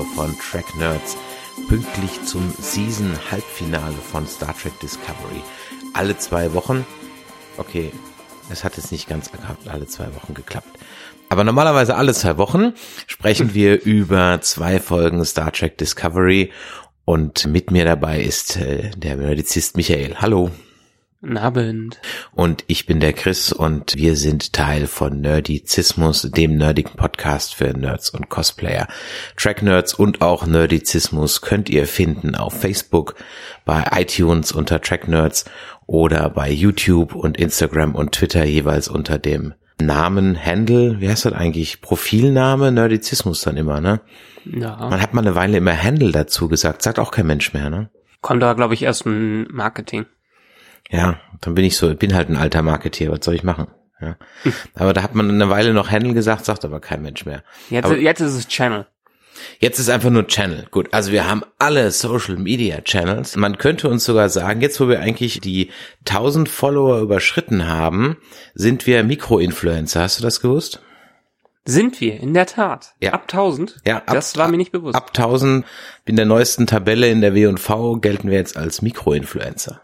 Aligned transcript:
Ausgabe 0.00 0.04
von 0.14 0.38
Track 0.38 0.76
Nerds, 0.76 1.16
pünktlich 1.68 2.22
zum 2.24 2.52
Season-Halbfinale 2.58 3.94
von 3.94 4.26
Star 4.26 4.56
Trek 4.56 4.78
Discovery. 4.80 5.42
Alle 5.94 6.16
zwei 6.16 6.54
Wochen, 6.54 6.86
okay, 7.58 7.92
es 8.50 8.64
hat 8.64 8.76
jetzt 8.76 8.92
nicht 8.92 9.08
ganz 9.08 9.30
alle 9.66 9.86
zwei 9.86 10.14
Wochen 10.14 10.34
geklappt. 10.34 10.78
Aber 11.28 11.44
normalerweise 11.44 11.96
alle 11.96 12.14
zwei 12.14 12.38
Wochen 12.38 12.72
sprechen 13.06 13.54
wir 13.54 13.82
über 13.82 14.40
zwei 14.40 14.80
Folgen 14.80 15.24
Star 15.24 15.52
Trek 15.52 15.76
Discovery 15.78 16.50
und 17.04 17.46
mit 17.46 17.70
mir 17.70 17.84
dabei 17.84 18.20
ist 18.20 18.56
äh, 18.56 18.90
der 18.96 19.16
Nerdizist 19.16 19.76
Michael. 19.76 20.16
Hallo. 20.18 20.50
Guten 21.22 21.36
Abend. 21.36 22.00
Und 22.32 22.64
ich 22.66 22.86
bin 22.86 22.98
der 22.98 23.12
Chris 23.12 23.52
und 23.52 23.94
wir 23.94 24.16
sind 24.16 24.54
Teil 24.54 24.86
von 24.86 25.20
Nerdizismus, 25.20 26.22
dem 26.22 26.56
nerdigen 26.56 26.96
Podcast 26.96 27.54
für 27.54 27.76
Nerds 27.76 28.08
und 28.08 28.30
Cosplayer. 28.30 28.88
Track 29.36 29.60
Nerds 29.60 29.92
und 29.92 30.22
auch 30.22 30.46
Nerdizismus 30.46 31.42
könnt 31.42 31.68
ihr 31.68 31.86
finden 31.86 32.36
auf 32.36 32.58
Facebook, 32.58 33.16
bei 33.66 33.84
iTunes 33.92 34.50
unter 34.50 34.80
Track 34.80 35.08
Nerds 35.08 35.44
oder 35.84 36.30
bei 36.30 36.50
YouTube 36.50 37.14
und 37.14 37.36
Instagram 37.36 37.94
und 37.94 38.12
Twitter 38.12 38.44
jeweils 38.44 38.88
unter 38.88 39.18
dem 39.18 39.52
Namen, 39.78 40.42
Handle, 40.42 41.02
wie 41.02 41.10
heißt 41.10 41.26
das 41.26 41.34
eigentlich? 41.34 41.82
Profilname, 41.82 42.72
Nerdizismus 42.72 43.42
dann 43.42 43.58
immer, 43.58 43.82
ne? 43.82 44.00
Ja. 44.46 44.88
Man 44.88 45.02
hat 45.02 45.12
mal 45.12 45.20
eine 45.20 45.34
Weile 45.34 45.58
immer 45.58 45.76
Handle 45.76 46.12
dazu 46.12 46.48
gesagt, 46.48 46.80
sagt 46.80 46.98
auch 46.98 47.10
kein 47.10 47.26
Mensch 47.26 47.52
mehr, 47.52 47.68
ne? 47.68 47.90
Kommt 48.22 48.42
da, 48.42 48.54
glaube 48.54 48.72
ich, 48.72 48.84
erst 48.84 49.04
ein 49.04 49.48
Marketing. 49.50 50.06
Ja, 50.90 51.20
dann 51.40 51.54
bin 51.54 51.64
ich 51.64 51.76
so, 51.76 51.94
bin 51.94 52.14
halt 52.14 52.28
ein 52.28 52.36
alter 52.36 52.62
Marketeer, 52.62 53.10
was 53.10 53.24
soll 53.24 53.34
ich 53.34 53.44
machen? 53.44 53.68
Ja. 54.00 54.16
Aber 54.74 54.92
da 54.92 55.02
hat 55.02 55.14
man 55.14 55.28
eine 55.28 55.48
Weile 55.48 55.72
noch 55.72 55.90
Handle 55.90 56.14
gesagt, 56.14 56.44
sagt 56.44 56.64
aber 56.64 56.80
kein 56.80 57.02
Mensch 57.02 57.24
mehr. 57.26 57.42
Jetzt, 57.68 57.84
aber 57.84 57.96
jetzt 57.96 58.20
ist 58.20 58.34
es 58.34 58.48
Channel. 58.48 58.86
Jetzt 59.58 59.78
ist 59.78 59.88
einfach 59.88 60.10
nur 60.10 60.26
Channel. 60.26 60.66
Gut, 60.70 60.88
also 60.92 61.12
wir 61.12 61.28
haben 61.28 61.42
alle 61.58 61.90
Social 61.90 62.36
Media 62.36 62.80
Channels. 62.80 63.36
Man 63.36 63.58
könnte 63.58 63.88
uns 63.88 64.04
sogar 64.04 64.28
sagen, 64.28 64.60
jetzt 64.60 64.80
wo 64.80 64.88
wir 64.88 65.00
eigentlich 65.00 65.40
die 65.40 65.70
1000 66.06 66.48
Follower 66.48 67.00
überschritten 67.00 67.66
haben, 67.66 68.16
sind 68.54 68.86
wir 68.86 69.02
Mikroinfluencer. 69.04 70.02
Hast 70.02 70.18
du 70.18 70.22
das 70.22 70.40
gewusst? 70.40 70.80
Sind 71.64 72.00
wir, 72.00 72.18
in 72.18 72.34
der 72.34 72.46
Tat. 72.46 72.94
Ja. 73.00 73.12
Ab 73.12 73.22
1000? 73.30 73.76
Ja, 73.86 73.98
ab, 73.98 74.14
das 74.14 74.36
war 74.36 74.48
mir 74.48 74.56
nicht 74.56 74.72
bewusst. 74.72 74.96
Ab 74.96 75.10
1000 75.16 75.64
in 76.06 76.16
der 76.16 76.26
neuesten 76.26 76.66
Tabelle 76.66 77.08
in 77.08 77.20
der 77.20 77.34
W&V 77.34 77.98
gelten 77.98 78.30
wir 78.30 78.38
jetzt 78.38 78.56
als 78.56 78.82
Mikroinfluencer. 78.82 79.80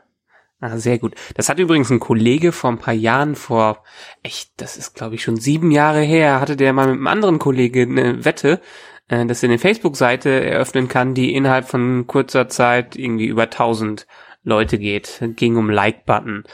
Ah, 0.60 0.78
sehr 0.78 0.98
gut. 0.98 1.14
Das 1.34 1.48
hat 1.48 1.58
übrigens 1.58 1.90
ein 1.90 2.00
Kollege 2.00 2.50
vor 2.50 2.70
ein 2.70 2.78
paar 2.78 2.94
Jahren, 2.94 3.34
vor 3.34 3.82
echt, 4.22 4.50
das 4.56 4.76
ist 4.78 4.94
glaube 4.94 5.14
ich 5.14 5.22
schon 5.22 5.36
sieben 5.36 5.70
Jahre 5.70 6.00
her, 6.00 6.40
hatte 6.40 6.56
der 6.56 6.72
mal 6.72 6.86
mit 6.86 6.96
einem 6.96 7.06
anderen 7.06 7.38
Kollege 7.38 7.82
eine 7.82 8.24
Wette, 8.24 8.60
äh, 9.08 9.26
dass 9.26 9.42
er 9.42 9.50
eine 9.50 9.58
Facebook-Seite 9.58 10.30
eröffnen 10.30 10.88
kann, 10.88 11.14
die 11.14 11.34
innerhalb 11.34 11.68
von 11.68 12.06
kurzer 12.06 12.48
Zeit 12.48 12.96
irgendwie 12.96 13.26
über 13.26 13.44
1000 13.44 14.06
Leute 14.44 14.78
geht. 14.78 15.20
Ging 15.36 15.56
um 15.56 15.68
Like-Button. 15.68 16.44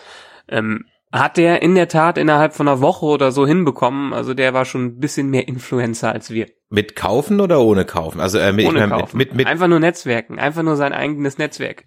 Ähm, 0.48 0.86
hat 1.12 1.36
der 1.36 1.60
in 1.62 1.74
der 1.74 1.88
Tat 1.88 2.16
innerhalb 2.16 2.54
von 2.54 2.66
einer 2.66 2.80
Woche 2.80 3.04
oder 3.04 3.32
so 3.32 3.46
hinbekommen. 3.46 4.14
Also 4.14 4.32
der 4.32 4.54
war 4.54 4.64
schon 4.64 4.86
ein 4.86 4.98
bisschen 4.98 5.28
mehr 5.28 5.46
Influencer 5.46 6.10
als 6.10 6.30
wir. 6.30 6.46
Mit 6.70 6.96
kaufen 6.96 7.40
oder 7.40 7.60
ohne 7.60 7.84
kaufen? 7.84 8.20
Also 8.20 8.38
äh, 8.38 8.52
mit, 8.52 8.66
ohne 8.66 8.88
kaufen. 8.88 9.18
Mit, 9.18 9.28
mit, 9.28 9.36
mit 9.36 9.46
einfach 9.46 9.68
nur 9.68 9.78
Netzwerken, 9.78 10.38
einfach 10.38 10.62
nur 10.62 10.76
sein 10.76 10.94
eigenes 10.94 11.36
Netzwerk. 11.36 11.84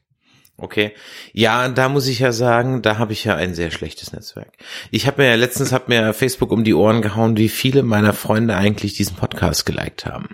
Okay. 0.57 0.93
Ja, 1.33 1.67
da 1.67 1.89
muss 1.89 2.07
ich 2.07 2.19
ja 2.19 2.31
sagen, 2.31 2.81
da 2.81 2.97
habe 2.97 3.11
ich 3.11 3.25
ja 3.25 3.35
ein 3.35 3.53
sehr 3.53 3.71
schlechtes 3.71 4.13
Netzwerk. 4.13 4.53
Ich 4.89 5.05
habe 5.05 5.21
mir 5.21 5.29
ja 5.29 5.35
letztens 5.35 5.73
hat 5.73 5.89
mir 5.89 6.13
Facebook 6.13 6.51
um 6.51 6.63
die 6.63 6.73
Ohren 6.73 7.01
gehauen, 7.01 7.35
wie 7.35 7.49
viele 7.49 7.83
meiner 7.83 8.13
Freunde 8.13 8.55
eigentlich 8.55 8.93
diesen 8.93 9.17
Podcast 9.17 9.66
geliked 9.66 10.05
haben. 10.05 10.29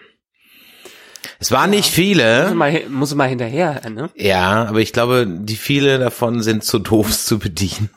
Es 1.40 1.52
waren 1.52 1.74
ja. 1.74 1.78
nicht 1.78 1.90
viele. 1.90 2.46
Muss 2.46 2.54
mal, 2.54 2.84
muss 2.90 3.16
mal 3.16 3.30
hinterher, 3.30 3.82
ne? 3.90 4.12
Ja, 4.16 4.66
aber 4.66 4.80
ich 4.80 4.94
glaube, 4.94 5.26
die 5.28 5.56
viele 5.56 5.98
davon 5.98 6.42
sind 6.44 6.64
zu 6.64 6.78
doof 6.78 7.12
zu 7.26 7.40
bedienen. 7.40 7.90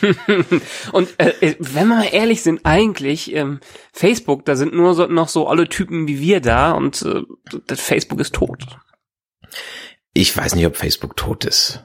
und 0.92 1.08
äh, 1.18 1.32
äh, 1.40 1.56
wenn 1.58 1.88
wir 1.88 1.96
mal 1.96 2.08
ehrlich 2.10 2.42
sind, 2.42 2.60
eigentlich 2.64 3.34
ähm, 3.34 3.60
Facebook, 3.92 4.44
da 4.44 4.56
sind 4.56 4.72
nur 4.72 4.94
so, 4.94 5.06
noch 5.06 5.28
so 5.28 5.48
alle 5.48 5.68
Typen 5.68 6.08
wie 6.08 6.20
wir 6.20 6.40
da 6.40 6.72
und 6.72 7.02
äh, 7.02 7.22
das 7.66 7.80
Facebook 7.80 8.20
ist 8.20 8.34
tot. 8.34 8.64
Ich 10.18 10.34
weiß 10.34 10.54
nicht, 10.54 10.64
ob 10.64 10.78
Facebook 10.78 11.14
tot 11.14 11.44
ist. 11.44 11.84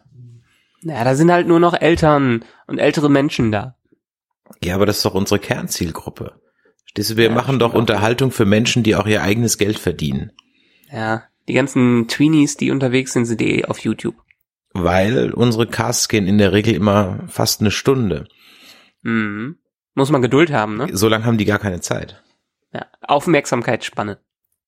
Naja, 0.84 1.03
da 1.03 1.16
sind 1.16 1.34
halt 1.34 1.47
nur 1.47 1.59
noch 1.59 1.74
Eltern 1.74 2.46
und 2.66 2.78
ältere 2.78 3.09
Menschen 3.09 3.52
da. 3.52 3.75
Ja, 4.64 4.75
aber 4.75 4.86
das 4.86 4.97
ist 4.97 5.06
doch 5.06 5.16
unsere 5.16 5.38
Kernzielgruppe. 5.38 6.40
Stehst 6.86 7.09
du, 7.09 7.18
wir 7.18 7.25
ja, 7.25 7.31
machen 7.31 7.59
doch 7.59 7.74
Unterhaltung 7.74 8.31
für 8.31 8.46
Menschen, 8.46 8.84
die 8.84 8.96
auch 8.96 9.06
ihr 9.06 9.22
eigenes 9.22 9.58
Geld 9.58 9.78
verdienen. 9.78 10.31
Ja, 10.90 11.24
die 11.50 11.53
ganzen 11.53 12.08
Tweenies, 12.08 12.56
die 12.56 12.72
unterwegs 12.72 13.12
sind, 13.12 13.25
sind 13.25 13.42
eh 13.42 13.66
auf 13.66 13.80
YouTube. 13.80 14.16
Weil 14.72 15.34
unsere 15.34 15.68
Casts 15.68 16.08
gehen 16.08 16.25
in 16.25 16.38
der 16.38 16.53
Regel 16.53 16.74
immer 16.74 17.28
fast 17.28 17.59
eine 17.59 17.69
Stunde. 17.69 18.30
Mhm. 19.02 19.58
Muss 19.94 20.09
man 20.09 20.22
Geduld 20.22 20.53
haben, 20.53 20.78
ne? 20.78 20.88
So 20.94 21.09
lange 21.09 21.25
haben 21.25 21.38
die 21.38 21.44
gar 21.44 21.59
keine 21.59 21.81
Zeit. 21.81 22.24
Ja, 22.74 22.86
Aufmerksamkeitsspanne. 23.02 24.19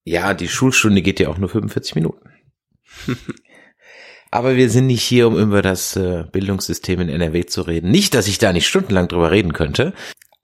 Ja, 0.04 0.34
die 0.34 0.50
Schulstunde 0.50 1.02
geht 1.02 1.22
ja 1.22 1.30
auch 1.30 1.38
nur 1.38 1.48
45 1.48 1.96
Minuten. 1.96 2.30
Aber 4.34 4.56
wir 4.56 4.72
sind 4.72 4.88
nicht 4.88 5.04
hier, 5.04 5.28
um 5.28 5.38
über 5.38 5.62
das 5.62 5.96
äh, 5.96 6.24
Bildungssystem 6.32 7.00
in 7.02 7.10
NRW 7.10 7.46
zu 7.46 7.62
reden. 7.62 7.92
Nicht, 7.92 8.16
dass 8.16 8.28
ich 8.28 8.40
da 8.40 8.52
nicht 8.52 8.68
stundenlang 8.68 9.08
drüber 9.08 9.30
reden 9.30 9.54
könnte. 9.54 9.94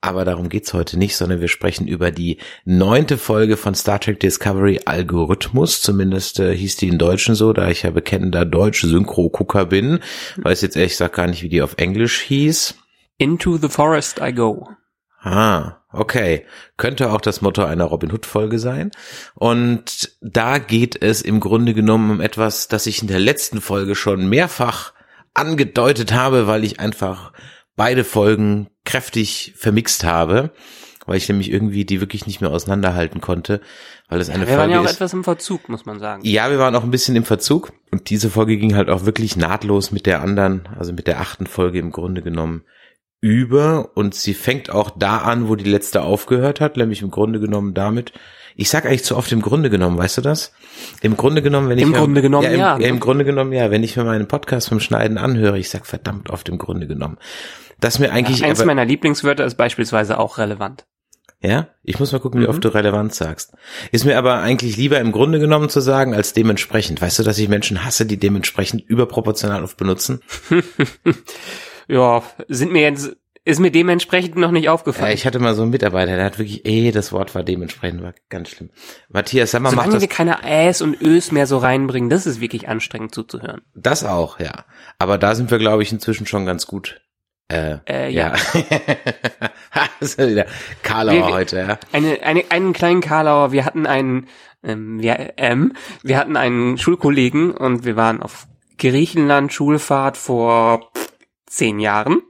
Aber 0.00 0.24
darum 0.24 0.48
geht's 0.48 0.72
heute 0.72 0.96
nicht, 0.96 1.16
sondern 1.16 1.40
wir 1.40 1.48
sprechen 1.48 1.88
über 1.88 2.12
die 2.12 2.38
neunte 2.64 3.18
Folge 3.18 3.56
von 3.56 3.74
Star 3.74 3.98
Trek 3.98 4.20
Discovery 4.20 4.82
Algorithmus. 4.84 5.82
Zumindest 5.82 6.38
äh, 6.38 6.56
hieß 6.56 6.76
die 6.76 6.86
in 6.86 6.98
Deutschen 6.98 7.34
so, 7.34 7.52
da 7.52 7.68
ich 7.68 7.82
ja 7.82 7.90
bekennender 7.90 8.44
Deutsch-Synchro-Gucker 8.44 9.66
bin. 9.66 9.98
Weiß 10.36 10.62
jetzt 10.62 10.76
ehrlich 10.76 10.92
gesagt 10.92 11.16
gar 11.16 11.26
nicht, 11.26 11.42
wie 11.42 11.48
die 11.48 11.60
auf 11.60 11.74
Englisch 11.76 12.20
hieß. 12.20 12.76
Into 13.18 13.56
the 13.56 13.68
Forest 13.68 14.20
I 14.20 14.32
Go. 14.32 14.68
Ah, 15.22 15.76
okay. 15.92 16.46
Könnte 16.76 17.12
auch 17.12 17.20
das 17.20 17.42
Motto 17.42 17.64
einer 17.64 17.84
Robin 17.84 18.12
Hood 18.12 18.26
Folge 18.26 18.58
sein. 18.58 18.90
Und 19.34 20.16
da 20.20 20.58
geht 20.58 21.00
es 21.02 21.22
im 21.22 21.40
Grunde 21.40 21.74
genommen 21.74 22.10
um 22.10 22.20
etwas, 22.20 22.68
das 22.68 22.86
ich 22.86 23.02
in 23.02 23.08
der 23.08 23.20
letzten 23.20 23.60
Folge 23.60 23.94
schon 23.94 24.28
mehrfach 24.28 24.92
angedeutet 25.34 26.12
habe, 26.12 26.46
weil 26.46 26.64
ich 26.64 26.80
einfach 26.80 27.32
beide 27.76 28.04
Folgen 28.04 28.68
kräftig 28.84 29.54
vermixt 29.56 30.04
habe, 30.04 30.50
weil 31.06 31.16
ich 31.16 31.28
nämlich 31.28 31.50
irgendwie 31.50 31.84
die 31.84 32.00
wirklich 32.00 32.26
nicht 32.26 32.40
mehr 32.40 32.50
auseinanderhalten 32.50 33.20
konnte, 33.20 33.60
weil 34.08 34.20
es 34.20 34.28
eine 34.28 34.44
ja, 34.44 34.48
wir 34.48 34.56
Folge 34.56 34.60
waren 34.60 34.70
ja 34.70 34.80
auch 34.80 34.84
ist. 34.84 34.94
etwas 34.94 35.12
im 35.12 35.24
Verzug, 35.24 35.68
muss 35.68 35.86
man 35.86 35.98
sagen. 35.98 36.22
Ja, 36.24 36.50
wir 36.50 36.58
waren 36.58 36.74
auch 36.74 36.82
ein 36.82 36.90
bisschen 36.90 37.16
im 37.16 37.24
Verzug 37.24 37.72
und 37.90 38.10
diese 38.10 38.30
Folge 38.30 38.56
ging 38.56 38.74
halt 38.74 38.88
auch 38.88 39.04
wirklich 39.04 39.36
nahtlos 39.36 39.92
mit 39.92 40.06
der 40.06 40.22
anderen, 40.22 40.68
also 40.78 40.92
mit 40.92 41.06
der 41.06 41.20
achten 41.20 41.46
Folge 41.46 41.78
im 41.78 41.90
Grunde 41.90 42.22
genommen 42.22 42.64
über 43.20 43.90
und 43.94 44.14
sie 44.14 44.34
fängt 44.34 44.70
auch 44.70 44.90
da 44.90 45.18
an, 45.18 45.48
wo 45.48 45.56
die 45.56 45.68
letzte 45.68 46.02
aufgehört 46.02 46.60
hat, 46.60 46.76
nämlich 46.76 47.02
im 47.02 47.10
Grunde 47.10 47.40
genommen 47.40 47.74
damit. 47.74 48.12
Ich 48.56 48.70
sag 48.70 48.84
eigentlich 48.84 49.04
zu 49.04 49.16
oft 49.16 49.30
im 49.32 49.42
Grunde 49.42 49.70
genommen, 49.70 49.96
weißt 49.98 50.18
du 50.18 50.22
das? 50.22 50.52
Im 51.02 51.16
Grunde 51.16 51.42
genommen, 51.42 51.68
wenn 51.68 51.78
ich 51.78 51.84
im 51.84 51.92
Grunde 51.92 52.22
genommen 52.22 52.44
ja, 52.44 52.50
im, 52.50 52.58
ja, 52.58 52.78
ne? 52.78 52.86
im 52.86 53.00
Grunde 53.00 53.24
genommen 53.24 53.52
ja, 53.52 53.70
wenn 53.70 53.82
ich 53.82 53.96
mir 53.96 54.04
meinen 54.04 54.28
Podcast 54.28 54.68
vom 54.68 54.80
Schneiden 54.80 55.18
anhöre, 55.18 55.58
ich 55.58 55.70
sag 55.70 55.86
verdammt 55.86 56.30
oft 56.30 56.48
im 56.48 56.58
Grunde 56.58 56.86
genommen. 56.86 57.18
Das 57.78 57.98
mir 57.98 58.12
eigentlich 58.12 58.40
ja, 58.40 58.48
eins 58.48 58.64
meiner 58.64 58.84
Lieblingswörter 58.84 59.44
ist 59.44 59.56
beispielsweise 59.56 60.18
auch 60.18 60.38
relevant. 60.38 60.86
Ja, 61.42 61.68
ich 61.82 61.98
muss 61.98 62.12
mal 62.12 62.18
gucken, 62.18 62.40
wie 62.40 62.44
mhm. 62.44 62.50
oft 62.50 62.64
du 62.64 62.68
relevant 62.68 63.14
sagst. 63.14 63.54
Ist 63.92 64.04
mir 64.04 64.18
aber 64.18 64.40
eigentlich 64.40 64.76
lieber 64.76 65.00
im 65.00 65.10
Grunde 65.10 65.38
genommen 65.38 65.70
zu 65.70 65.80
sagen 65.80 66.14
als 66.14 66.34
dementsprechend. 66.34 67.00
Weißt 67.00 67.18
du, 67.18 67.22
dass 67.22 67.38
ich 67.38 67.48
Menschen 67.48 67.82
hasse, 67.82 68.04
die 68.04 68.18
dementsprechend 68.18 68.82
überproportional 68.86 69.64
oft 69.64 69.78
benutzen? 69.78 70.20
ja, 71.90 72.22
sind 72.48 72.72
mir 72.72 72.82
jetzt, 72.82 73.16
ist 73.44 73.60
mir 73.60 73.70
dementsprechend 73.70 74.36
noch 74.36 74.50
nicht 74.50 74.68
aufgefallen. 74.68 75.08
Ja, 75.08 75.14
ich 75.14 75.26
hatte 75.26 75.38
mal 75.38 75.54
so 75.54 75.62
einen 75.62 75.70
Mitarbeiter, 75.70 76.16
der 76.16 76.24
hat 76.24 76.38
wirklich, 76.38 76.66
eh, 76.66 76.92
das 76.92 77.12
Wort 77.12 77.34
war 77.34 77.42
dementsprechend, 77.42 78.02
war 78.02 78.14
ganz 78.28 78.50
schlimm. 78.50 78.70
Matthias, 79.08 79.50
sag 79.50 79.62
mal, 79.62 79.70
Solange 79.70 79.88
macht 79.88 79.94
das. 79.96 80.02
wir 80.02 80.08
keine 80.08 80.38
Äs 80.44 80.82
und 80.82 81.00
Ös 81.00 81.32
mehr 81.32 81.46
so 81.46 81.58
reinbringen, 81.58 82.10
das 82.10 82.26
ist 82.26 82.40
wirklich 82.40 82.68
anstrengend 82.68 83.14
zuzuhören. 83.14 83.62
Das 83.74 84.04
auch, 84.04 84.38
ja. 84.38 84.64
Aber 84.98 85.18
da 85.18 85.34
sind 85.34 85.50
wir, 85.50 85.58
glaube 85.58 85.82
ich, 85.82 85.90
inzwischen 85.90 86.26
schon 86.26 86.46
ganz 86.46 86.66
gut. 86.66 87.00
Äh, 87.48 87.78
äh 87.88 88.10
ja. 88.10 88.34
ja. 88.54 88.68
das 90.00 90.14
ist 90.14 90.18
wieder 90.18 90.46
Karlauer 90.82 91.28
wir, 91.28 91.34
heute, 91.34 91.56
ja. 91.56 91.78
Eine, 91.92 92.22
eine, 92.22 92.44
einen 92.50 92.72
kleinen 92.72 93.00
Karlauer, 93.00 93.50
wir 93.50 93.64
hatten 93.64 93.86
einen, 93.86 94.28
ähm, 94.62 95.00
wir, 95.00 95.32
ähm, 95.38 95.72
wir 96.02 96.18
hatten 96.18 96.36
einen 96.36 96.78
Schulkollegen 96.78 97.50
und 97.50 97.84
wir 97.84 97.96
waren 97.96 98.22
auf 98.22 98.46
Griechenland 98.78 99.52
Schulfahrt 99.52 100.16
vor 100.16 100.92
zehn 101.50 101.80
Jahren. 101.80 102.22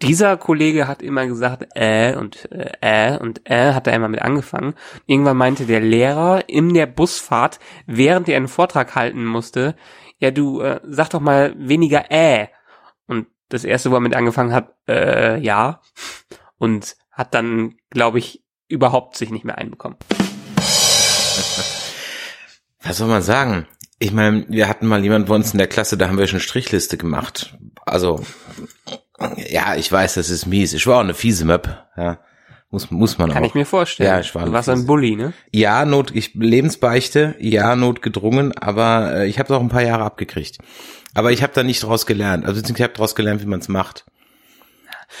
Dieser 0.00 0.36
Kollege 0.38 0.88
hat 0.88 1.02
immer 1.02 1.26
gesagt, 1.26 1.66
äh 1.74 2.16
und 2.16 2.50
äh, 2.50 2.72
äh 2.80 3.18
und 3.18 3.42
äh 3.50 3.74
hat 3.74 3.86
er 3.86 3.94
immer 3.94 4.08
mit 4.08 4.22
angefangen. 4.22 4.74
Irgendwann 5.06 5.36
meinte 5.36 5.66
der 5.66 5.80
Lehrer 5.80 6.48
in 6.48 6.72
der 6.72 6.86
Busfahrt, 6.86 7.58
während 7.86 8.28
er 8.28 8.36
einen 8.36 8.48
Vortrag 8.48 8.94
halten 8.94 9.24
musste, 9.24 9.74
ja 10.18 10.30
du 10.30 10.60
äh, 10.60 10.80
sag 10.84 11.10
doch 11.10 11.20
mal 11.20 11.54
weniger 11.58 12.10
äh. 12.10 12.46
Und 13.06 13.26
das 13.48 13.64
erste, 13.64 13.90
wo 13.90 13.96
er 13.96 14.00
mit 14.00 14.14
angefangen 14.14 14.52
hat, 14.52 14.74
äh, 14.88 15.38
ja. 15.40 15.80
Und 16.56 16.96
hat 17.10 17.34
dann, 17.34 17.74
glaube 17.90 18.18
ich, 18.18 18.42
überhaupt 18.68 19.16
sich 19.16 19.30
nicht 19.30 19.44
mehr 19.44 19.58
einbekommen. 19.58 19.98
Was 22.82 22.96
soll 22.96 23.08
man 23.08 23.22
sagen? 23.22 23.66
Ich 23.98 24.12
meine, 24.12 24.46
wir 24.48 24.68
hatten 24.68 24.86
mal 24.86 25.02
jemanden 25.02 25.28
bei 25.28 25.34
uns 25.34 25.52
in 25.52 25.58
der 25.58 25.68
Klasse, 25.68 25.96
da 25.96 26.08
haben 26.08 26.18
wir 26.18 26.26
schon 26.26 26.40
Strichliste 26.40 26.96
gemacht. 26.96 27.56
Also, 27.92 28.20
ja, 29.50 29.76
ich 29.76 29.92
weiß, 29.92 30.14
das 30.14 30.30
ist 30.30 30.46
mies. 30.46 30.72
Ich 30.72 30.86
war 30.86 30.96
auch 30.96 31.02
eine 31.02 31.12
fiese 31.12 31.44
Möp, 31.44 31.68
ja. 31.94 32.20
Muss, 32.70 32.90
muss 32.90 33.18
man 33.18 33.30
Kann 33.30 33.42
auch. 33.42 33.48
ich 33.48 33.54
mir 33.54 33.66
vorstellen. 33.66 34.08
Ja, 34.08 34.18
ich 34.18 34.34
war 34.34 34.46
du 34.46 34.52
warst 34.52 34.70
ein 34.70 34.86
Bully, 34.86 35.14
ne? 35.14 35.34
Ja, 35.50 35.84
Not, 35.84 36.10
ich 36.14 36.32
Lebensbeichte, 36.32 37.34
ja, 37.38 37.76
notgedrungen, 37.76 38.56
aber 38.56 39.14
äh, 39.14 39.26
ich 39.26 39.38
habe 39.38 39.52
es 39.52 39.58
auch 39.58 39.60
ein 39.60 39.68
paar 39.68 39.82
Jahre 39.82 40.04
abgekriegt. 40.04 40.56
Aber 41.12 41.32
ich 41.32 41.42
habe 41.42 41.52
da 41.54 41.62
nicht 41.64 41.82
draus 41.82 42.06
gelernt. 42.06 42.46
Also 42.46 42.62
ich 42.62 42.82
habe 42.82 42.94
draus 42.94 43.14
gelernt, 43.14 43.42
wie 43.42 43.46
man 43.46 43.60
es 43.60 43.68
macht. 43.68 44.06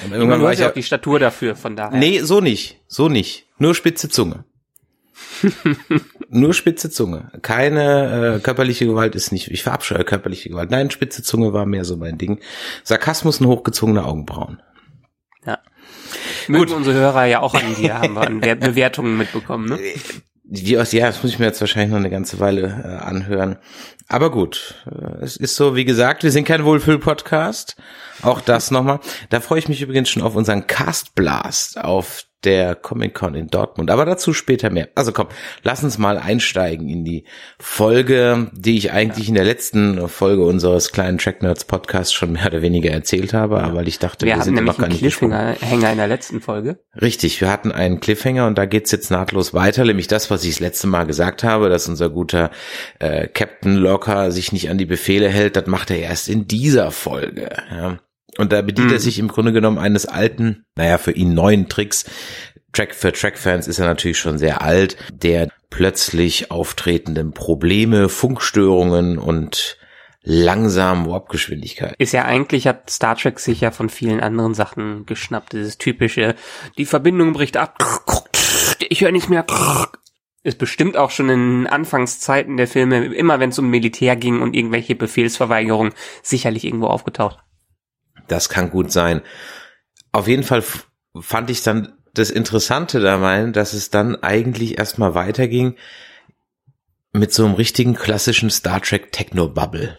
Und 0.02 0.12
Irgendwann 0.12 0.40
war 0.40 0.54
ich 0.54 0.60
ja, 0.60 0.70
auch 0.70 0.72
die 0.72 0.82
Statur 0.82 1.18
dafür, 1.18 1.56
von 1.56 1.76
daher. 1.76 1.98
Nee, 1.98 2.20
so 2.20 2.40
nicht. 2.40 2.80
So 2.86 3.10
nicht. 3.10 3.48
Nur 3.58 3.74
spitze 3.74 4.08
Zunge. 4.08 4.46
Nur 6.34 6.54
spitze 6.54 6.88
Zunge. 6.88 7.30
Keine 7.42 8.36
äh, 8.36 8.40
körperliche 8.40 8.86
Gewalt 8.86 9.14
ist 9.14 9.32
nicht. 9.32 9.50
Ich 9.50 9.62
verabscheue 9.62 10.02
körperliche 10.02 10.48
Gewalt. 10.48 10.70
Nein, 10.70 10.90
spitze 10.90 11.22
Zunge 11.22 11.52
war 11.52 11.66
mehr 11.66 11.84
so 11.84 11.96
mein 11.98 12.16
Ding. 12.16 12.40
Sarkasmus 12.84 13.40
und 13.42 13.48
hochgezogene 13.48 14.02
Augenbrauen. 14.04 14.62
Ja. 15.44 15.58
Mögen 16.48 16.72
unsere 16.72 16.96
Hörer 16.96 17.26
ja 17.26 17.40
auch 17.40 17.54
an 17.54 17.74
dir, 17.76 17.98
haben 17.98 18.14
wir 18.14 18.22
an 18.22 18.42
Wer- 18.42 18.54
Bewertungen 18.70 19.18
mitbekommen, 19.18 19.68
ne? 19.68 19.78
Die 20.44 20.76
aus, 20.78 20.92
ja, 20.92 21.06
das 21.06 21.22
muss 21.22 21.32
ich 21.32 21.38
mir 21.38 21.46
jetzt 21.46 21.60
wahrscheinlich 21.60 21.90
noch 21.90 21.98
eine 21.98 22.10
ganze 22.10 22.38
Weile 22.40 22.62
äh, 22.84 23.04
anhören. 23.04 23.56
Aber 24.08 24.30
gut, 24.30 24.74
äh, 24.86 25.22
es 25.22 25.36
ist 25.36 25.54
so, 25.56 25.76
wie 25.76 25.84
gesagt, 25.84 26.22
wir 26.24 26.30
sind 26.30 26.46
kein 26.46 26.64
Wohlfühl-Podcast. 26.64 27.76
Auch 28.22 28.40
das 28.40 28.70
nochmal. 28.70 29.00
Da 29.30 29.40
freue 29.40 29.58
ich 29.58 29.68
mich 29.68 29.82
übrigens 29.82 30.08
schon 30.08 30.22
auf 30.22 30.36
unseren 30.36 30.66
Cast 30.66 31.14
Blast 31.14 31.78
auf 31.78 32.24
der 32.44 32.74
Comic 32.74 33.14
Con 33.14 33.34
in 33.34 33.48
Dortmund. 33.48 33.90
Aber 33.90 34.04
dazu 34.04 34.32
später 34.32 34.70
mehr. 34.70 34.88
Also 34.94 35.12
komm, 35.12 35.28
lass 35.62 35.84
uns 35.84 35.98
mal 35.98 36.18
einsteigen 36.18 36.88
in 36.88 37.04
die 37.04 37.24
Folge, 37.58 38.50
die 38.52 38.76
ich 38.76 38.92
eigentlich 38.92 39.28
in 39.28 39.34
der 39.34 39.44
letzten 39.44 40.08
Folge 40.08 40.44
unseres 40.44 40.92
kleinen 40.92 41.18
Track 41.18 41.42
Nerds 41.42 41.64
Podcasts 41.64 42.12
schon 42.12 42.32
mehr 42.32 42.46
oder 42.46 42.62
weniger 42.62 42.90
erzählt 42.90 43.32
habe, 43.32 43.62
aber 43.62 43.82
ich 43.86 43.98
dachte, 43.98 44.26
Wir 44.26 44.32
wir, 44.32 44.34
hatten 44.34 44.44
sind 44.44 44.56
ja 44.56 44.62
noch 44.62 44.76
gar 44.76 44.84
einen 44.84 44.92
nicht 44.92 45.04
gesprungen. 45.04 45.54
Cliffhanger 45.56 45.92
in 45.92 45.98
der 45.98 46.08
letzten 46.08 46.40
Folge. 46.40 46.80
Richtig, 47.00 47.40
wir 47.40 47.50
hatten 47.50 47.70
einen 47.70 48.00
Cliffhanger 48.00 48.46
und 48.46 48.58
da 48.58 48.66
geht's 48.66 48.90
jetzt 48.90 49.10
nahtlos 49.10 49.54
weiter, 49.54 49.84
nämlich 49.84 50.08
das, 50.08 50.30
was 50.30 50.44
ich 50.44 50.50
das 50.50 50.60
letzte 50.60 50.86
Mal 50.88 51.04
gesagt 51.04 51.44
habe, 51.44 51.68
dass 51.68 51.88
unser 51.88 52.10
guter 52.10 52.50
äh, 52.98 53.28
Captain 53.28 53.76
Locker 53.76 54.32
sich 54.32 54.52
nicht 54.52 54.68
an 54.68 54.78
die 54.78 54.86
Befehle 54.86 55.28
hält, 55.28 55.56
das 55.56 55.66
macht 55.66 55.90
er 55.90 55.98
erst 55.98 56.28
in 56.28 56.48
dieser 56.48 56.90
Folge. 56.90 57.50
Ja. 57.70 57.98
Und 58.38 58.52
da 58.52 58.62
bedient 58.62 58.88
Mhm. 58.88 58.94
er 58.94 59.00
sich 59.00 59.18
im 59.18 59.28
Grunde 59.28 59.52
genommen 59.52 59.78
eines 59.78 60.06
alten, 60.06 60.64
naja, 60.76 60.98
für 60.98 61.12
ihn 61.12 61.34
neuen 61.34 61.68
Tricks. 61.68 62.04
Track 62.72 62.94
für 62.94 63.12
Track-Fans 63.12 63.68
ist 63.68 63.78
er 63.78 63.86
natürlich 63.86 64.18
schon 64.18 64.38
sehr 64.38 64.62
alt, 64.62 64.96
der 65.12 65.48
plötzlich 65.68 66.50
auftretenden 66.50 67.32
Probleme, 67.32 68.08
Funkstörungen 68.08 69.18
und 69.18 69.76
langsamen 70.22 71.06
Warpgeschwindigkeit. 71.10 71.94
Ist 71.98 72.12
ja 72.12 72.24
eigentlich, 72.24 72.66
hat 72.66 72.88
Star 72.88 73.16
Trek 73.16 73.40
sich 73.40 73.60
ja 73.60 73.72
von 73.72 73.90
vielen 73.90 74.20
anderen 74.20 74.54
Sachen 74.54 75.04
geschnappt. 75.04 75.52
Dieses 75.52 75.78
typische, 75.78 76.34
die 76.78 76.86
Verbindung 76.86 77.32
bricht 77.32 77.56
ab, 77.56 77.76
ich 78.88 79.02
höre 79.02 79.12
nicht 79.12 79.28
mehr. 79.28 79.44
Ist 80.44 80.58
bestimmt 80.58 80.96
auch 80.96 81.10
schon 81.10 81.28
in 81.28 81.66
Anfangszeiten 81.66 82.56
der 82.56 82.68
Filme, 82.68 83.06
immer 83.06 83.38
wenn 83.38 83.50
es 83.50 83.58
um 83.58 83.68
Militär 83.68 84.16
ging 84.16 84.40
und 84.40 84.54
irgendwelche 84.54 84.94
Befehlsverweigerungen, 84.94 85.92
sicherlich 86.22 86.64
irgendwo 86.64 86.86
aufgetaucht. 86.86 87.38
Das 88.28 88.48
kann 88.48 88.70
gut 88.70 88.92
sein. 88.92 89.22
Auf 90.12 90.28
jeden 90.28 90.42
Fall 90.42 90.62
fand 91.20 91.50
ich 91.50 91.62
dann 91.62 91.92
das 92.14 92.30
Interessante 92.30 93.00
dabei, 93.00 93.46
dass 93.46 93.72
es 93.72 93.90
dann 93.90 94.22
eigentlich 94.22 94.78
erstmal 94.78 95.14
weiterging 95.14 95.76
mit 97.12 97.32
so 97.32 97.44
einem 97.44 97.54
richtigen 97.54 97.94
klassischen 97.94 98.50
Star 98.50 98.80
Trek 98.80 99.12
Techno 99.12 99.48
Bubble. 99.48 99.98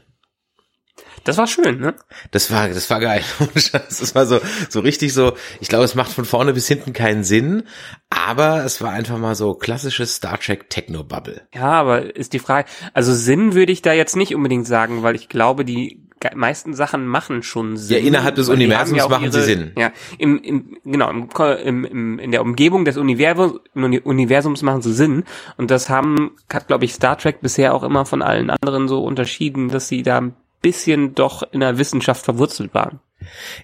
Das 1.24 1.38
war 1.38 1.48
schön, 1.48 1.80
ne? 1.80 1.96
Das 2.32 2.52
war, 2.52 2.68
das 2.68 2.90
war 2.90 3.00
geil. 3.00 3.24
Das 3.64 4.14
war 4.14 4.26
so, 4.26 4.42
so 4.70 4.82
richtig 4.82 5.14
so, 5.14 5.34
ich 5.62 5.70
glaube, 5.70 5.86
es 5.86 5.96
macht 5.96 6.12
von 6.12 6.26
vorne 6.26 6.54
bis 6.54 6.68
hinten 6.68 6.92
keinen 6.92 7.24
Sinn, 7.24 7.64
aber 8.10 8.66
es 8.66 8.82
war 8.82 8.92
einfach 8.92 9.18
mal 9.18 9.36
so 9.36 9.54
klassisches 9.54 10.16
Star 10.16 10.40
Trek 10.40 10.70
Techno 10.70 11.04
Bubble. 11.04 11.48
Ja, 11.54 11.72
aber 11.72 12.16
ist 12.16 12.34
die 12.34 12.40
Frage, 12.40 12.68
also 12.94 13.14
Sinn 13.14 13.54
würde 13.54 13.72
ich 13.72 13.82
da 13.82 13.94
jetzt 13.94 14.16
nicht 14.16 14.36
unbedingt 14.36 14.68
sagen, 14.68 15.04
weil 15.04 15.16
ich 15.16 15.30
glaube, 15.30 15.64
die 15.64 16.10
meisten 16.36 16.74
Sachen 16.74 17.08
machen 17.08 17.44
schon 17.44 17.78
Sinn. 17.78 17.98
Ja, 17.98 18.08
innerhalb 18.08 18.36
des 18.36 18.50
Universums 18.50 18.98
ja 18.98 19.08
machen 19.08 19.32
sie 19.32 19.42
Sinn. 19.42 19.72
Ja, 19.78 19.92
im, 20.18 20.42
im, 20.42 20.78
genau, 20.84 21.10
im, 21.10 21.86
im, 21.86 22.20
in 22.20 22.32
der 22.32 22.42
Umgebung 22.42 22.86
des 22.86 22.98
Universums, 22.98 23.60
Universums 23.74 24.62
machen 24.62 24.82
sie 24.82 24.94
Sinn. 24.94 25.24
Und 25.58 25.72
das 25.72 25.90
haben, 25.90 26.32
hat, 26.52 26.68
glaube 26.68 26.86
ich, 26.86 26.94
Star 26.94 27.18
Trek 27.18 27.42
bisher 27.42 27.74
auch 27.74 27.84
immer 27.84 28.06
von 28.06 28.22
allen 28.22 28.50
anderen 28.50 28.88
so 28.88 29.04
unterschieden, 29.04 29.70
dass 29.70 29.88
sie 29.88 30.04
da 30.04 30.20
ein 30.20 30.36
bisschen 30.62 31.16
doch 31.16 31.44
in 31.52 31.60
der 31.60 31.78
Wissenschaft 31.78 32.24
verwurzelt 32.24 32.74
waren. 32.74 33.00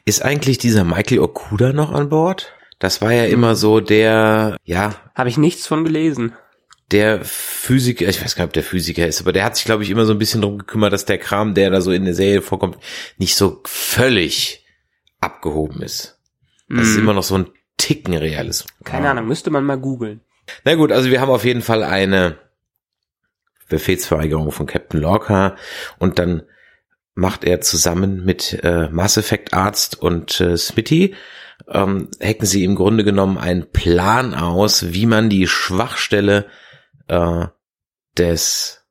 Ist 0.06 0.24
eigentlich 0.24 0.58
dieser 0.58 0.84
Michael 0.84 1.20
Okuda 1.20 1.74
noch 1.74 1.92
an 1.92 2.10
Bord? 2.10 2.54
Das 2.80 3.02
war 3.02 3.12
ja 3.12 3.26
immer 3.26 3.56
so 3.56 3.82
der, 3.82 4.56
ja, 4.64 4.96
Habe 5.14 5.28
ich 5.28 5.38
nichts 5.38 5.68
von 5.68 5.84
gelesen. 5.84 6.34
Der 6.92 7.24
Physiker, 7.24 8.08
ich 8.08 8.24
weiß 8.24 8.36
gar 8.36 8.44
nicht, 8.44 8.50
ob 8.50 8.54
der 8.54 8.64
Physiker 8.64 9.08
ist, 9.08 9.22
aber 9.22 9.32
der 9.32 9.44
hat 9.46 9.56
sich, 9.56 9.66
glaube 9.66 9.84
ich, 9.84 9.90
immer 9.90 10.06
so 10.06 10.14
ein 10.14 10.20
bisschen 10.20 10.42
drum 10.42 10.58
gekümmert, 10.58 10.92
dass 10.94 11.06
der 11.06 11.18
Kram, 11.20 11.54
der 11.54 11.70
da 11.70 11.82
so 11.82 11.92
in 11.92 12.06
der 12.06 12.16
Serie 12.16 12.42
vorkommt, 12.42 12.78
nicht 13.18 13.36
so 13.36 13.62
völlig 13.66 14.66
abgehoben 15.20 15.82
ist. 15.82 16.20
Das 16.70 16.88
ist 16.88 16.96
Hm, 16.96 17.04
immer 17.04 17.14
noch 17.14 17.24
so 17.24 17.36
ein 17.38 17.48
Ticken 17.78 18.16
Realismus. 18.16 18.72
Keine 18.84 19.10
Ahnung, 19.10 19.28
müsste 19.28 19.50
man 19.52 19.64
mal 19.64 19.78
googeln. 19.78 20.22
Na 20.64 20.76
gut, 20.76 20.92
also 20.92 21.10
wir 21.10 21.22
haben 21.22 21.30
auf 21.30 21.46
jeden 21.46 21.62
Fall 21.62 21.84
eine 21.84 22.38
Befehlsverweigerung 23.70 24.52
von 24.52 24.66
Captain 24.66 25.00
Lorca 25.00 25.56
und 26.00 26.18
dann 26.20 26.44
macht 27.14 27.44
er 27.44 27.62
zusammen 27.62 28.26
mit 28.26 28.60
äh, 28.64 28.88
Mass 28.90 29.18
Effect 29.18 29.54
Arzt 29.54 30.02
und 30.02 30.40
äh, 30.42 30.58
Smitty 30.58 31.16
ähm, 31.68 32.10
hacken 32.24 32.46
sie 32.48 32.64
im 32.64 32.76
Grunde 32.76 33.04
genommen 33.04 33.38
einen 33.38 33.70
Plan 33.72 34.34
aus, 34.34 34.94
wie 34.94 35.06
man 35.06 35.30
die 35.30 35.48
Schwachstelle 35.48 36.46
äh, 37.10 37.48
des 38.18 38.86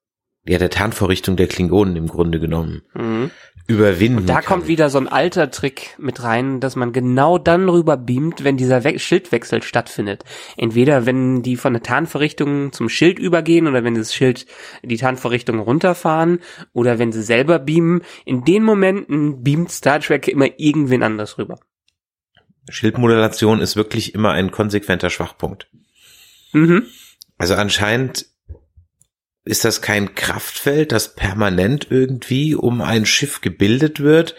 ja 0.46 0.58
der 0.58 0.70
Tarnvorrichtung 0.70 1.36
der 1.36 1.46
Klingonen 1.46 1.96
im 1.96 2.08
Grunde 2.08 2.40
genommen 2.40 2.82
Mhm. 2.94 3.30
überwinden 3.66 4.26
Da 4.26 4.36
kann. 4.36 4.44
kommt 4.44 4.66
wieder 4.66 4.88
so 4.88 4.96
ein 4.98 5.06
alter 5.06 5.50
Trick 5.50 5.94
mit 5.98 6.22
rein, 6.22 6.60
dass 6.60 6.74
man 6.74 6.92
genau 6.92 7.36
dann 7.36 7.68
rüber 7.68 7.98
beamt, 7.98 8.44
wenn 8.44 8.56
dieser 8.56 8.82
We 8.82 8.98
Schildwechsel 8.98 9.62
stattfindet. 9.62 10.24
Entweder 10.56 11.04
wenn 11.04 11.42
die 11.42 11.56
von 11.56 11.74
der 11.74 11.82
Tarnvorrichtung 11.82 12.72
zum 12.72 12.88
Schild 12.88 13.18
übergehen 13.18 13.66
oder 13.66 13.84
wenn 13.84 13.94
das 13.94 14.14
Schild 14.14 14.46
die 14.82 14.96
Tarnvorrichtung 14.96 15.58
runterfahren 15.58 16.40
oder 16.72 16.98
wenn 16.98 17.12
sie 17.12 17.22
selber 17.22 17.58
beamen. 17.58 18.00
In 18.24 18.44
den 18.44 18.62
Momenten 18.62 19.42
beamt 19.42 19.70
Star 19.70 20.00
Trek 20.00 20.28
immer 20.28 20.48
irgendwen 20.56 21.02
anders 21.02 21.36
rüber. 21.36 21.58
Schildmodulation 22.70 23.60
ist 23.60 23.76
wirklich 23.76 24.14
immer 24.14 24.32
ein 24.32 24.50
konsequenter 24.50 25.10
Schwachpunkt. 25.10 25.68
Mhm. 26.52 26.86
Also 27.38 27.54
anscheinend 27.54 28.26
ist 29.44 29.64
das 29.64 29.80
kein 29.80 30.14
Kraftfeld, 30.14 30.92
das 30.92 31.14
permanent 31.14 31.86
irgendwie 31.90 32.54
um 32.54 32.82
ein 32.82 33.06
Schiff 33.06 33.40
gebildet 33.40 34.00
wird, 34.00 34.34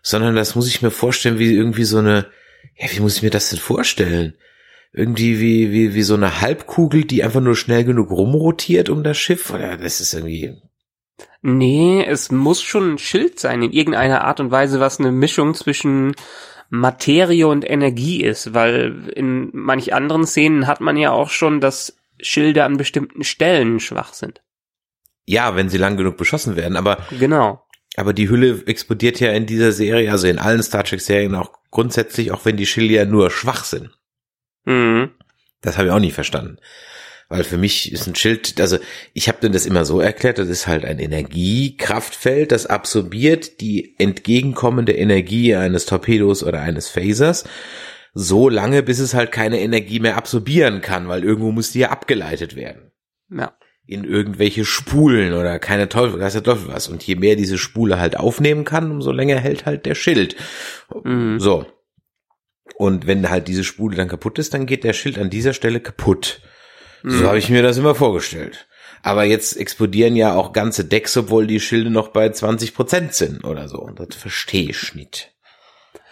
sondern 0.00 0.34
das 0.36 0.54
muss 0.54 0.68
ich 0.68 0.80
mir 0.80 0.90
vorstellen 0.90 1.38
wie 1.38 1.52
irgendwie 1.52 1.84
so 1.84 1.98
eine, 1.98 2.26
ja, 2.76 2.88
wie 2.90 3.00
muss 3.00 3.16
ich 3.16 3.22
mir 3.22 3.30
das 3.30 3.50
denn 3.50 3.58
vorstellen? 3.58 4.34
Irgendwie 4.92 5.38
wie, 5.38 5.70
wie, 5.70 5.94
wie 5.94 6.02
so 6.02 6.14
eine 6.14 6.40
Halbkugel, 6.40 7.04
die 7.04 7.22
einfach 7.22 7.42
nur 7.42 7.56
schnell 7.56 7.84
genug 7.84 8.10
rumrotiert 8.10 8.88
um 8.88 9.02
das 9.02 9.18
Schiff? 9.18 9.50
Oder 9.50 9.76
das 9.76 10.00
ist 10.00 10.14
irgendwie, 10.14 10.56
Nee, 11.42 12.04
es 12.04 12.30
muss 12.30 12.62
schon 12.62 12.94
ein 12.94 12.98
Schild 12.98 13.38
sein, 13.38 13.62
in 13.62 13.72
irgendeiner 13.72 14.24
Art 14.24 14.40
und 14.40 14.50
Weise, 14.50 14.80
was 14.80 14.98
eine 14.98 15.12
Mischung 15.12 15.54
zwischen 15.54 16.14
Materie 16.70 17.46
und 17.46 17.68
Energie 17.68 18.22
ist, 18.22 18.54
weil 18.54 19.08
in 19.14 19.50
manch 19.52 19.94
anderen 19.94 20.26
Szenen 20.26 20.66
hat 20.66 20.80
man 20.80 20.96
ja 20.96 21.12
auch 21.12 21.30
schon, 21.30 21.60
dass 21.60 21.97
Schilde 22.20 22.64
an 22.64 22.76
bestimmten 22.76 23.24
Stellen 23.24 23.80
schwach 23.80 24.12
sind. 24.12 24.42
ja, 25.26 25.56
wenn 25.56 25.68
sie 25.68 25.78
lang 25.78 25.96
genug 25.96 26.16
beschossen 26.16 26.56
werden, 26.56 26.76
aber 26.76 26.98
Genau. 27.18 27.62
Aber 27.96 28.12
die 28.12 28.28
Hülle 28.28 28.62
explodiert 28.66 29.18
ja 29.18 29.32
in 29.32 29.46
dieser 29.46 29.72
Serie, 29.72 30.12
also 30.12 30.28
in 30.28 30.38
allen 30.38 30.62
Star 30.62 30.84
Trek 30.84 31.00
Serien 31.00 31.34
auch 31.34 31.52
grundsätzlich, 31.70 32.30
auch 32.30 32.44
wenn 32.44 32.56
die 32.56 32.66
Schilde 32.66 32.94
ja 32.94 33.04
nur 33.04 33.30
schwach 33.30 33.64
sind. 33.64 33.90
Mhm. 34.64 35.10
Das 35.62 35.76
habe 35.76 35.88
ich 35.88 35.92
auch 35.92 35.98
nie 35.98 36.12
verstanden. 36.12 36.58
Weil 37.28 37.44
für 37.44 37.58
mich 37.58 37.92
ist 37.92 38.06
ein 38.06 38.14
Schild, 38.14 38.58
also 38.60 38.78
ich 39.12 39.28
habe 39.28 39.38
denn 39.42 39.52
das 39.52 39.66
immer 39.66 39.84
so 39.84 40.00
erklärt, 40.00 40.38
das 40.38 40.48
ist 40.48 40.66
halt 40.66 40.84
ein 40.84 40.98
Energiekraftfeld, 40.98 42.52
das 42.52 42.66
absorbiert 42.66 43.60
die 43.60 43.96
entgegenkommende 43.98 44.92
Energie 44.92 45.54
eines 45.54 45.84
Torpedos 45.84 46.42
oder 46.42 46.60
eines 46.60 46.88
Phasers 46.88 47.44
so 48.14 48.48
lange, 48.48 48.82
bis 48.82 48.98
es 48.98 49.14
halt 49.14 49.32
keine 49.32 49.60
Energie 49.60 50.00
mehr 50.00 50.16
absorbieren 50.16 50.80
kann, 50.80 51.08
weil 51.08 51.24
irgendwo 51.24 51.52
muss 51.52 51.72
die 51.72 51.80
ja 51.80 51.90
abgeleitet 51.90 52.56
werden. 52.56 52.92
Ja. 53.30 53.56
In 53.86 54.04
irgendwelche 54.04 54.64
Spulen 54.64 55.32
oder 55.32 55.58
keine 55.58 55.88
Teufel, 55.88 56.20
weiß 56.20 56.34
der 56.34 56.42
Teufel 56.42 56.68
was. 56.68 56.88
Und 56.88 57.02
je 57.06 57.16
mehr 57.16 57.36
diese 57.36 57.58
Spule 57.58 57.98
halt 57.98 58.16
aufnehmen 58.18 58.64
kann, 58.64 58.90
umso 58.90 59.12
länger 59.12 59.38
hält 59.38 59.66
halt 59.66 59.86
der 59.86 59.94
Schild. 59.94 60.36
Mhm. 61.04 61.38
So. 61.40 61.66
Und 62.76 63.06
wenn 63.06 63.30
halt 63.30 63.48
diese 63.48 63.64
Spule 63.64 63.96
dann 63.96 64.08
kaputt 64.08 64.38
ist, 64.38 64.52
dann 64.54 64.66
geht 64.66 64.84
der 64.84 64.92
Schild 64.92 65.18
an 65.18 65.30
dieser 65.30 65.52
Stelle 65.54 65.80
kaputt. 65.80 66.42
So 67.02 67.26
habe 67.26 67.38
ich 67.38 67.48
mir 67.48 67.62
das 67.62 67.78
immer 67.78 67.94
vorgestellt. 67.94 68.68
Aber 69.02 69.24
jetzt 69.24 69.56
explodieren 69.56 70.16
ja 70.16 70.34
auch 70.34 70.52
ganze 70.52 70.84
Decks, 70.84 71.16
obwohl 71.16 71.46
die 71.46 71.60
Schilde 71.60 71.90
noch 71.90 72.08
bei 72.08 72.28
20 72.28 72.74
Prozent 72.74 73.14
sind 73.14 73.44
oder 73.44 73.68
so. 73.68 73.88
Das 73.94 74.16
verstehe 74.16 74.70
ich 74.70 74.94
nicht. 74.94 75.32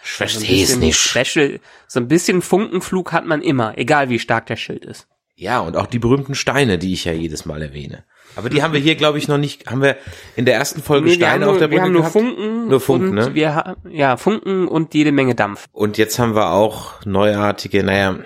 Ich 0.09 0.13
verstehe 0.13 0.63
es 0.63 0.77
nicht. 0.77 0.97
Special, 0.97 1.59
so 1.87 1.99
ein 1.99 2.07
bisschen 2.07 2.41
Funkenflug 2.41 3.11
hat 3.11 3.25
man 3.25 3.41
immer, 3.41 3.77
egal 3.77 4.09
wie 4.09 4.19
stark 4.19 4.45
der 4.45 4.55
Schild 4.55 4.85
ist. 4.85 5.07
Ja, 5.35 5.59
und 5.59 5.75
auch 5.75 5.85
die 5.85 5.99
berühmten 5.99 6.33
Steine, 6.33 6.77
die 6.77 6.93
ich 6.93 7.05
ja 7.05 7.11
jedes 7.11 7.45
Mal 7.45 7.61
erwähne. 7.61 8.05
Aber 8.35 8.49
die 8.49 8.63
haben 8.63 8.73
wir 8.73 8.79
hier, 8.79 8.95
glaube 8.95 9.17
ich, 9.17 9.27
noch 9.27 9.37
nicht. 9.37 9.69
Haben 9.69 9.81
wir 9.81 9.97
in 10.35 10.45
der 10.45 10.55
ersten 10.55 10.81
Folge 10.81 11.09
nee, 11.09 11.15
Steine 11.15 11.45
nur, 11.45 11.53
auf 11.53 11.59
der 11.59 11.67
Brücke 11.67 11.81
Wir 11.81 11.85
haben 11.85 11.91
nur 11.91 12.01
gehabt? 12.01 12.13
Funken, 12.13 12.67
Nur 12.69 12.79
Funken, 12.79 13.15
ne? 13.15 13.35
Wir, 13.35 13.75
ja, 13.89 14.15
Funken 14.17 14.67
und 14.67 14.93
jede 14.93 15.11
Menge 15.11 15.35
Dampf. 15.35 15.67
Und 15.73 15.97
jetzt 15.97 16.19
haben 16.19 16.35
wir 16.35 16.51
auch 16.51 17.05
neuartige, 17.05 17.83
naja, 17.83 18.17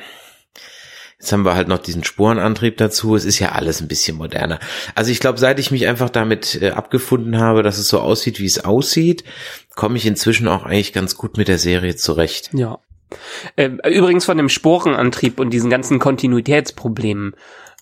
jetzt 1.20 1.32
haben 1.32 1.46
wir 1.46 1.56
halt 1.56 1.68
noch 1.68 1.80
diesen 1.80 2.04
Spurenantrieb 2.04 2.78
dazu. 2.78 3.16
Es 3.16 3.26
ist 3.26 3.40
ja 3.40 3.54
alles 3.54 3.82
ein 3.82 3.88
bisschen 3.88 4.18
moderner. 4.18 4.60
Also 4.96 5.12
ich 5.12 5.20
glaube, 5.20 5.40
seit 5.40 5.60
ich 5.60 5.72
mich 5.72 5.88
einfach 5.88 6.10
damit 6.10 6.62
äh, 6.62 6.72
abgefunden 6.72 7.40
habe, 7.40 7.64
dass 7.64 7.78
es 7.78 7.88
so 7.90 8.00
aussieht, 8.00 8.40
wie 8.40 8.46
es 8.46 8.64
aussieht, 8.64 9.24
komme 9.76 9.98
ich 9.98 10.06
inzwischen 10.06 10.48
auch 10.48 10.64
eigentlich 10.66 10.94
ganz 10.94 11.16
gut 11.18 11.38
mit 11.38 11.48
der 11.48 11.58
Serie 11.58 11.96
zurecht. 11.96 12.50
Ja. 12.54 12.80
Ähm, 13.58 13.82
übrigens 13.86 14.26
von 14.26 14.38
dem 14.38 14.50
Sporenantrieb 14.50 15.40
und 15.40 15.50
diesen 15.50 15.70
ganzen 15.70 16.00
Kontinuitätsproblemen. 16.00 17.36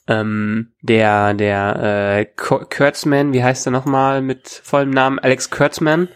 Ähm, 0.07 0.71
der, 0.81 1.35
der 1.35 2.17
äh, 2.19 2.25
Kur- 2.25 2.67
Kurtzman, 2.67 3.31
wie 3.33 3.43
heißt 3.43 3.67
er 3.67 3.71
nochmal 3.71 4.21
mit 4.23 4.49
vollem 4.63 4.89
Namen? 4.89 5.19
Alex 5.19 5.51
Kurtzman. 5.51 6.07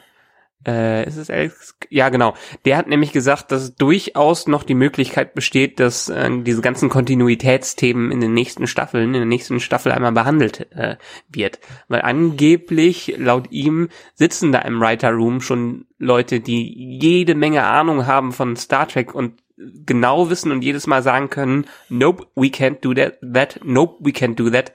Äh, 0.65 1.07
ist 1.07 1.17
es 1.17 1.29
Alex? 1.29 1.75
Ja, 1.89 2.09
genau. 2.09 2.35
Der 2.65 2.77
hat 2.77 2.87
nämlich 2.87 3.11
gesagt, 3.11 3.51
dass 3.51 3.75
durchaus 3.75 4.47
noch 4.47 4.63
die 4.63 4.75
Möglichkeit 4.75 5.33
besteht, 5.33 5.79
dass 5.79 6.09
äh, 6.09 6.29
diese 6.43 6.61
ganzen 6.61 6.89
Kontinuitätsthemen 6.89 8.11
in 8.11 8.21
den 8.21 8.33
nächsten 8.33 8.67
Staffeln, 8.67 9.07
in 9.07 9.13
der 9.13 9.25
nächsten 9.25 9.59
Staffel 9.59 9.91
einmal 9.91 10.13
behandelt 10.13 10.71
äh, 10.71 10.95
wird. 11.27 11.59
Weil 11.87 12.01
angeblich, 12.01 13.15
laut 13.17 13.51
ihm, 13.51 13.89
sitzen 14.13 14.51
da 14.51 14.59
im 14.59 14.79
Writer 14.79 15.11
Room 15.11 15.41
schon 15.41 15.85
Leute, 15.99 16.39
die 16.39 16.99
jede 17.01 17.35
Menge 17.35 17.63
Ahnung 17.63 18.07
haben 18.07 18.31
von 18.31 18.55
Star 18.55 18.87
Trek 18.87 19.13
und 19.13 19.43
genau 19.85 20.29
wissen 20.29 20.51
und 20.51 20.63
jedes 20.63 20.87
Mal 20.87 21.03
sagen 21.03 21.29
können, 21.29 21.65
nope, 21.89 22.27
we 22.35 22.47
can't 22.47 22.81
do 22.81 22.93
that, 22.93 23.19
that, 23.21 23.59
nope, 23.63 23.97
we 23.99 24.11
can't 24.11 24.35
do 24.35 24.49
that. 24.49 24.73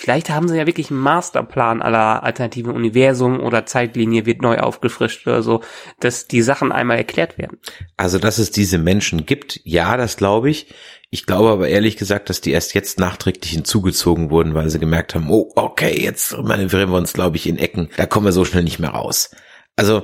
Vielleicht 0.00 0.30
haben 0.30 0.48
sie 0.48 0.56
ja 0.56 0.66
wirklich 0.66 0.90
einen 0.90 0.98
Masterplan 1.00 1.82
aller 1.82 2.22
alternativen 2.22 2.72
Universum 2.72 3.38
oder 3.38 3.66
Zeitlinie 3.66 4.24
wird 4.24 4.40
neu 4.40 4.56
aufgefrischt 4.56 5.26
oder 5.26 5.42
so, 5.42 5.60
dass 5.98 6.26
die 6.26 6.40
Sachen 6.40 6.72
einmal 6.72 6.96
erklärt 6.96 7.36
werden. 7.36 7.58
Also, 7.98 8.18
dass 8.18 8.38
es 8.38 8.50
diese 8.50 8.78
Menschen 8.78 9.26
gibt, 9.26 9.60
ja, 9.64 9.98
das 9.98 10.16
glaube 10.16 10.48
ich. 10.48 10.72
Ich 11.10 11.26
glaube 11.26 11.50
aber 11.50 11.68
ehrlich 11.68 11.98
gesagt, 11.98 12.30
dass 12.30 12.40
die 12.40 12.50
erst 12.50 12.72
jetzt 12.72 12.98
nachträglich 12.98 13.50
hinzugezogen 13.50 14.30
wurden, 14.30 14.54
weil 14.54 14.70
sie 14.70 14.78
gemerkt 14.78 15.14
haben, 15.14 15.28
oh, 15.28 15.52
okay, 15.54 16.02
jetzt 16.02 16.34
manövrieren 16.38 16.88
wir 16.90 16.96
uns, 16.96 17.12
glaube 17.12 17.36
ich, 17.36 17.46
in 17.46 17.58
Ecken. 17.58 17.90
Da 17.98 18.06
kommen 18.06 18.24
wir 18.24 18.32
so 18.32 18.46
schnell 18.46 18.62
nicht 18.62 18.78
mehr 18.78 18.90
raus. 18.90 19.36
Also, 19.76 19.98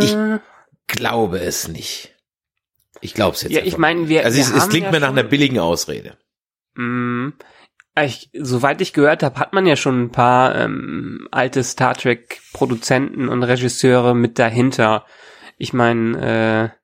ich 0.00 0.14
Äh, 0.14 0.38
glaube 0.86 1.38
es 1.38 1.68
nicht. 1.68 2.14
Ich 3.02 3.12
glaube 3.12 3.34
es 3.34 3.42
jetzt 3.42 3.52
ja, 3.52 3.60
ich 3.62 3.76
meine, 3.76 4.08
wir, 4.08 4.24
Also 4.24 4.38
wir 4.38 4.42
es, 4.42 4.50
es 4.50 4.70
klingt 4.70 4.86
ja 4.86 4.90
mir 4.90 5.00
nach 5.00 5.10
einer 5.10 5.22
billigen 5.22 5.58
Ausrede. 5.58 6.16
Mm, 6.76 7.32
Ich, 8.02 8.30
soweit 8.32 8.80
ich 8.80 8.92
gehört 8.92 9.22
habe, 9.22 9.38
hat 9.38 9.52
man 9.52 9.66
ja 9.66 9.76
schon 9.76 10.04
ein 10.04 10.10
paar 10.10 10.56
ähm, 10.56 11.28
alte 11.30 11.62
Star 11.62 11.94
Trek 11.94 12.40
Produzenten 12.52 13.28
und 13.28 13.42
Regisseure 13.44 14.14
mit 14.14 14.38
dahinter. 14.38 15.04
Ich 15.58 15.72
meine, 15.72 16.72
äh, 16.72 16.78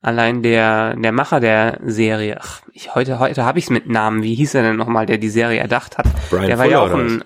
allein 0.00 0.42
der 0.42 0.94
der 0.94 1.10
Macher 1.10 1.40
der 1.40 1.80
Serie, 1.84 2.38
ach, 2.40 2.62
ich, 2.72 2.94
heute 2.94 3.18
heute 3.18 3.44
habe 3.44 3.58
ich 3.58 3.64
es 3.64 3.70
mit 3.70 3.88
Namen. 3.88 4.22
Wie 4.22 4.34
hieß 4.34 4.54
er 4.54 4.62
denn 4.62 4.76
nochmal, 4.76 5.06
der 5.06 5.18
die 5.18 5.28
Serie 5.28 5.58
erdacht 5.58 5.98
hat? 5.98 6.06
Brian 6.30 6.46
der 6.46 6.58
war 6.58 6.66
Fuller 6.66 6.76
ja 6.76 6.80
auch 6.82 6.94
ein 6.94 7.24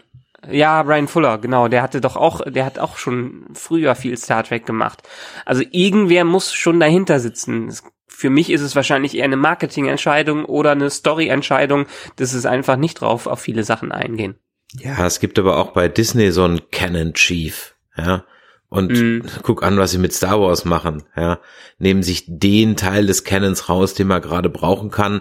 ja, 0.51 0.83
Brian 0.83 1.09
Fuller, 1.09 1.39
genau, 1.39 1.69
der 1.69 1.83
hatte 1.83 2.01
doch 2.01 2.17
auch, 2.17 2.41
der 2.47 2.65
hat 2.65 2.79
auch 2.79 2.97
schon 2.97 3.47
früher 3.55 3.95
viel 3.95 4.17
Star 4.17 4.45
Trek 4.45 4.65
gemacht. 4.65 5.03
Also 5.45 5.63
irgendwer 5.71 6.25
muss 6.25 6.55
schon 6.55 6.81
dahinter 6.81 7.21
sitzen. 7.21 7.69
Es- 7.69 7.83
Für 8.19 8.31
mich 8.31 8.51
ist 8.51 8.63
es 8.63 8.75
wahrscheinlich 8.75 9.17
eher 9.17 9.27
eine 9.27 9.37
Marketingentscheidung 9.37 10.45
oder 10.45 10.73
eine 10.73 10.91
Storyentscheidung, 10.91 11.87
dass 12.17 12.33
es 12.35 12.47
einfach 12.47 12.75
nicht 12.75 13.01
drauf 13.01 13.29
auf 13.29 13.39
viele 13.39 13.63
Sachen 13.63 13.93
eingehen. 13.93 14.35
Ja, 14.73 15.07
es 15.07 15.21
gibt 15.21 15.39
aber 15.39 15.57
auch 15.57 15.71
bei 15.71 15.87
Disney 15.87 16.33
so 16.33 16.43
einen 16.43 16.69
Canon 16.73 17.15
Chief, 17.15 17.77
ja. 17.97 18.25
Und 18.71 18.91
Mhm. 18.91 19.23
guck 19.45 19.63
an, 19.63 19.79
was 19.79 19.93
sie 19.93 19.99
mit 19.99 20.13
Star 20.13 20.41
Wars 20.41 20.65
machen, 20.65 21.05
ja. 21.17 21.39
Nehmen 21.79 22.03
sich 22.03 22.25
den 22.27 22.75
Teil 22.75 23.07
des 23.07 23.23
Canons 23.23 23.69
raus, 23.69 23.95
den 23.95 24.09
man 24.09 24.21
gerade 24.21 24.49
brauchen 24.49 24.91
kann, 24.91 25.21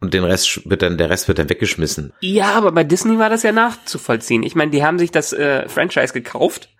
und 0.00 0.14
den 0.14 0.24
Rest 0.24 0.70
wird 0.70 0.80
dann, 0.80 0.96
der 0.96 1.10
Rest 1.10 1.28
wird 1.28 1.38
dann 1.38 1.50
weggeschmissen. 1.50 2.14
Ja, 2.20 2.54
aber 2.54 2.72
bei 2.72 2.82
Disney 2.82 3.18
war 3.18 3.28
das 3.28 3.42
ja 3.42 3.52
nachzuvollziehen. 3.52 4.42
Ich 4.42 4.54
meine, 4.54 4.70
die 4.70 4.82
haben 4.82 4.98
sich 4.98 5.10
das 5.10 5.34
äh, 5.34 5.68
Franchise 5.68 6.14
gekauft 6.14 6.70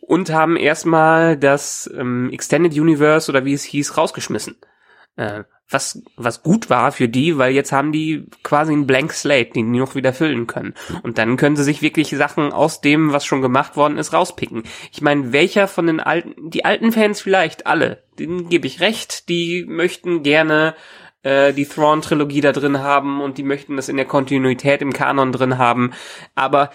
und 0.00 0.30
haben 0.30 0.56
erstmal 0.56 1.36
das 1.36 1.90
ähm, 1.94 2.30
Extended 2.32 2.72
Universe 2.72 3.30
oder 3.30 3.44
wie 3.44 3.52
es 3.52 3.64
hieß 3.64 3.98
rausgeschmissen. 3.98 4.56
Äh, 5.16 5.44
was 5.70 6.02
was 6.16 6.42
gut 6.42 6.68
war 6.70 6.92
für 6.92 7.08
die, 7.08 7.38
weil 7.38 7.52
jetzt 7.52 7.72
haben 7.72 7.90
die 7.90 8.26
quasi 8.42 8.72
einen 8.72 8.86
Blank 8.86 9.12
Slate, 9.12 9.52
den 9.52 9.72
die 9.72 9.78
noch 9.78 9.94
wieder 9.94 10.12
füllen 10.12 10.46
können. 10.46 10.74
Und 11.02 11.18
dann 11.18 11.36
können 11.36 11.56
sie 11.56 11.64
sich 11.64 11.82
wirklich 11.82 12.10
Sachen 12.10 12.52
aus 12.52 12.80
dem, 12.80 13.12
was 13.12 13.24
schon 13.24 13.42
gemacht 13.42 13.76
worden 13.76 13.98
ist, 13.98 14.12
rauspicken. 14.12 14.64
Ich 14.92 15.00
meine, 15.00 15.32
welcher 15.32 15.66
von 15.66 15.86
den 15.86 16.00
alten, 16.00 16.50
die 16.50 16.64
alten 16.64 16.92
Fans 16.92 17.20
vielleicht 17.20 17.66
alle, 17.66 18.04
denen 18.18 18.48
gebe 18.48 18.66
ich 18.66 18.80
recht, 18.80 19.28
die 19.28 19.64
möchten 19.66 20.22
gerne 20.22 20.74
äh, 21.22 21.52
die 21.52 21.66
Thrawn-Trilogie 21.66 22.42
da 22.42 22.52
drin 22.52 22.80
haben 22.80 23.20
und 23.20 23.38
die 23.38 23.42
möchten 23.42 23.76
das 23.76 23.88
in 23.88 23.96
der 23.96 24.06
Kontinuität 24.06 24.82
im 24.82 24.92
Kanon 24.92 25.32
drin 25.32 25.58
haben. 25.58 25.92
Aber 26.34 26.70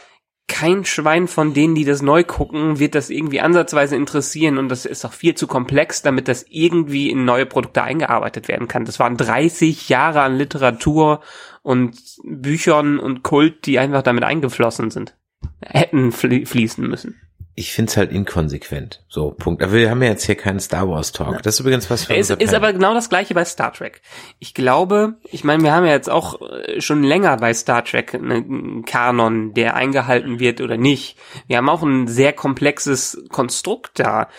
kein 0.49 0.83
Schwein 0.83 1.29
von 1.29 1.53
denen, 1.53 1.75
die 1.75 1.85
das 1.85 2.01
neu 2.01 2.25
gucken, 2.25 2.79
wird 2.79 2.95
das 2.95 3.09
irgendwie 3.09 3.39
ansatzweise 3.39 3.95
interessieren 3.95 4.57
und 4.57 4.67
das 4.67 4.85
ist 4.85 5.05
auch 5.05 5.13
viel 5.13 5.35
zu 5.35 5.47
komplex, 5.47 6.01
damit 6.01 6.27
das 6.27 6.45
irgendwie 6.49 7.09
in 7.09 7.23
neue 7.23 7.45
Produkte 7.45 7.83
eingearbeitet 7.83 8.49
werden 8.49 8.67
kann. 8.67 8.83
Das 8.83 8.99
waren 8.99 9.15
30 9.15 9.87
Jahre 9.87 10.21
an 10.21 10.35
Literatur 10.35 11.21
und 11.61 11.97
Büchern 12.23 12.99
und 12.99 13.23
Kult, 13.23 13.65
die 13.65 13.79
einfach 13.79 14.01
damit 14.01 14.25
eingeflossen 14.25 14.91
sind. 14.91 15.15
Hätten 15.61 16.11
flie 16.11 16.45
fließen 16.45 16.85
müssen. 16.85 17.15
Ich 17.59 17.73
find's 17.73 17.97
halt 17.97 18.13
inkonsequent. 18.13 19.03
So, 19.09 19.31
Punkt. 19.31 19.61
Aber 19.61 19.73
wir 19.73 19.89
haben 19.89 20.01
ja 20.01 20.07
jetzt 20.07 20.23
hier 20.23 20.35
keinen 20.35 20.61
Star 20.61 20.87
Wars 20.87 21.11
Talk. 21.11 21.43
Das 21.43 21.55
ist 21.55 21.59
übrigens 21.59 21.89
was 21.89 22.05
für 22.05 22.15
Es 22.15 22.29
ist 22.29 22.37
Panel. 22.37 22.55
aber 22.55 22.71
genau 22.71 22.93
das 22.93 23.09
gleiche 23.09 23.33
bei 23.33 23.43
Star 23.43 23.73
Trek. 23.73 24.01
Ich 24.39 24.53
glaube, 24.53 25.15
ich 25.29 25.43
meine, 25.43 25.61
wir 25.61 25.73
haben 25.73 25.85
ja 25.85 25.91
jetzt 25.91 26.09
auch 26.09 26.39
äh, 26.41 26.79
schon 26.79 27.03
länger 27.03 27.35
bei 27.35 27.53
Star 27.53 27.83
Trek 27.83 28.13
einen 28.13 28.85
Kanon, 28.85 29.53
der 29.55 29.75
eingehalten 29.75 30.39
wird 30.39 30.61
oder 30.61 30.77
nicht. 30.77 31.17
Wir 31.47 31.57
haben 31.57 31.67
auch 31.67 31.83
ein 31.83 32.07
sehr 32.07 32.31
komplexes 32.31 33.21
Konstrukt 33.29 33.99
da. 33.99 34.29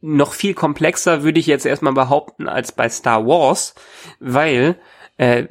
Noch 0.00 0.32
viel 0.32 0.54
komplexer 0.54 1.24
würde 1.24 1.40
ich 1.40 1.48
jetzt 1.48 1.66
erstmal 1.66 1.94
behaupten 1.94 2.48
als 2.48 2.70
bei 2.70 2.88
Star 2.88 3.26
Wars, 3.26 3.74
weil 4.20 4.76
äh, 5.16 5.46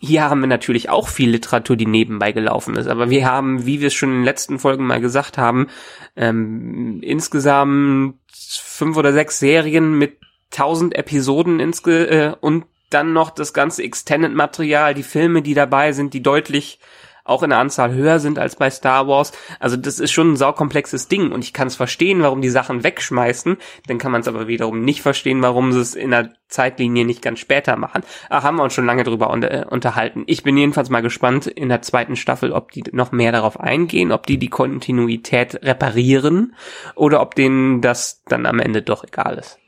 hier 0.00 0.24
haben 0.24 0.40
wir 0.40 0.46
natürlich 0.46 0.88
auch 0.88 1.08
viel 1.08 1.30
Literatur, 1.30 1.76
die 1.76 1.86
nebenbei 1.86 2.32
gelaufen 2.32 2.74
ist. 2.74 2.88
Aber 2.88 3.10
wir 3.10 3.26
haben, 3.26 3.66
wie 3.66 3.80
wir 3.80 3.88
es 3.88 3.94
schon 3.94 4.08
in 4.08 4.16
den 4.16 4.24
letzten 4.24 4.58
Folgen 4.58 4.86
mal 4.86 5.00
gesagt 5.00 5.36
haben, 5.36 5.68
ähm, 6.16 7.00
insgesamt 7.02 8.14
fünf 8.32 8.96
oder 8.96 9.12
sechs 9.12 9.38
Serien 9.38 9.98
mit 9.98 10.16
tausend 10.50 10.96
Episoden 10.96 11.60
insge 11.60 12.08
äh, 12.08 12.34
und 12.40 12.64
dann 12.88 13.12
noch 13.12 13.30
das 13.30 13.52
ganze 13.52 13.82
Extended-Material, 13.82 14.94
die 14.94 15.02
Filme, 15.02 15.42
die 15.42 15.54
dabei 15.54 15.92
sind, 15.92 16.14
die 16.14 16.22
deutlich 16.22 16.80
auch 17.24 17.42
in 17.42 17.50
der 17.50 17.58
Anzahl 17.58 17.92
höher 17.92 18.18
sind 18.18 18.38
als 18.38 18.56
bei 18.56 18.70
Star 18.70 19.06
Wars. 19.08 19.32
Also 19.58 19.76
das 19.76 19.98
ist 19.98 20.12
schon 20.12 20.32
ein 20.32 20.36
saukomplexes 20.36 21.08
Ding 21.08 21.32
und 21.32 21.44
ich 21.44 21.52
kann 21.52 21.68
es 21.68 21.76
verstehen, 21.76 22.22
warum 22.22 22.40
die 22.42 22.50
Sachen 22.50 22.84
wegschmeißen. 22.84 23.56
Dann 23.86 23.98
kann 23.98 24.12
man 24.12 24.20
es 24.20 24.28
aber 24.28 24.48
wiederum 24.48 24.84
nicht 24.84 25.02
verstehen, 25.02 25.42
warum 25.42 25.72
sie 25.72 25.80
es 25.80 25.94
in 25.94 26.10
der 26.10 26.32
Zeitlinie 26.48 27.04
nicht 27.04 27.22
ganz 27.22 27.38
später 27.38 27.76
machen. 27.76 28.02
Da 28.28 28.42
haben 28.42 28.56
wir 28.56 28.64
uns 28.64 28.74
schon 28.74 28.86
lange 28.86 29.04
drüber 29.04 29.32
äh, 29.42 29.64
unterhalten. 29.68 30.24
Ich 30.26 30.42
bin 30.42 30.56
jedenfalls 30.56 30.90
mal 30.90 31.02
gespannt 31.02 31.46
in 31.46 31.68
der 31.68 31.82
zweiten 31.82 32.16
Staffel, 32.16 32.52
ob 32.52 32.72
die 32.72 32.84
noch 32.92 33.12
mehr 33.12 33.32
darauf 33.32 33.58
eingehen, 33.58 34.12
ob 34.12 34.26
die 34.26 34.38
die 34.38 34.48
Kontinuität 34.48 35.62
reparieren 35.62 36.54
oder 36.94 37.20
ob 37.20 37.34
denen 37.34 37.80
das 37.80 38.22
dann 38.24 38.46
am 38.46 38.58
Ende 38.58 38.82
doch 38.82 39.04
egal 39.04 39.38
ist. 39.38 39.58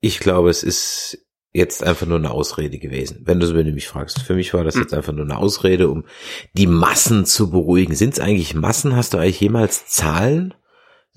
Ich 0.00 0.18
glaube, 0.18 0.48
es 0.48 0.62
ist 0.62 1.26
jetzt 1.52 1.82
einfach 1.82 2.06
nur 2.06 2.18
eine 2.18 2.30
Ausrede 2.30 2.78
gewesen, 2.78 3.22
wenn 3.24 3.40
du 3.40 3.46
es 3.46 3.52
mich 3.74 3.88
fragst. 3.88 4.22
Für 4.22 4.34
mich 4.34 4.54
war 4.54 4.64
das 4.64 4.74
Hm. 4.76 4.82
jetzt 4.82 4.94
einfach 4.94 5.12
nur 5.12 5.24
eine 5.24 5.36
Ausrede, 5.36 5.88
um 5.88 6.04
die 6.52 6.66
Massen 6.66 7.24
zu 7.26 7.50
beruhigen. 7.50 7.94
Sind 7.94 8.14
es 8.14 8.20
eigentlich 8.20 8.54
Massen? 8.54 8.94
Hast 8.94 9.14
du 9.14 9.18
eigentlich 9.18 9.40
jemals 9.40 9.86
Zahlen 9.86 10.54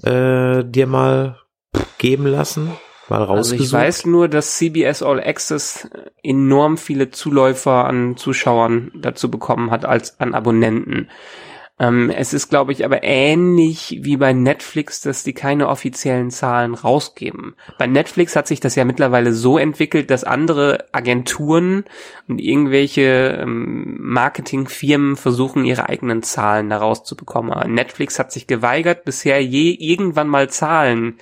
äh, 0.01 0.63
dir 0.65 0.87
mal 0.87 1.37
geben 1.97 2.25
lassen? 2.25 2.71
Mal 3.09 3.19
Also 3.21 3.33
rausgesucht? 3.33 3.67
ich 3.67 3.73
weiß 3.73 4.05
nur, 4.05 4.27
dass 4.27 4.57
CBS 4.57 5.03
All 5.03 5.19
Access 5.19 5.89
enorm 6.23 6.77
viele 6.77 7.11
Zuläufer 7.11 7.85
an 7.85 8.17
Zuschauern 8.17 8.91
dazu 8.95 9.29
bekommen 9.29 9.71
hat 9.71 9.85
als 9.85 10.19
an 10.19 10.33
Abonnenten. 10.33 11.09
Ähm, 11.83 12.09
es 12.09 12.33
ist, 12.33 12.47
glaube 12.47 12.71
ich, 12.71 12.85
aber 12.85 13.03
ähnlich 13.03 13.99
wie 14.03 14.15
bei 14.15 14.31
Netflix, 14.31 15.01
dass 15.01 15.23
die 15.23 15.33
keine 15.33 15.67
offiziellen 15.67 16.31
Zahlen 16.31 16.75
rausgeben. 16.75 17.55
Bei 17.77 17.87
Netflix 17.87 18.37
hat 18.37 18.47
sich 18.47 18.61
das 18.61 18.75
ja 18.75 18.85
mittlerweile 18.85 19.33
so 19.33 19.57
entwickelt, 19.57 20.09
dass 20.09 20.23
andere 20.23 20.85
Agenturen 20.93 21.83
und 22.29 22.39
irgendwelche 22.39 23.37
ähm, 23.41 23.97
Marketingfirmen 23.99 25.17
versuchen, 25.17 25.65
ihre 25.65 25.89
eigenen 25.89 26.23
Zahlen 26.23 26.69
da 26.69 26.77
rauszubekommen. 26.77 27.51
Aber 27.51 27.67
Netflix 27.67 28.17
hat 28.17 28.31
sich 28.31 28.47
geweigert, 28.47 29.03
bisher 29.03 29.43
je 29.43 29.71
irgendwann 29.71 30.29
mal 30.29 30.49
Zahlen 30.49 31.17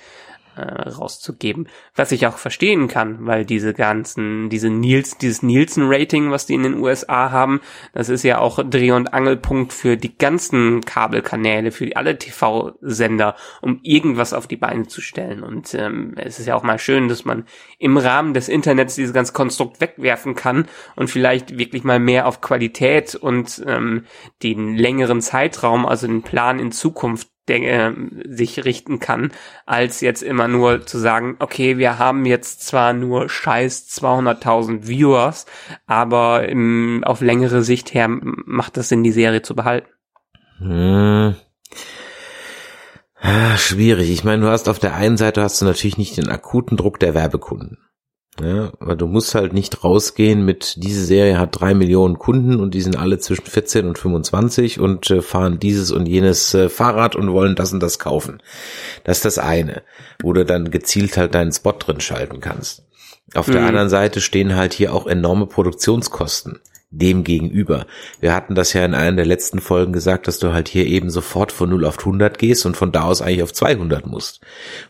äh, 0.56 0.62
rauszugeben. 0.62 1.68
Was 1.94 2.12
ich 2.12 2.26
auch 2.26 2.36
verstehen 2.36 2.88
kann, 2.88 3.26
weil 3.26 3.44
diese 3.44 3.74
ganzen, 3.74 4.50
diese 4.50 4.70
Niels, 4.70 5.18
dieses 5.18 5.42
Nielsen-Rating, 5.42 6.30
was 6.30 6.46
die 6.46 6.54
in 6.54 6.62
den 6.62 6.78
USA 6.78 7.30
haben, 7.30 7.60
das 7.92 8.08
ist 8.08 8.22
ja 8.22 8.38
auch 8.38 8.58
Dreh- 8.62 8.92
und 8.92 9.14
Angelpunkt 9.14 9.72
für 9.72 9.96
die 9.96 10.16
ganzen 10.16 10.80
Kabelkanäle, 10.82 11.72
für 11.72 11.96
alle 11.96 12.18
TV-Sender, 12.18 13.36
um 13.60 13.80
irgendwas 13.82 14.32
auf 14.32 14.46
die 14.46 14.56
Beine 14.56 14.86
zu 14.86 15.00
stellen. 15.00 15.42
Und 15.42 15.74
ähm, 15.74 16.14
es 16.16 16.38
ist 16.38 16.46
ja 16.46 16.54
auch 16.54 16.62
mal 16.62 16.78
schön, 16.78 17.08
dass 17.08 17.24
man 17.24 17.44
im 17.78 17.96
Rahmen 17.96 18.34
des 18.34 18.48
Internets 18.48 18.94
dieses 18.94 19.14
ganze 19.14 19.32
Konstrukt 19.32 19.80
wegwerfen 19.80 20.34
kann 20.34 20.66
und 20.96 21.08
vielleicht 21.08 21.58
wirklich 21.58 21.84
mal 21.84 21.98
mehr 21.98 22.26
auf 22.26 22.40
Qualität 22.40 23.14
und 23.14 23.62
ähm, 23.66 24.04
den 24.42 24.76
längeren 24.76 25.20
Zeitraum, 25.20 25.86
also 25.86 26.06
den 26.06 26.22
Plan 26.22 26.58
in 26.58 26.72
Zukunft 26.72 27.31
der, 27.48 27.62
äh, 27.62 27.92
sich 28.28 28.64
richten 28.64 29.00
kann, 29.00 29.32
als 29.66 30.00
jetzt 30.00 30.22
immer 30.22 30.48
nur 30.48 30.86
zu 30.86 30.98
sagen, 30.98 31.36
okay, 31.38 31.78
wir 31.78 31.98
haben 31.98 32.24
jetzt 32.24 32.66
zwar 32.66 32.92
nur 32.92 33.28
scheiß 33.28 33.88
200.000 33.88 34.86
Viewers, 34.86 35.46
aber 35.86 36.48
im, 36.48 37.02
auf 37.04 37.20
längere 37.20 37.62
Sicht 37.62 37.94
her 37.94 38.08
macht 38.08 38.76
das 38.76 38.88
Sinn, 38.88 39.02
die 39.02 39.12
Serie 39.12 39.42
zu 39.42 39.54
behalten. 39.54 39.88
Hm. 40.58 41.34
Ah, 43.20 43.56
schwierig. 43.56 44.10
Ich 44.10 44.24
meine, 44.24 44.42
du 44.42 44.48
hast 44.48 44.68
auf 44.68 44.80
der 44.80 44.94
einen 44.94 45.16
Seite 45.16 45.42
hast 45.42 45.60
du 45.60 45.64
natürlich 45.64 45.98
nicht 45.98 46.16
den 46.16 46.28
akuten 46.28 46.76
Druck 46.76 46.98
der 46.98 47.14
Werbekunden. 47.14 47.78
Ja, 48.40 48.72
weil 48.80 48.96
du 48.96 49.06
musst 49.06 49.34
halt 49.34 49.52
nicht 49.52 49.84
rausgehen 49.84 50.44
mit, 50.44 50.76
diese 50.78 51.04
Serie 51.04 51.38
hat 51.38 51.60
drei 51.60 51.74
Millionen 51.74 52.18
Kunden 52.18 52.60
und 52.60 52.72
die 52.72 52.80
sind 52.80 52.96
alle 52.96 53.18
zwischen 53.18 53.44
14 53.44 53.86
und 53.86 53.98
25 53.98 54.80
und 54.80 55.10
äh, 55.10 55.20
fahren 55.20 55.60
dieses 55.60 55.90
und 55.90 56.06
jenes 56.06 56.54
äh, 56.54 56.70
Fahrrad 56.70 57.14
und 57.14 57.30
wollen 57.32 57.56
das 57.56 57.74
und 57.74 57.80
das 57.80 57.98
kaufen. 57.98 58.42
Das 59.04 59.18
ist 59.18 59.26
das 59.26 59.38
eine, 59.38 59.82
wo 60.22 60.32
du 60.32 60.46
dann 60.46 60.70
gezielt 60.70 61.18
halt 61.18 61.34
deinen 61.34 61.52
Spot 61.52 61.72
drin 61.72 62.00
schalten 62.00 62.40
kannst. 62.40 62.84
Auf 63.34 63.48
mhm. 63.48 63.52
der 63.52 63.66
anderen 63.66 63.90
Seite 63.90 64.22
stehen 64.22 64.56
halt 64.56 64.72
hier 64.72 64.94
auch 64.94 65.06
enorme 65.06 65.46
Produktionskosten 65.46 66.60
dem 66.92 67.24
gegenüber. 67.24 67.86
Wir 68.20 68.34
hatten 68.34 68.54
das 68.54 68.74
ja 68.74 68.84
in 68.84 68.94
einer 68.94 69.16
der 69.16 69.26
letzten 69.26 69.60
Folgen 69.60 69.92
gesagt, 69.92 70.28
dass 70.28 70.38
du 70.38 70.52
halt 70.52 70.68
hier 70.68 70.86
eben 70.86 71.10
sofort 71.10 71.50
von 71.50 71.70
0 71.70 71.86
auf 71.86 71.98
100 71.98 72.38
gehst 72.38 72.66
und 72.66 72.76
von 72.76 72.92
da 72.92 73.04
aus 73.04 73.22
eigentlich 73.22 73.42
auf 73.42 73.52
200 73.52 74.06
musst. 74.06 74.40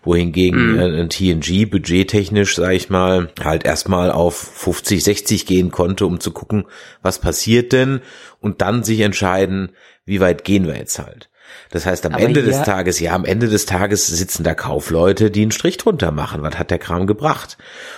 Wohingegen 0.02 0.73
mhm. 0.73 0.78
ein 0.78 1.09
TNG 1.09 1.71
budgettechnisch, 1.71 2.56
sag 2.56 2.73
ich 2.73 2.90
mal, 2.90 3.30
halt 3.42 3.64
erstmal 3.64 4.11
auf 4.11 4.37
50, 4.37 5.02
60 5.02 5.47
gehen 5.47 5.71
konnte, 5.71 6.04
um 6.04 6.21
zu 6.21 6.32
gucken, 6.32 6.64
was 7.02 7.21
passiert 7.21 7.73
denn 7.73 8.00
und 8.40 8.61
dann 8.61 8.82
sich 8.82 9.00
entscheiden, 9.00 9.70
wie 10.05 10.20
weit 10.20 10.44
gehen 10.44 10.66
wir 10.66 10.76
jetzt 10.76 10.98
halt. 10.98 11.31
Das 11.70 11.87
heißt, 11.87 12.05
am 12.07 12.14
Aber 12.14 12.22
Ende 12.22 12.42
des 12.42 12.62
Tages, 12.62 13.00
ja, 13.00 13.14
am 13.14 13.24
Ende 13.24 13.48
des 13.48 13.66
Tages 13.66 14.07
sitzen 14.07 14.44
da 14.44 14.55
Kaufleute, 14.55 15.31
die 15.31 15.42
einen 15.42 15.52
Strich 15.52 15.78
drunter 15.78 16.12
machen. 16.12 16.42
Was 16.42 16.59
hat 16.59 16.70
der 16.70 16.78
Kram 16.78 17.07
gebracht? 17.07 17.57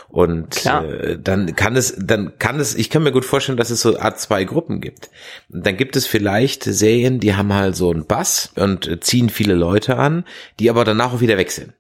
Und 0.08 0.64
äh, 0.64 1.18
dann 1.18 1.56
kann 1.56 1.76
es, 1.76 1.94
dann 1.98 2.38
kann 2.38 2.60
es, 2.60 2.74
ich 2.74 2.90
kann 2.90 3.02
mir 3.02 3.12
gut 3.12 3.24
vorstellen, 3.24 3.58
dass 3.58 3.70
es 3.70 3.80
so 3.80 3.98
Art 3.98 4.20
zwei 4.20 4.44
Gruppen 4.44 4.80
gibt. 4.80 5.10
Und 5.52 5.66
dann 5.66 5.76
gibt 5.76 5.96
es 5.96 6.06
vielleicht 6.06 6.64
Serien, 6.64 7.20
die 7.20 7.34
haben 7.34 7.52
halt 7.52 7.74
so 7.76 7.90
einen 7.90 8.06
Bass 8.06 8.52
und 8.56 9.04
ziehen 9.04 9.28
viele 9.28 9.54
Leute 9.54 9.96
an, 9.96 10.24
die 10.60 10.70
aber 10.70 10.84
danach 10.84 11.14
auch 11.14 11.20
wieder 11.20 11.36
weg 11.36 11.50
sind. 11.50 11.74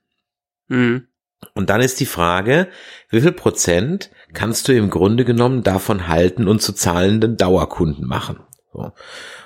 Mhm. 0.68 1.06
Und 1.54 1.70
dann 1.70 1.80
ist 1.80 2.00
die 2.00 2.06
Frage, 2.06 2.68
wie 3.10 3.20
viel 3.20 3.32
Prozent 3.32 4.10
kannst 4.32 4.66
du 4.68 4.72
im 4.72 4.90
Grunde 4.90 5.24
genommen 5.24 5.62
davon 5.62 6.08
halten 6.08 6.48
und 6.48 6.62
zu 6.62 6.72
zahlenden 6.72 7.36
Dauerkunden 7.36 8.06
machen? 8.06 8.40
So. 8.74 8.92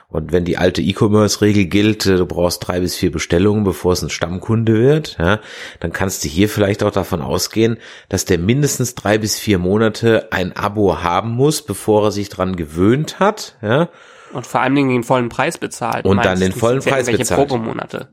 Und 0.09 0.33
wenn 0.33 0.47
die 0.47 0.57
alte 0.57 0.81
E-Commerce-Regel 0.81 1.67
gilt, 1.67 2.07
äh, 2.07 2.17
du 2.17 2.25
brauchst 2.25 2.67
drei 2.67 2.81
bis 2.81 2.97
vier 2.97 3.13
Bestellungen, 3.13 3.63
bevor 3.63 3.93
es 3.93 4.03
ein 4.03 4.09
Stammkunde 4.09 4.75
wird, 4.75 5.19
ja, 5.19 5.41
dann 5.81 5.93
kannst 5.93 6.25
du 6.25 6.29
hier 6.29 6.49
vielleicht 6.49 6.83
auch 6.83 6.91
davon 6.91 7.21
ausgehen, 7.21 7.77
dass 8.09 8.25
der 8.25 8.39
mindestens 8.39 8.95
drei 8.95 9.19
bis 9.19 9.39
vier 9.39 9.59
Monate 9.59 10.29
ein 10.33 10.57
Abo 10.57 11.03
haben 11.03 11.31
muss, 11.31 11.63
bevor 11.63 12.05
er 12.05 12.11
sich 12.11 12.31
dran 12.31 12.57
gewöhnt 12.57 13.21
hat, 13.21 13.57
ja. 13.61 13.91
Und 14.33 14.47
vor 14.47 14.61
allen 14.61 14.75
Dingen 14.75 14.91
den 14.91 15.05
vollen 15.05 15.31
Preis 15.31 15.57
bezahlt. 15.57 16.05
Und 16.05 16.23
dann 16.23 16.39
den 16.39 16.53
vollen 16.53 16.83
Preis 16.83 17.07
bezahlt. 17.07 17.49
Probemonate. 17.49 18.09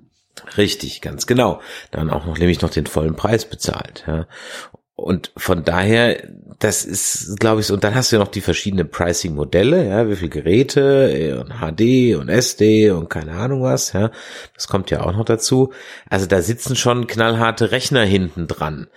Richtig, 0.58 1.02
ganz 1.02 1.28
genau. 1.28 1.62
Dann 1.92 2.10
auch 2.10 2.26
noch 2.26 2.38
nämlich 2.38 2.62
noch 2.62 2.70
den 2.70 2.86
vollen 2.86 3.16
Preis 3.16 3.46
bezahlt. 3.46 4.04
Ja. 4.08 4.28
Und 4.98 5.34
von 5.36 5.66
daher, 5.66 6.24
das 6.60 6.86
ist, 6.86 7.38
glaube 7.40 7.60
ich, 7.60 7.68
so, 7.68 7.74
und 7.74 7.84
dann 7.84 7.96
hast 7.96 8.12
du 8.12 8.16
ja 8.16 8.22
noch 8.22 8.30
die 8.30 8.40
verschiedenen 8.40 8.90
Pricing-Modelle, 8.90 9.90
ja, 9.90 10.10
wie 10.10 10.16
viel 10.16 10.30
Geräte 10.30 11.12
äh, 11.12 11.34
und 11.34 11.56
HD 11.60 12.16
und 12.16 12.30
SD 12.30 12.92
und 12.92 13.10
keine 13.10 13.34
Ahnung 13.34 13.62
was, 13.62 13.92
ja. 13.92 14.12
Das 14.54 14.70
kommt 14.70 14.92
ja 14.92 15.02
auch 15.02 15.12
noch 15.12 15.26
dazu. 15.26 15.74
Also 16.10 16.28
da 16.28 16.42
sitzen 16.42 16.78
schon 16.78 17.08
knallharte 17.08 17.72
Rechner 17.72 18.06
hinten 18.06 18.48
dran. 18.48 18.88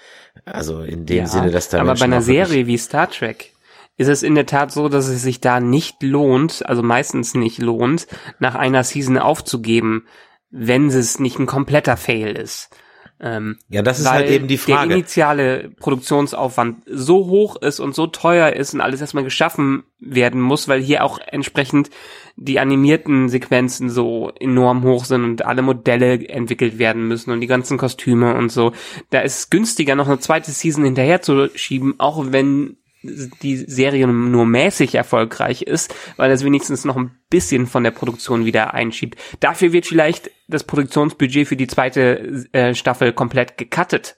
Also 0.44 0.82
in 0.82 1.04
dem 1.04 1.18
ja, 1.18 1.26
Sinne, 1.26 1.50
dass 1.50 1.68
da 1.68 1.78
Aber 1.78 1.88
Menschen 1.88 2.00
bei 2.00 2.16
einer 2.16 2.22
Serie 2.22 2.68
wie 2.68 2.78
Star 2.78 3.10
Trek 3.10 3.52
ist 3.96 4.08
es 4.08 4.22
in 4.22 4.36
der 4.36 4.46
Tat 4.46 4.70
so, 4.70 4.88
dass 4.88 5.08
es 5.08 5.22
sich 5.22 5.40
da 5.40 5.58
nicht 5.58 6.02
lohnt, 6.04 6.64
also 6.64 6.84
meistens 6.84 7.34
nicht 7.34 7.58
lohnt, 7.58 8.06
nach 8.38 8.54
einer 8.54 8.84
Season 8.84 9.18
aufzugeben, 9.18 10.06
wenn 10.50 10.86
es 10.86 11.18
nicht 11.18 11.40
ein 11.40 11.46
kompletter 11.46 11.96
Fail 11.96 12.36
ist. 12.36 12.70
Ähm, 13.20 13.58
ja, 13.68 13.82
das 13.82 13.98
ist 13.98 14.10
halt 14.10 14.30
eben 14.30 14.46
die 14.46 14.58
Frage. 14.58 14.88
Der 14.88 14.96
initiale 14.98 15.70
Produktionsaufwand 15.80 16.82
so 16.86 17.26
hoch 17.26 17.56
ist 17.56 17.80
und 17.80 17.94
so 17.94 18.06
teuer 18.06 18.52
ist 18.52 18.74
und 18.74 18.80
alles 18.80 19.00
erstmal 19.00 19.24
geschaffen 19.24 19.82
werden 19.98 20.40
muss, 20.40 20.68
weil 20.68 20.80
hier 20.80 21.04
auch 21.04 21.18
entsprechend 21.26 21.90
die 22.36 22.60
animierten 22.60 23.28
Sequenzen 23.28 23.90
so 23.90 24.30
enorm 24.38 24.84
hoch 24.84 25.04
sind 25.04 25.24
und 25.24 25.44
alle 25.44 25.62
Modelle 25.62 26.28
entwickelt 26.28 26.78
werden 26.78 27.08
müssen 27.08 27.32
und 27.32 27.40
die 27.40 27.48
ganzen 27.48 27.76
Kostüme 27.76 28.36
und 28.36 28.52
so. 28.52 28.72
Da 29.10 29.20
ist 29.20 29.38
es 29.38 29.50
günstiger, 29.50 29.96
noch 29.96 30.06
eine 30.06 30.20
zweite 30.20 30.52
Season 30.52 30.84
hinterher 30.84 31.20
zu 31.20 31.48
schieben, 31.56 31.94
auch 31.98 32.24
wenn 32.30 32.76
die 33.02 33.56
Serie 33.56 34.06
nur 34.06 34.46
mäßig 34.46 34.94
erfolgreich 34.94 35.62
ist, 35.62 35.94
weil 36.16 36.30
es 36.30 36.44
wenigstens 36.44 36.84
noch 36.84 36.96
ein 36.96 37.18
bisschen 37.30 37.66
von 37.66 37.84
der 37.84 37.90
Produktion 37.90 38.44
wieder 38.44 38.74
einschiebt. 38.74 39.16
Dafür 39.40 39.72
wird 39.72 39.86
vielleicht 39.86 40.30
das 40.48 40.64
Produktionsbudget 40.64 41.46
für 41.46 41.56
die 41.56 41.66
zweite 41.66 42.48
äh, 42.52 42.74
Staffel 42.74 43.12
komplett 43.12 43.56
gecuttet. 43.56 44.16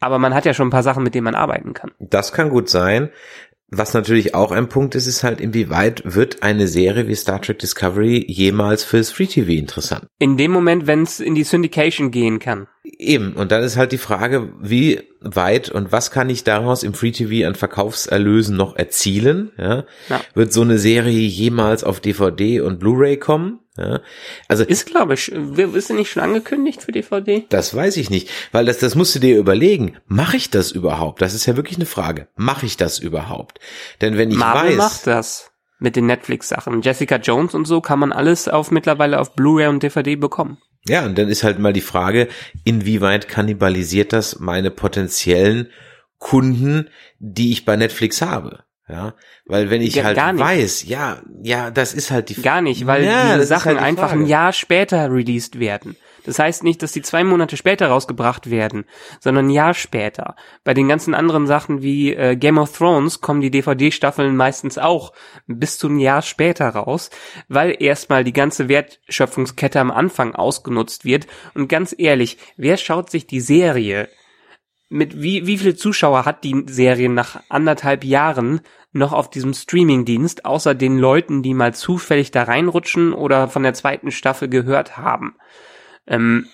Aber 0.00 0.18
man 0.18 0.34
hat 0.34 0.44
ja 0.44 0.54
schon 0.54 0.68
ein 0.68 0.72
paar 0.72 0.82
Sachen, 0.82 1.02
mit 1.02 1.14
denen 1.14 1.24
man 1.24 1.34
arbeiten 1.34 1.72
kann. 1.72 1.92
Das 1.98 2.32
kann 2.32 2.50
gut 2.50 2.68
sein. 2.68 3.10
Was 3.68 3.94
natürlich 3.94 4.34
auch 4.34 4.52
ein 4.52 4.68
Punkt 4.68 4.94
ist, 4.94 5.08
ist 5.08 5.24
halt, 5.24 5.40
inwieweit 5.40 6.02
wird 6.04 6.44
eine 6.44 6.68
Serie 6.68 7.08
wie 7.08 7.16
Star 7.16 7.42
Trek 7.42 7.58
Discovery 7.58 8.24
jemals 8.28 8.84
fürs 8.84 9.10
Free 9.10 9.26
TV 9.26 9.50
interessant? 9.52 10.06
In 10.20 10.36
dem 10.36 10.52
Moment, 10.52 10.86
wenn 10.86 11.02
es 11.02 11.18
in 11.18 11.34
die 11.34 11.42
Syndication 11.42 12.12
gehen 12.12 12.38
kann. 12.38 12.68
Eben, 12.84 13.32
und 13.32 13.50
dann 13.50 13.64
ist 13.64 13.76
halt 13.76 13.90
die 13.90 13.98
Frage, 13.98 14.52
wie 14.60 15.00
weit 15.20 15.68
und 15.68 15.90
was 15.90 16.12
kann 16.12 16.30
ich 16.30 16.44
daraus 16.44 16.84
im 16.84 16.94
Free 16.94 17.10
TV 17.10 17.46
an 17.46 17.56
Verkaufserlösen 17.56 18.56
noch 18.56 18.76
erzielen? 18.76 19.50
Ja? 19.58 19.84
ja. 20.08 20.20
Wird 20.34 20.52
so 20.52 20.62
eine 20.62 20.78
Serie 20.78 21.18
jemals 21.18 21.82
auf 21.82 21.98
DVD 21.98 22.60
und 22.60 22.78
Blu-ray 22.78 23.16
kommen? 23.16 23.58
Ja, 23.76 24.00
also 24.48 24.64
ist 24.64 24.86
glaube 24.86 25.14
ich, 25.14 25.30
ist 25.30 25.90
nicht 25.90 26.10
schon 26.10 26.22
angekündigt 26.22 26.82
für 26.82 26.92
DVD? 26.92 27.44
Das 27.48 27.74
weiß 27.74 27.96
ich 27.98 28.10
nicht, 28.10 28.30
weil 28.52 28.64
das 28.64 28.78
das 28.78 28.94
musst 28.94 29.14
du 29.14 29.18
dir 29.18 29.38
überlegen. 29.38 29.98
Mache 30.06 30.36
ich 30.36 30.50
das 30.50 30.72
überhaupt? 30.72 31.20
Das 31.20 31.34
ist 31.34 31.46
ja 31.46 31.56
wirklich 31.56 31.76
eine 31.76 31.86
Frage. 31.86 32.28
Mache 32.36 32.66
ich 32.66 32.76
das 32.76 32.98
überhaupt? 32.98 33.60
Denn 34.00 34.16
wenn 34.16 34.30
ich 34.30 34.38
Marvel 34.38 34.70
weiß, 34.70 34.76
macht 34.76 35.06
das 35.06 35.50
mit 35.78 35.96
den 35.96 36.06
Netflix 36.06 36.48
Sachen. 36.48 36.80
Jessica 36.82 37.16
Jones 37.16 37.54
und 37.54 37.66
so 37.66 37.80
kann 37.80 37.98
man 37.98 38.12
alles 38.12 38.48
auf 38.48 38.70
mittlerweile 38.70 39.20
auf 39.20 39.34
Blu-ray 39.34 39.68
und 39.68 39.82
DVD 39.82 40.16
bekommen. 40.16 40.58
Ja, 40.88 41.04
und 41.04 41.18
dann 41.18 41.28
ist 41.28 41.42
halt 41.42 41.58
mal 41.58 41.72
die 41.72 41.80
Frage, 41.80 42.28
inwieweit 42.64 43.28
kannibalisiert 43.28 44.12
das 44.12 44.38
meine 44.38 44.70
potenziellen 44.70 45.68
Kunden, 46.18 46.88
die 47.18 47.52
ich 47.52 47.64
bei 47.64 47.76
Netflix 47.76 48.22
habe? 48.22 48.60
Ja, 48.88 49.14
weil 49.46 49.68
wenn 49.68 49.82
ich 49.82 49.96
ja, 49.96 50.04
halt 50.04 50.16
weiß, 50.16 50.84
ja, 50.84 51.20
ja, 51.42 51.72
das 51.72 51.92
ist 51.92 52.12
halt 52.12 52.28
die 52.28 52.40
Gar 52.40 52.60
nicht, 52.60 52.86
weil 52.86 53.02
ja, 53.02 53.34
diese 53.34 53.46
Sachen 53.46 53.72
halt 53.72 53.80
die 53.80 53.84
einfach 53.84 54.12
ein 54.12 54.26
Jahr 54.26 54.52
später 54.52 55.10
released 55.10 55.58
werden. 55.58 55.96
Das 56.26 56.38
heißt 56.40 56.64
nicht, 56.64 56.82
dass 56.82 56.92
die 56.92 57.02
zwei 57.02 57.24
Monate 57.24 57.56
später 57.56 57.88
rausgebracht 57.88 58.50
werden, 58.50 58.84
sondern 59.20 59.46
ein 59.46 59.50
Jahr 59.50 59.74
später. 59.74 60.34
Bei 60.64 60.74
den 60.74 60.88
ganzen 60.88 61.14
anderen 61.14 61.46
Sachen 61.46 61.82
wie 61.82 62.14
äh, 62.14 62.36
Game 62.36 62.58
of 62.58 62.76
Thrones 62.76 63.20
kommen 63.20 63.40
die 63.40 63.50
DVD-Staffeln 63.50 64.36
meistens 64.36 64.76
auch 64.76 65.12
bis 65.46 65.78
zu 65.78 65.88
ein 65.88 65.98
Jahr 66.00 66.22
später 66.22 66.68
raus, 66.68 67.10
weil 67.48 67.76
erstmal 67.80 68.24
die 68.24 68.32
ganze 68.32 68.68
Wertschöpfungskette 68.68 69.80
am 69.80 69.92
Anfang 69.92 70.34
ausgenutzt 70.34 71.04
wird. 71.04 71.28
Und 71.54 71.68
ganz 71.68 71.94
ehrlich, 71.96 72.38
wer 72.56 72.76
schaut 72.76 73.10
sich 73.10 73.28
die 73.28 73.40
Serie 73.40 74.08
mit 74.88 75.20
wie, 75.20 75.46
wie 75.46 75.58
viele 75.58 75.74
Zuschauer 75.74 76.24
hat 76.24 76.44
die 76.44 76.64
Serie 76.66 77.08
nach 77.08 77.42
anderthalb 77.48 78.04
Jahren 78.04 78.60
noch 78.92 79.12
auf 79.12 79.30
diesem 79.30 79.52
Streamingdienst, 79.52 80.44
außer 80.44 80.74
den 80.74 80.98
Leuten, 80.98 81.42
die 81.42 81.54
mal 81.54 81.74
zufällig 81.74 82.30
da 82.30 82.44
reinrutschen 82.44 83.12
oder 83.12 83.48
von 83.48 83.62
der 83.62 83.74
zweiten 83.74 84.10
Staffel 84.10 84.48
gehört 84.48 84.96
haben. 84.96 85.36
Ähm, 86.06 86.46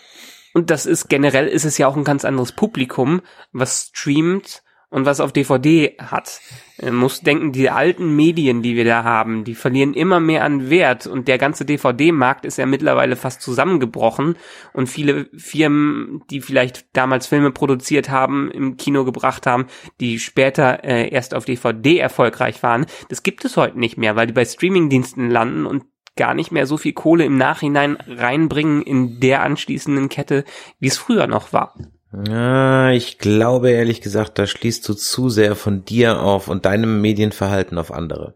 und 0.54 0.70
das 0.70 0.86
ist 0.86 1.08
generell 1.08 1.46
ist 1.46 1.64
es 1.64 1.78
ja 1.78 1.86
auch 1.88 1.96
ein 1.96 2.04
ganz 2.04 2.24
anderes 2.24 2.52
Publikum, 2.52 3.22
was 3.52 3.90
streamt 3.94 4.62
und 4.90 5.06
was 5.06 5.20
auf 5.20 5.32
DVD 5.32 5.96
hat. 5.98 6.40
Man 6.82 6.96
muss 6.96 7.20
denken, 7.20 7.52
die 7.52 7.70
alten 7.70 8.16
Medien, 8.16 8.62
die 8.62 8.74
wir 8.74 8.84
da 8.84 9.04
haben, 9.04 9.44
die 9.44 9.54
verlieren 9.54 9.94
immer 9.94 10.18
mehr 10.20 10.44
an 10.44 10.68
Wert 10.68 11.06
und 11.06 11.28
der 11.28 11.38
ganze 11.38 11.64
DVD-Markt 11.64 12.44
ist 12.44 12.58
ja 12.58 12.66
mittlerweile 12.66 13.16
fast 13.16 13.40
zusammengebrochen 13.40 14.36
und 14.72 14.88
viele 14.88 15.26
Firmen, 15.36 16.22
die 16.30 16.40
vielleicht 16.40 16.86
damals 16.96 17.26
Filme 17.26 17.52
produziert 17.52 18.10
haben, 18.10 18.50
im 18.50 18.76
Kino 18.76 19.04
gebracht 19.04 19.46
haben, 19.46 19.66
die 20.00 20.18
später 20.18 20.82
äh, 20.84 21.08
erst 21.08 21.34
auf 21.34 21.44
DVD 21.44 21.98
erfolgreich 21.98 22.62
waren, 22.62 22.86
das 23.08 23.22
gibt 23.22 23.44
es 23.44 23.56
heute 23.56 23.78
nicht 23.78 23.96
mehr, 23.96 24.16
weil 24.16 24.26
die 24.26 24.32
bei 24.32 24.44
Streamingdiensten 24.44 25.30
landen 25.30 25.66
und 25.66 25.84
gar 26.16 26.34
nicht 26.34 26.52
mehr 26.52 26.66
so 26.66 26.76
viel 26.76 26.92
Kohle 26.92 27.24
im 27.24 27.36
Nachhinein 27.36 27.96
reinbringen 28.06 28.82
in 28.82 29.20
der 29.20 29.42
anschließenden 29.42 30.08
Kette, 30.08 30.44
wie 30.78 30.88
es 30.88 30.98
früher 30.98 31.26
noch 31.26 31.52
war. 31.52 31.74
Ja, 32.12 32.90
ich 32.90 33.18
glaube 33.18 33.70
ehrlich 33.70 34.00
gesagt, 34.00 34.38
da 34.38 34.46
schließt 34.46 34.86
du 34.88 34.94
zu 34.94 35.30
sehr 35.30 35.56
von 35.56 35.84
dir 35.84 36.20
auf 36.20 36.48
und 36.48 36.66
deinem 36.66 37.00
Medienverhalten 37.00 37.78
auf 37.78 37.90
andere. 37.90 38.34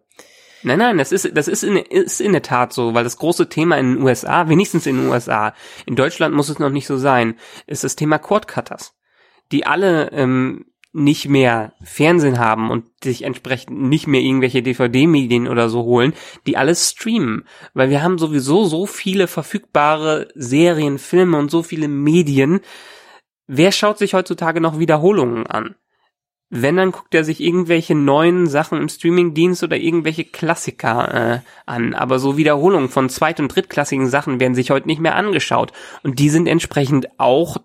Nein, 0.62 0.79
nein, 0.79 0.99
das 0.99 1.12
ist, 1.12 1.31
das 1.37 1.47
ist 1.47 1.62
in, 1.62 1.77
ist 1.77 2.21
in 2.21 2.33
der 2.33 2.43
Tat 2.43 2.73
so, 2.73 2.95
weil 2.95 3.05
das 3.05 3.19
große 3.19 3.49
Thema 3.49 3.77
in 3.79 3.95
den 3.97 4.03
USA, 4.03 4.49
wenigstens 4.49 4.87
in 4.87 4.97
den 4.97 5.09
USA, 5.09 5.55
in 5.85 5.95
Deutschland 5.95 6.35
muss 6.35 6.49
es 6.49 6.59
noch 6.59 6.71
nicht 6.71 6.87
so 6.87 6.97
sein, 6.97 7.37
ist 7.67 7.85
das 7.85 7.97
Thema 7.97 8.19
Cordcutters, 8.19 8.95
die 9.53 9.67
alle 9.67 10.11
ähm, 10.12 10.65
nicht 10.97 11.29
mehr 11.29 11.75
Fernsehen 11.83 12.39
haben 12.39 12.71
und 12.71 12.87
sich 13.05 13.23
entsprechend 13.23 13.79
nicht 13.81 14.07
mehr 14.07 14.23
irgendwelche 14.23 14.62
DVD-Medien 14.62 15.47
oder 15.47 15.69
so 15.69 15.85
holen, 15.85 16.15
die 16.47 16.57
alles 16.57 16.91
streamen. 16.91 17.45
Weil 17.75 17.91
wir 17.91 18.03
haben 18.03 18.17
sowieso 18.17 18.65
so 18.65 18.87
viele 18.87 19.29
verfügbare 19.29 20.29
Serien, 20.35 20.99
Filme 20.99 21.39
und 21.39 21.51
so 21.51 21.62
viele 21.62 21.87
Medien. 21.87 22.61
Wer 23.46 23.72
schaut 23.72 23.98
sich 23.98 24.14
heutzutage 24.14 24.61
noch 24.61 24.78
Wiederholungen 24.78 25.46
an? 25.46 25.76
Wenn, 26.48 26.76
dann 26.76 26.92
guckt 26.92 27.12
er 27.14 27.24
sich 27.24 27.40
irgendwelche 27.40 27.96
neuen 27.96 28.46
Sachen 28.46 28.80
im 28.80 28.88
Streamingdienst 28.88 29.64
oder 29.64 29.76
irgendwelche 29.76 30.24
Klassiker 30.24 31.14
äh, 31.14 31.40
an. 31.66 31.92
Aber 31.92 32.20
so 32.20 32.37
Wiederholungen 32.37 32.88
von 32.88 33.09
zweit- 33.09 33.40
und 33.40 33.48
drittklassigen 33.48 34.09
Sachen 34.09 34.38
werden 34.38 34.54
sich 34.54 34.70
heute 34.70 34.87
nicht 34.87 35.00
mehr 35.00 35.16
angeschaut. 35.16 35.72
Und 36.04 36.20
die 36.20 36.28
sind 36.28 36.46
entsprechend 36.46 37.09
auch 37.18 37.56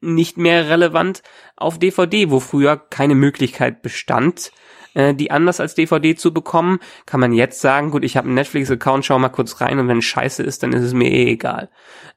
nicht 0.00 0.38
mehr 0.38 0.70
relevant 0.70 1.22
auf 1.56 1.78
DVD, 1.78 2.30
wo 2.30 2.40
früher 2.40 2.78
keine 2.78 3.14
Möglichkeit 3.14 3.82
bestand, 3.82 4.52
äh, 4.94 5.14
die 5.14 5.30
anders 5.30 5.60
als 5.60 5.74
DVD 5.74 6.14
zu 6.14 6.32
bekommen, 6.32 6.80
kann 7.06 7.20
man 7.20 7.32
jetzt 7.32 7.60
sagen, 7.60 7.90
gut, 7.90 8.04
ich 8.04 8.16
habe 8.16 8.26
einen 8.26 8.34
Netflix-Account, 8.34 9.04
schau 9.04 9.18
mal 9.18 9.28
kurz 9.28 9.60
rein 9.60 9.78
und 9.78 9.88
wenn 9.88 10.02
scheiße 10.02 10.42
ist, 10.42 10.62
dann 10.62 10.72
ist 10.72 10.82
es 10.82 10.94
mir 10.94 11.10
eh 11.10 11.32
egal. 11.32 11.68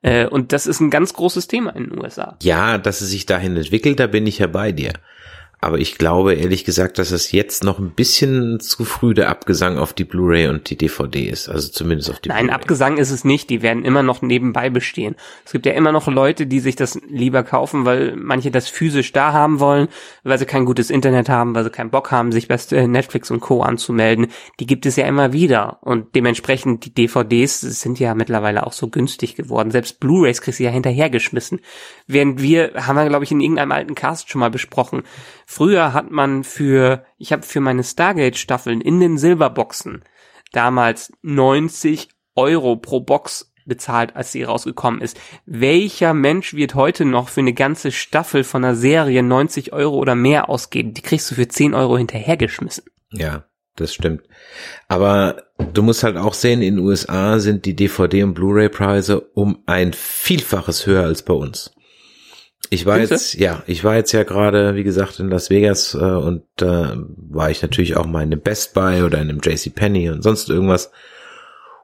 Äh, 0.01 0.27
und 0.27 0.51
das 0.51 0.67
ist 0.67 0.79
ein 0.79 0.89
ganz 0.89 1.13
großes 1.13 1.47
Thema 1.47 1.75
in 1.75 1.89
den 1.89 2.01
USA. 2.01 2.37
Ja, 2.41 2.77
dass 2.77 3.01
es 3.01 3.09
sich 3.09 3.25
dahin 3.25 3.55
entwickelt, 3.55 3.99
da 3.99 4.07
bin 4.07 4.27
ich 4.27 4.39
ja 4.39 4.47
bei 4.47 4.71
dir. 4.71 4.93
Aber 5.63 5.79
ich 5.79 5.97
glaube 5.97 6.33
ehrlich 6.33 6.65
gesagt, 6.65 6.99
dass 6.99 7.11
es 7.11 7.31
jetzt 7.31 7.63
noch 7.63 7.79
ein 7.79 7.91
bisschen 7.91 8.59
zu 8.59 8.83
früh 8.83 9.13
der 9.13 9.29
Abgesang 9.29 9.77
auf 9.77 9.93
die 9.93 10.03
Blu-ray 10.03 10.47
und 10.47 10.69
die 10.69 10.77
DVD 10.77 11.29
ist. 11.29 11.49
Also 11.49 11.69
zumindest 11.69 12.09
auf 12.09 12.19
die 12.19 12.29
Nein, 12.29 12.49
Abgesang 12.49 12.97
ist 12.97 13.11
es 13.11 13.23
nicht. 13.23 13.49
Die 13.49 13.61
werden 13.61 13.85
immer 13.85 14.03
noch 14.03 14.21
nebenbei 14.21 14.69
bestehen. 14.69 15.15
Es 15.45 15.51
gibt 15.51 15.65
ja 15.65 15.73
immer 15.73 15.91
noch 15.91 16.07
Leute, 16.07 16.47
die 16.47 16.59
sich 16.59 16.75
das 16.75 16.99
lieber 17.07 17.43
kaufen, 17.43 17.85
weil 17.85 18.15
manche 18.15 18.51
das 18.51 18.67
physisch 18.67 19.11
da 19.13 19.33
haben 19.33 19.59
wollen, 19.59 19.87
weil 20.23 20.37
sie 20.37 20.45
kein 20.45 20.65
gutes 20.65 20.89
Internet 20.89 21.29
haben, 21.29 21.55
weil 21.55 21.63
sie 21.63 21.69
keinen 21.69 21.91
Bock 21.91 22.11
haben, 22.11 22.31
sich 22.31 22.47
bei 22.47 22.57
Netflix 22.87 23.31
und 23.31 23.39
Co. 23.39 23.61
anzumelden. 23.61 24.27
Die 24.59 24.65
gibt 24.65 24.85
es 24.85 24.95
ja 24.95 25.05
immer 25.05 25.33
wieder. 25.33 25.77
Und 25.81 26.15
dementsprechend 26.15 26.85
die 26.85 26.93
DVDs 26.93 27.61
sind 27.61 27.99
ja 27.99 28.13
mittlerweile 28.15 28.67
auch 28.67 28.73
so 28.73 28.89
günstig 28.89 29.35
geworden. 29.35 29.71
Selbst 29.71 29.99
Blu-rays 29.99 30.41
kriegst 30.41 30.59
du 30.59 30.63
ja 30.63 30.71
hinterhergeschmissen. 30.71 31.61
Während 32.07 32.41
wir, 32.41 32.73
haben 32.75 32.95
wir 32.95 33.07
glaube 33.07 33.23
ich 33.23 33.31
in 33.31 33.41
irgendeinem 33.41 33.71
alten 33.71 33.95
Cast 33.95 34.29
schon 34.29 34.39
mal 34.39 34.51
besprochen, 34.51 35.03
Früher 35.45 35.93
hat 35.93 36.11
man 36.11 36.43
für, 36.43 37.05
ich 37.17 37.31
habe 37.31 37.43
für 37.43 37.59
meine 37.59 37.83
Stargate-Staffeln 37.83 38.81
in 38.81 38.99
den 38.99 39.17
Silberboxen 39.17 40.03
damals 40.51 41.11
90 41.21 42.09
Euro 42.35 42.75
pro 42.77 43.01
Box 43.01 43.53
bezahlt, 43.65 44.15
als 44.15 44.31
sie 44.31 44.43
rausgekommen 44.43 45.01
ist. 45.01 45.19
Welcher 45.45 46.13
Mensch 46.13 46.53
wird 46.53 46.75
heute 46.75 47.05
noch 47.05 47.29
für 47.29 47.41
eine 47.41 47.53
ganze 47.53 47.91
Staffel 47.91 48.43
von 48.43 48.63
einer 48.63 48.75
Serie 48.75 49.23
90 49.23 49.73
Euro 49.73 49.97
oder 49.97 50.15
mehr 50.15 50.49
ausgeben? 50.49 50.93
Die 50.93 51.01
kriegst 51.01 51.31
du 51.31 51.35
für 51.35 51.47
10 51.47 51.73
Euro 51.73 51.97
hinterhergeschmissen. 51.97 52.85
Ja, 53.11 53.45
das 53.75 53.93
stimmt. 53.93 54.23
Aber 54.87 55.43
du 55.73 55.81
musst 55.81 56.03
halt 56.03 56.17
auch 56.17 56.33
sehen, 56.33 56.61
in 56.61 56.75
den 56.75 56.85
USA 56.85 57.39
sind 57.39 57.65
die 57.65 57.75
DVD- 57.75 58.23
und 58.23 58.33
Blu-ray-Preise 58.33 59.19
um 59.19 59.63
ein 59.65 59.93
Vielfaches 59.93 60.85
höher 60.85 61.03
als 61.03 61.23
bei 61.23 61.33
uns. 61.33 61.73
Ich 62.69 62.85
war 62.85 62.99
jetzt, 62.99 63.35
ja, 63.35 63.61
ich 63.67 63.83
war 63.83 63.95
jetzt 63.95 64.11
ja 64.13 64.23
gerade, 64.23 64.75
wie 64.75 64.83
gesagt, 64.83 65.19
in 65.19 65.29
Las 65.29 65.49
Vegas 65.49 65.93
äh, 65.93 65.97
und 65.99 66.43
äh, 66.61 66.95
war 66.95 67.51
ich 67.51 67.61
natürlich 67.61 67.95
auch 67.95 68.05
mal 68.05 68.23
in 68.23 68.31
einem 68.31 68.41
Best 68.41 68.73
Buy 68.73 69.03
oder 69.03 69.19
in 69.21 69.29
einem 69.29 69.41
JC 69.41 69.73
Penney 69.73 70.09
und 70.09 70.23
sonst 70.23 70.49
irgendwas. 70.49 70.91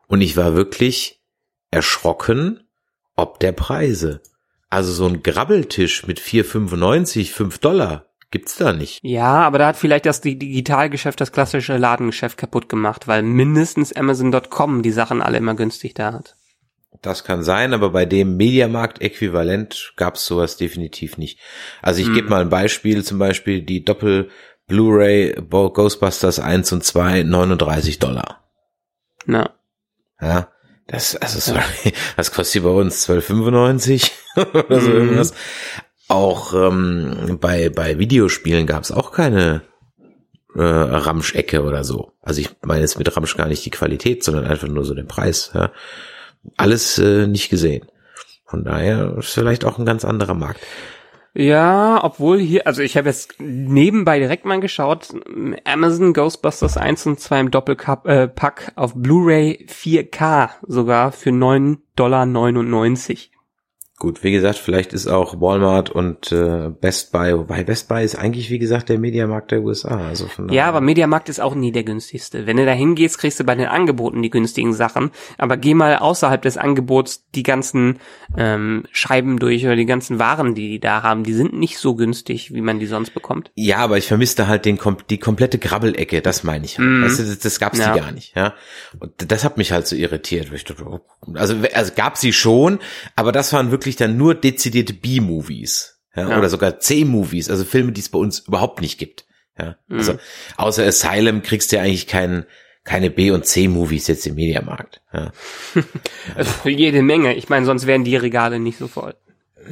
Und 0.07 0.21
ich 0.21 0.35
war 0.35 0.55
wirklich 0.55 1.21
erschrocken, 1.69 2.61
ob 3.15 3.39
der 3.39 3.51
Preise. 3.51 4.21
Also 4.69 4.91
so 4.91 5.05
ein 5.05 5.21
Grabbeltisch 5.21 6.07
mit 6.07 6.19
4,95, 6.19 7.31
5 7.31 7.57
Dollar 7.59 8.05
gibt's 8.31 8.57
da 8.57 8.73
nicht. 8.73 8.99
Ja, 9.01 9.41
aber 9.41 9.57
da 9.57 9.67
hat 9.67 9.77
vielleicht 9.77 10.05
das 10.05 10.21
Digitalgeschäft, 10.21 11.19
das 11.19 11.31
klassische 11.31 11.77
Ladengeschäft 11.77 12.37
kaputt 12.37 12.69
gemacht, 12.69 13.07
weil 13.07 13.23
mindestens 13.23 13.93
Amazon.com 13.93 14.83
die 14.83 14.91
Sachen 14.91 15.21
alle 15.21 15.37
immer 15.37 15.55
günstig 15.55 15.93
da 15.95 16.13
hat. 16.13 16.35
Das 17.01 17.23
kann 17.23 17.43
sein, 17.43 17.73
aber 17.73 17.91
bei 17.91 18.05
dem 18.05 18.35
Mediamarkt-Äquivalent 18.35 19.93
gab 19.95 20.15
es 20.15 20.25
sowas 20.25 20.57
definitiv 20.57 21.17
nicht. 21.17 21.39
Also 21.81 22.01
ich 22.01 22.07
hm. 22.07 22.15
gebe 22.15 22.29
mal 22.29 22.41
ein 22.41 22.49
Beispiel, 22.49 23.03
zum 23.05 23.19
Beispiel 23.19 23.61
die 23.61 23.85
Doppel 23.85 24.29
Blu-ray 24.67 25.35
Ghostbusters 25.49 26.39
1 26.39 26.73
und 26.73 26.83
2, 26.83 27.23
39 27.23 27.99
Dollar. 27.99 28.43
Na. 29.25 29.51
Ja, 30.21 30.49
das, 30.87 31.15
also 31.15 31.39
sorry, 31.39 31.93
was 32.17 32.31
kostet 32.31 32.55
die 32.55 32.59
bei 32.65 32.69
uns? 32.69 33.09
12,95 33.09 34.11
oder 34.53 34.81
so 34.81 34.89
mhm. 34.89 34.95
irgendwas. 34.95 35.33
Auch 36.09 36.53
ähm, 36.53 37.37
bei, 37.39 37.69
bei 37.69 37.97
Videospielen 37.97 38.67
gab 38.67 38.83
es 38.83 38.91
auch 38.91 39.11
keine 39.11 39.61
äh, 40.55 40.61
Ramschecke 40.61 41.63
oder 41.63 41.85
so. 41.85 42.11
Also 42.21 42.41
ich 42.41 42.49
meine 42.61 42.81
jetzt 42.81 42.97
mit 42.97 43.15
Ramsch 43.15 43.37
gar 43.37 43.47
nicht 43.47 43.63
die 43.63 43.69
Qualität, 43.69 44.23
sondern 44.23 44.45
einfach 44.45 44.67
nur 44.67 44.83
so 44.83 44.93
den 44.93 45.07
Preis. 45.07 45.51
Ja 45.53 45.71
alles 46.57 46.97
äh, 46.97 47.27
nicht 47.27 47.49
gesehen. 47.49 47.85
Von 48.45 48.63
daher 48.63 49.17
ist 49.17 49.33
vielleicht 49.33 49.65
auch 49.65 49.77
ein 49.77 49.85
ganz 49.85 50.03
anderer 50.03 50.33
Markt. 50.33 50.61
Ja, 51.35 52.03
obwohl 52.03 52.39
hier, 52.39 52.65
also 52.65 52.81
ich 52.81 52.97
habe 52.97 53.07
jetzt 53.07 53.35
nebenbei 53.39 54.17
direkt 54.17 54.45
mal 54.45 54.59
geschaut, 54.59 55.09
Amazon 55.63 56.13
Ghostbusters 56.13 56.75
1 56.75 57.05
und 57.05 57.19
2 57.19 57.39
im 57.39 57.51
Doppelpack 57.51 58.67
äh, 58.67 58.71
auf 58.75 58.93
Blu-ray 58.95 59.67
4K 59.69 60.49
sogar 60.65 61.11
für 61.11 61.29
9,99 61.29 61.77
Dollar. 61.95 62.25
Gut, 63.99 64.23
wie 64.23 64.31
gesagt, 64.31 64.57
vielleicht 64.57 64.93
ist 64.93 65.07
auch 65.07 65.41
Walmart 65.41 65.89
und 65.89 66.31
äh, 66.31 66.69
Best 66.69 67.11
Buy, 67.11 67.37
wobei 67.37 67.63
Best 67.65 67.89
Buy 67.89 68.03
ist 68.03 68.15
eigentlich, 68.15 68.49
wie 68.49 68.57
gesagt, 68.57 68.87
der 68.87 68.97
Mediamarkt 68.97 69.51
der 69.51 69.61
USA. 69.61 70.07
Also 70.07 70.27
von 70.27 70.49
ja, 70.49 70.67
aber 70.67 70.79
Mediamarkt 70.79 71.27
ist 71.27 71.41
auch 71.41 71.53
nie 71.53 71.73
der 71.73 71.83
günstigste. 71.83 72.47
Wenn 72.47 72.57
du 72.57 72.65
da 72.65 72.71
hingehst, 72.71 73.17
kriegst 73.17 73.39
du 73.39 73.43
bei 73.43 73.55
den 73.55 73.67
Angeboten 73.67 74.21
die 74.21 74.29
günstigen 74.29 74.73
Sachen. 74.73 75.11
Aber 75.37 75.57
geh 75.57 75.73
mal 75.73 75.97
außerhalb 75.97 76.41
des 76.41 76.57
Angebots 76.57 77.25
die 77.35 77.43
ganzen 77.43 77.99
ähm, 78.37 78.85
Scheiben 78.91 79.37
durch 79.37 79.65
oder 79.65 79.75
die 79.75 79.85
ganzen 79.85 80.17
Waren, 80.17 80.55
die 80.55 80.69
die 80.69 80.79
da 80.79 81.03
haben, 81.03 81.23
die 81.23 81.33
sind 81.33 81.53
nicht 81.53 81.77
so 81.77 81.95
günstig, 81.95 82.53
wie 82.53 82.61
man 82.61 82.79
die 82.79 82.85
sonst 82.85 83.13
bekommt. 83.13 83.51
Ja, 83.55 83.77
aber 83.77 83.97
ich 83.97 84.07
vermisste 84.07 84.47
halt 84.47 84.63
den 84.65 84.79
die 85.09 85.17
komplette 85.17 85.57
Grabbelecke, 85.57 86.21
das 86.21 86.43
meine 86.43 86.65
ich. 86.65 86.77
Halt. 86.77 86.87
Mm. 86.87 87.03
Weißt 87.03 87.19
du, 87.19 87.23
das, 87.23 87.39
das 87.39 87.59
gab's 87.59 87.79
ja. 87.79 87.93
die 87.93 87.99
gar 87.99 88.11
nicht. 88.11 88.35
Ja, 88.35 88.53
und 88.99 89.11
das 89.29 89.43
hat 89.43 89.57
mich 89.57 89.71
halt 89.71 89.87
so 89.87 89.95
irritiert. 89.95 90.47
Also, 91.33 91.55
also 91.73 91.91
gab 91.95 92.17
sie 92.17 92.31
schon, 92.31 92.79
aber 93.15 93.31
das 93.31 93.51
waren 93.51 93.71
wirklich 93.71 93.88
wirklich 93.89 93.95
dann 93.95 94.17
nur 94.17 94.35
dezidierte 94.35 94.93
B-Movies. 94.93 95.99
Ja, 96.15 96.29
ja. 96.29 96.37
Oder 96.37 96.49
sogar 96.49 96.79
C-Movies, 96.79 97.49
also 97.49 97.63
Filme, 97.63 97.91
die 97.91 98.01
es 98.01 98.09
bei 98.09 98.19
uns 98.19 98.39
überhaupt 98.39 98.81
nicht 98.81 98.99
gibt. 98.99 99.25
Ja, 99.57 99.77
mhm. 99.87 99.97
also 99.97 100.17
außer 100.57 100.85
Asylum 100.85 101.41
kriegst 101.41 101.71
du 101.71 101.77
ja 101.77 101.81
eigentlich 101.81 102.07
keinen 102.07 102.45
keine 102.85 103.09
B- 103.09 103.31
und 103.31 103.45
C-Movies 103.45 104.07
jetzt 104.07 104.25
im 104.25 104.35
Mediamarkt. 104.35 105.01
Ja. 105.13 105.31
also 106.35 106.69
jede 106.69 107.01
Menge. 107.01 107.35
Ich 107.35 107.49
meine, 107.49 107.65
sonst 107.65 107.85
wären 107.85 108.03
die 108.03 108.15
Regale 108.15 108.59
nicht 108.59 108.77
so 108.77 108.87
voll. 108.87 109.15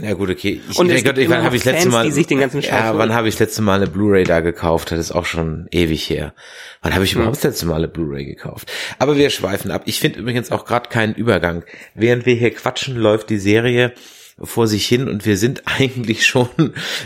Ja 0.01 0.13
gut, 0.13 0.29
okay. 0.29 0.61
Ich, 0.69 0.77
und 0.77 0.89
Gott, 1.03 1.15
wann 1.27 1.43
habe 1.43 1.55
ich 1.55 1.65
letzte 1.65 1.89
Mal, 1.89 2.07
ja, 2.07 2.97
wann 2.97 3.13
habe 3.13 3.27
ich 3.27 3.39
letzte 3.39 3.61
Mal 3.61 3.75
eine 3.75 3.87
Blu-ray 3.87 4.23
da 4.23 4.41
gekauft? 4.41 4.91
Das 4.91 4.99
ist 4.99 5.11
auch 5.11 5.25
schon 5.25 5.67
ewig 5.71 6.09
her. 6.09 6.33
Wann 6.81 6.93
habe 6.93 7.05
ich 7.05 7.11
hm. 7.11 7.21
überhaupt 7.21 7.37
das 7.37 7.43
letzte 7.43 7.65
Mal 7.65 7.75
eine 7.75 7.87
Blu-ray 7.87 8.25
gekauft? 8.25 8.71
Aber 8.99 9.17
wir 9.17 9.29
schweifen 9.29 9.71
ab. 9.71 9.83
Ich 9.85 9.99
finde 9.99 10.19
übrigens 10.19 10.51
auch 10.51 10.65
gerade 10.65 10.89
keinen 10.89 11.15
Übergang. 11.15 11.63
Während 11.95 12.25
wir 12.25 12.35
hier 12.35 12.53
quatschen, 12.53 12.95
läuft 12.95 13.29
die 13.29 13.39
Serie 13.39 13.93
vor 14.39 14.67
sich 14.67 14.85
hin 14.85 15.07
und 15.07 15.25
wir 15.25 15.37
sind 15.37 15.63
eigentlich 15.65 16.25
schon 16.25 16.49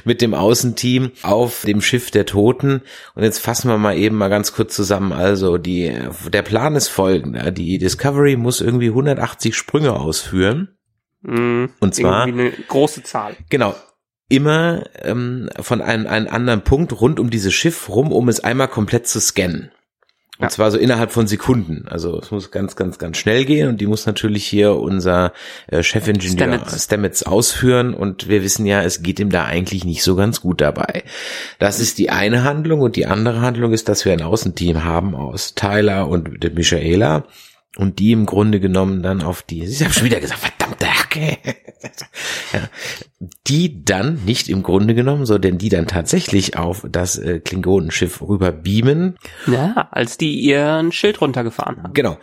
mit 0.03 0.21
dem 0.21 0.33
Außenteam 0.33 1.11
auf 1.21 1.63
dem 1.65 1.81
Schiff 1.81 2.11
der 2.11 2.25
Toten. 2.25 2.81
Und 3.15 3.23
jetzt 3.23 3.39
fassen 3.39 3.69
wir 3.69 3.77
mal 3.77 3.97
eben 3.97 4.17
mal 4.17 4.29
ganz 4.29 4.53
kurz 4.53 4.75
zusammen. 4.75 5.13
Also 5.13 5.57
die, 5.57 5.93
der 6.31 6.41
Plan 6.41 6.75
ist 6.75 6.89
folgender. 6.89 7.51
Die 7.51 7.77
Discovery 7.77 8.35
muss 8.35 8.61
irgendwie 8.61 8.89
180 8.89 9.55
Sprünge 9.55 9.93
ausführen. 9.93 10.69
Mhm. 11.21 11.69
Und 11.79 11.95
zwar 11.95 12.27
Irgendwie 12.27 12.41
eine 12.45 12.51
große 12.67 13.03
Zahl. 13.03 13.35
Genau. 13.49 13.75
Immer 14.29 14.83
ähm, 15.01 15.49
von 15.59 15.81
einem, 15.81 16.07
einem 16.07 16.27
anderen 16.27 16.61
Punkt 16.63 16.99
rund 17.01 17.19
um 17.19 17.29
dieses 17.29 17.53
Schiff 17.53 17.89
rum, 17.89 18.11
um 18.11 18.29
es 18.29 18.39
einmal 18.39 18.69
komplett 18.69 19.07
zu 19.07 19.19
scannen. 19.19 19.71
Und 20.37 20.45
Ja. 20.45 20.49
zwar 20.49 20.71
so 20.71 20.77
innerhalb 20.79 21.11
von 21.11 21.27
Sekunden. 21.27 21.85
Also 21.87 22.17
es 22.17 22.31
muss 22.31 22.49
ganz, 22.49 22.75
ganz, 22.77 22.97
ganz 22.97 23.17
schnell 23.17 23.45
gehen 23.45 23.67
und 23.67 23.79
die 23.81 23.85
muss 23.87 24.05
natürlich 24.07 24.45
hier 24.47 24.75
unser 24.77 25.33
äh, 25.67 25.83
Chefingenieur 25.83 26.31
Stamets. 26.31 26.83
Stamets. 26.85 27.23
ausführen 27.23 27.93
und 27.93 28.27
wir 28.29 28.41
wissen 28.41 28.65
ja, 28.65 28.81
es 28.81 29.03
geht 29.03 29.19
ihm 29.19 29.29
da 29.29 29.43
eigentlich 29.45 29.83
nicht 29.85 30.01
so 30.01 30.15
ganz 30.15 30.41
gut 30.41 30.61
dabei. 30.61 31.03
Das 31.59 31.79
ist 31.81 31.99
die 31.99 32.09
eine 32.09 32.43
Handlung 32.43 32.79
und 32.81 32.95
die 32.95 33.05
andere 33.05 33.41
Handlung 33.41 33.73
ist, 33.73 33.89
dass 33.89 34.05
wir 34.05 34.13
ein 34.13 34.23
Außenteam 34.23 34.83
haben 34.85 35.13
aus 35.13 35.53
Tyler 35.55 36.07
und 36.07 36.41
Michaela 36.55 37.25
und 37.77 37.99
die 37.99 38.11
im 38.11 38.25
Grunde 38.25 38.59
genommen 38.59 39.01
dann 39.01 39.21
auf 39.21 39.43
die, 39.43 39.63
ich 39.63 39.83
habe 39.83 39.93
schon 39.93 40.05
wieder 40.05 40.19
gesagt, 40.19 40.41
verdammte 40.41 40.87
Hacke, 40.87 41.37
ja, 42.53 42.69
die 43.47 43.83
dann 43.83 44.23
nicht 44.25 44.49
im 44.49 44.63
Grunde 44.63 44.93
genommen, 44.95 45.25
sondern 45.25 45.57
die 45.57 45.69
dann 45.69 45.87
tatsächlich 45.87 46.57
auf 46.57 46.85
das 46.89 47.17
äh, 47.17 47.39
Klingonenschiff 47.39 48.21
rüber 48.21 48.51
beamen. 48.51 49.17
Ja, 49.47 49.87
als 49.91 50.17
die 50.17 50.39
ihren 50.39 50.91
Schild 50.91 51.21
runtergefahren 51.21 51.83
haben. 51.83 51.93
Genau. 51.93 52.17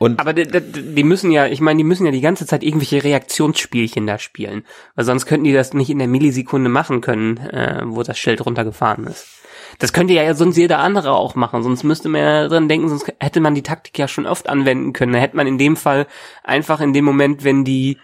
Und 0.00 0.18
Aber 0.18 0.32
die, 0.32 0.46
die, 0.46 1.04
müssen 1.04 1.30
ja, 1.30 1.46
ich 1.46 1.60
meine, 1.60 1.76
die 1.76 1.84
müssen 1.84 2.06
ja 2.06 2.10
die 2.10 2.22
ganze 2.22 2.46
Zeit 2.46 2.62
irgendwelche 2.62 3.04
Reaktionsspielchen 3.04 4.06
da 4.06 4.18
spielen. 4.18 4.64
Weil 4.94 5.04
sonst 5.04 5.26
könnten 5.26 5.44
die 5.44 5.52
das 5.52 5.74
nicht 5.74 5.90
in 5.90 5.98
der 5.98 6.08
Millisekunde 6.08 6.70
machen 6.70 7.02
können, 7.02 7.36
äh, 7.36 7.82
wo 7.84 8.02
das 8.02 8.18
Schild 8.18 8.46
runtergefahren 8.46 9.06
ist. 9.06 9.26
Das 9.80 9.92
könnte 9.92 10.12
ja 10.12 10.32
sonst 10.34 10.56
jeder 10.56 10.78
andere 10.78 11.12
auch 11.12 11.34
machen, 11.34 11.62
sonst 11.62 11.82
müsste 11.84 12.08
man 12.08 12.20
ja 12.20 12.48
dran 12.48 12.68
denken, 12.68 12.88
sonst 12.88 13.12
hätte 13.18 13.40
man 13.40 13.54
die 13.54 13.62
Taktik 13.62 13.98
ja 13.98 14.06
schon 14.08 14.26
oft 14.26 14.48
anwenden 14.48 14.92
können. 14.92 15.12
Da 15.12 15.18
hätte 15.18 15.36
man 15.36 15.46
in 15.46 15.58
dem 15.58 15.74
Fall 15.76 16.06
einfach 16.44 16.80
in 16.80 16.92
dem 16.92 17.04
Moment, 17.04 17.44
wenn 17.44 17.64
die, 17.64 17.98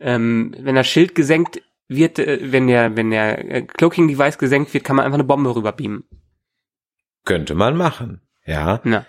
ähm, 0.00 0.54
wenn 0.58 0.74
das 0.74 0.88
Schild 0.88 1.14
gesenkt 1.14 1.62
wird, 1.88 2.18
äh, 2.18 2.38
wenn 2.52 2.66
der, 2.66 2.96
wenn 2.96 3.10
der 3.10 3.50
äh, 3.50 3.62
Cloaking 3.62 4.08
Device 4.08 4.38
gesenkt 4.38 4.74
wird, 4.74 4.84
kann 4.84 4.96
man 4.96 5.04
einfach 5.04 5.18
eine 5.18 5.24
Bombe 5.24 5.54
rüberbeamen. 5.54 6.04
könnte 7.24 7.54
man 7.54 7.76
machen. 7.76 8.20
Ja. 8.44 8.80
Na. 8.84 9.06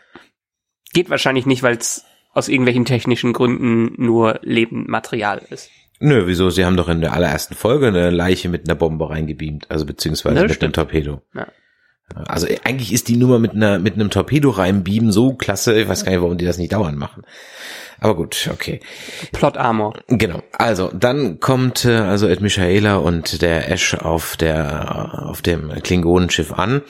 Geht 0.93 1.09
wahrscheinlich 1.09 1.45
nicht, 1.45 1.63
weil 1.63 1.77
es 1.77 2.05
aus 2.33 2.49
irgendwelchen 2.49 2.85
technischen 2.85 3.33
Gründen 3.33 3.93
nur 3.97 4.39
Lebendmaterial 4.43 5.41
ist. 5.49 5.69
Nö, 5.99 6.23
wieso? 6.27 6.49
Sie 6.49 6.65
haben 6.65 6.77
doch 6.77 6.89
in 6.89 7.01
der 7.01 7.13
allerersten 7.13 7.55
Folge 7.55 7.87
eine 7.87 8.09
Leiche 8.09 8.49
mit 8.49 8.67
einer 8.67 8.75
Bombe 8.75 9.09
reingebeamt, 9.09 9.69
also 9.71 9.85
beziehungsweise 9.85 10.35
Das 10.35 10.43
mit 10.43 10.51
stimmt. 10.53 10.77
einem 10.77 10.87
Torpedo. 10.87 11.21
Ja. 11.33 11.47
Also 12.15 12.47
äh, 12.47 12.59
eigentlich 12.63 12.93
ist 12.93 13.07
die 13.07 13.17
Nummer 13.17 13.39
mit 13.39 13.51
einer 13.51 13.79
mit 13.79 13.95
einem 13.95 14.09
Torpedo 14.09 14.49
reinbeamen 14.49 15.11
so 15.11 15.33
klasse, 15.33 15.79
ich 15.79 15.87
weiß 15.87 16.05
gar 16.05 16.11
nicht, 16.11 16.21
warum 16.21 16.37
die 16.37 16.45
das 16.45 16.57
nicht 16.57 16.73
dauernd 16.73 16.97
machen. 16.97 17.23
Aber 17.99 18.15
gut, 18.15 18.49
okay. 18.51 18.79
Plot 19.31 19.57
Armor. 19.57 19.93
Genau. 20.07 20.41
Also 20.53 20.89
dann 20.93 21.39
kommt 21.39 21.85
äh, 21.85 21.97
also 21.97 22.27
Ed 22.27 22.41
Michaela 22.41 22.97
und 22.97 23.41
der 23.41 23.69
Ash 23.69 23.93
auf 23.93 24.37
der 24.37 25.25
auf 25.27 25.41
dem 25.41 25.69
Klingonenschiff 25.83 26.51
an 26.51 26.81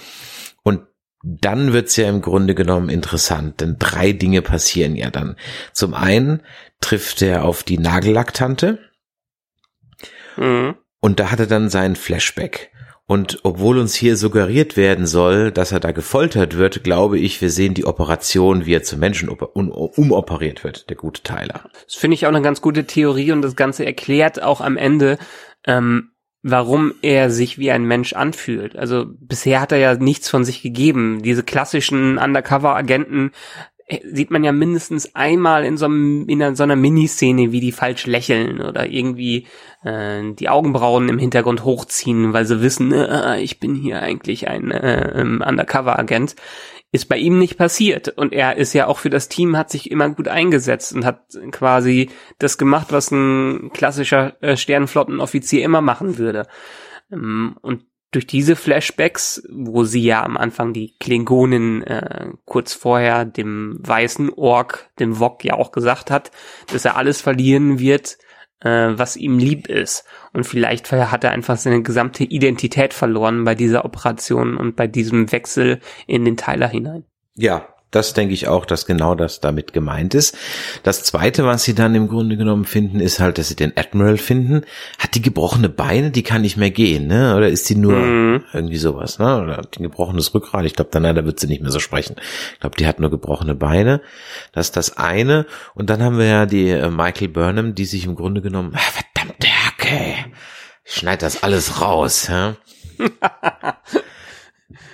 und 0.64 0.82
dann 1.24 1.74
wird's 1.74 1.98
ja 1.98 2.10
im 2.10 2.22
Grunde 2.22 2.56
genommen 2.56 2.90
interessant, 2.90 3.62
denn 3.62 3.76
drei 3.78 4.12
Dinge 4.12 4.42
passieren 4.42 4.96
ja 4.96 5.12
dann. 5.12 5.36
Zum 5.74 5.94
einen 5.94 6.42
trifft 6.80 7.22
er 7.22 7.46
auf 7.46 7.64
die 7.64 7.78
Nagellacktante 7.78 8.80
Mhm. 10.38 10.76
und 11.00 11.20
da 11.20 11.30
hat 11.32 11.40
er 11.40 11.48
dann 11.48 11.70
seinen 11.70 11.96
Flashback. 11.96 12.71
Und 13.12 13.40
obwohl 13.44 13.78
uns 13.78 13.94
hier 13.94 14.16
suggeriert 14.16 14.78
werden 14.78 15.06
soll, 15.06 15.52
dass 15.52 15.74
er 15.74 15.82
da 15.82 15.92
gefoltert 15.92 16.56
wird, 16.56 16.86
glaube 16.86 17.20
ich, 17.20 17.42
wir 17.42 17.50
sehen 17.50 17.74
die 17.74 17.84
Operation, 17.84 18.66
wie 18.66 18.74
er 18.74 18.84
zum 18.84 19.02
Menschen 19.02 19.28
oper- 19.28 19.54
um- 19.54 19.70
umoperiert 19.70 20.64
wird, 20.64 20.90
der 20.90 20.96
gute 20.96 21.22
Tyler. 21.22 21.66
Das 21.84 21.96
finde 21.96 22.16
ich 22.16 22.26
auch 22.26 22.30
eine 22.30 22.42
ganz 22.42 22.62
gute 22.62 22.86
Theorie 22.86 23.34
und 23.34 23.42
das 23.42 23.58
Ganze 23.58 23.86
erklärt 23.86 24.42
auch 24.42 24.62
am 24.62 24.78
Ende, 24.78 25.18
ähm, 25.68 26.12
warum 26.42 26.94
er 27.02 27.30
sich 27.30 27.58
wie 27.58 27.70
ein 27.72 27.84
Mensch 27.84 28.14
anfühlt. 28.14 28.78
Also 28.78 29.08
bisher 29.20 29.60
hat 29.60 29.74
er 29.74 29.80
ja 29.80 29.96
nichts 29.96 30.30
von 30.30 30.46
sich 30.46 30.62
gegeben. 30.62 31.22
Diese 31.22 31.44
klassischen 31.44 32.18
Undercover-Agenten 32.18 33.32
sieht 34.04 34.32
man 34.32 34.44
ja 34.44 34.52
mindestens 34.52 35.16
einmal 35.16 35.66
in 35.66 35.78
so, 35.78 35.86
einem, 35.86 36.28
in 36.28 36.56
so 36.56 36.64
einer 36.64 36.76
Miniszene, 36.76 37.52
wie 37.52 37.60
die 37.60 37.72
falsch 37.72 38.06
lächeln 38.06 38.62
oder 38.62 38.88
irgendwie 38.88 39.48
äh, 39.84 40.22
die 40.34 40.50
Augenbrauen 40.50 41.10
im 41.10 41.20
Hintergrund 41.20 41.64
hochziehen, 41.64 42.34
weil 42.34 42.46
sie 42.46 42.62
wissen, 42.62 42.92
äh, 42.92 43.40
ich 43.42 43.60
bin 43.60 43.76
hier 43.76 44.02
eigentlich 44.02 44.48
ein 44.48 44.72
äh, 44.72 45.20
ähm, 45.20 45.44
Undercover-Agent. 45.46 46.36
Ist 46.94 47.08
bei 47.08 47.18
ihm 47.18 47.40
nicht 47.40 47.58
passiert. 47.58 48.10
Und 48.10 48.34
er 48.34 48.58
ist 48.58 48.74
ja 48.74 48.88
auch 48.88 48.98
für 49.00 49.10
das 49.10 49.30
Team, 49.30 49.56
hat 49.56 49.70
sich 49.70 49.90
immer 49.90 50.10
gut 50.10 50.28
eingesetzt 50.28 50.94
und 50.94 51.06
hat 51.06 51.22
quasi 51.52 52.10
das 52.38 52.58
gemacht, 52.58 52.88
was 52.92 53.12
ein 53.12 53.72
klassischer 53.72 54.36
äh, 54.42 54.58
Sternenflottenoffizier 54.58 55.64
immer 55.64 55.80
machen 55.80 56.18
würde. 56.18 56.48
Ähm, 57.10 57.56
und 57.62 57.86
durch 58.12 58.28
diese 58.28 58.58
Flashbacks, 58.58 59.44
wo 59.50 59.84
sie 59.86 60.04
ja 60.04 60.24
am 60.24 60.36
Anfang 60.36 60.74
die 60.74 60.96
Klingonen 61.00 61.82
äh, 61.84 62.32
kurz 62.46 62.74
vorher 62.74 63.24
dem 63.24 63.80
weißen 63.80 64.32
Ork, 64.34 64.90
dem 65.00 65.20
Wok 65.20 65.44
ja 65.46 65.54
auch 65.54 65.72
gesagt 65.72 66.12
hat, 66.12 66.32
dass 66.72 66.84
er 66.84 66.98
alles 66.98 67.22
verlieren 67.22 67.80
wird, 67.80 68.18
äh, 68.60 68.90
was 68.92 69.16
ihm 69.16 69.40
lieb 69.40 69.68
ist. 69.68 70.04
Und 70.34 70.46
vielleicht 70.46 70.92
hat 70.92 71.24
er 71.24 71.32
einfach 71.32 71.56
seine 71.56 71.84
gesamte 71.84 72.26
Identität 72.26 72.94
verloren 72.94 73.46
bei 73.46 73.56
dieser 73.56 73.86
Operation 73.86 74.58
und 74.58 74.76
bei 74.76 74.88
diesem 74.88 75.32
Wechsel 75.32 75.80
in 76.06 76.26
den 76.26 76.36
Teiler 76.36 76.68
hinein. 76.68 77.06
Ja, 77.36 77.70
das 77.92 78.14
denke 78.14 78.34
ich 78.34 78.48
auch, 78.48 78.66
dass 78.66 78.86
genau 78.86 79.16
das 79.16 79.42
damit 79.42 79.74
gemeint 79.74 80.14
ist. 80.14 80.38
Das 80.84 81.04
zweite, 81.04 81.44
was 81.46 81.64
sie 81.64 81.76
dann 81.76 81.94
im 81.94 82.08
Grunde 82.08 82.38
genommen 82.38 82.64
finden, 82.66 83.00
ist 83.02 83.20
halt, 83.20 83.38
dass 83.38 83.50
sie 83.50 83.56
den 83.56 83.76
Admiral 83.76 84.18
finden. 84.18 84.62
Hat 84.98 85.14
die 85.16 85.22
gebrochene 85.22 85.68
Beine, 85.70 86.12
die 86.12 86.24
kann 86.24 86.42
nicht 86.42 86.56
mehr 86.58 86.72
gehen, 86.72 87.08
ne? 87.08 87.36
Oder 87.36 87.50
ist 87.50 87.70
die 87.70 87.76
nur 87.76 87.98
Mhm. 87.98 88.44
irgendwie 88.54 88.78
sowas, 88.78 89.20
ne? 89.20 89.42
Oder 89.42 89.58
hat 89.58 89.76
die 89.76 89.82
ein 89.82 89.84
gebrochenes 89.84 90.34
Rückgrat? 90.34 90.66
Ich 90.66 90.74
glaube, 90.74 90.92
dann 90.92 91.04
da 91.04 91.26
wird 91.26 91.40
sie 91.40 91.48
nicht 91.48 91.62
mehr 91.62 91.72
so 91.72 91.80
sprechen. 91.80 92.16
Ich 92.54 92.60
glaube, 92.62 92.78
die 92.78 92.88
hat 92.88 93.00
nur 93.02 93.12
gebrochene 93.12 93.56
Beine. 93.56 94.02
Das 94.54 94.68
ist 94.68 94.78
das 94.78 94.96
eine. 94.98 95.46
Und 95.76 95.90
dann 95.90 96.02
haben 96.02 96.18
wir 96.18 96.26
ja 96.26 96.46
die 96.46 96.70
äh, 96.70 96.90
Michael 96.90 97.28
Burnham, 97.28 97.76
die 97.76 97.86
sich 97.86 98.06
im 98.06 98.16
Grunde 98.16 98.42
genommen, 98.42 98.74
ah, 98.74 98.80
verdammte 98.80 99.48
Hacke, 99.48 100.16
ich 100.86 100.94
schneid 100.96 101.22
das 101.22 101.44
alles 101.44 101.82
raus, 101.82 102.28
ja? 102.30 102.56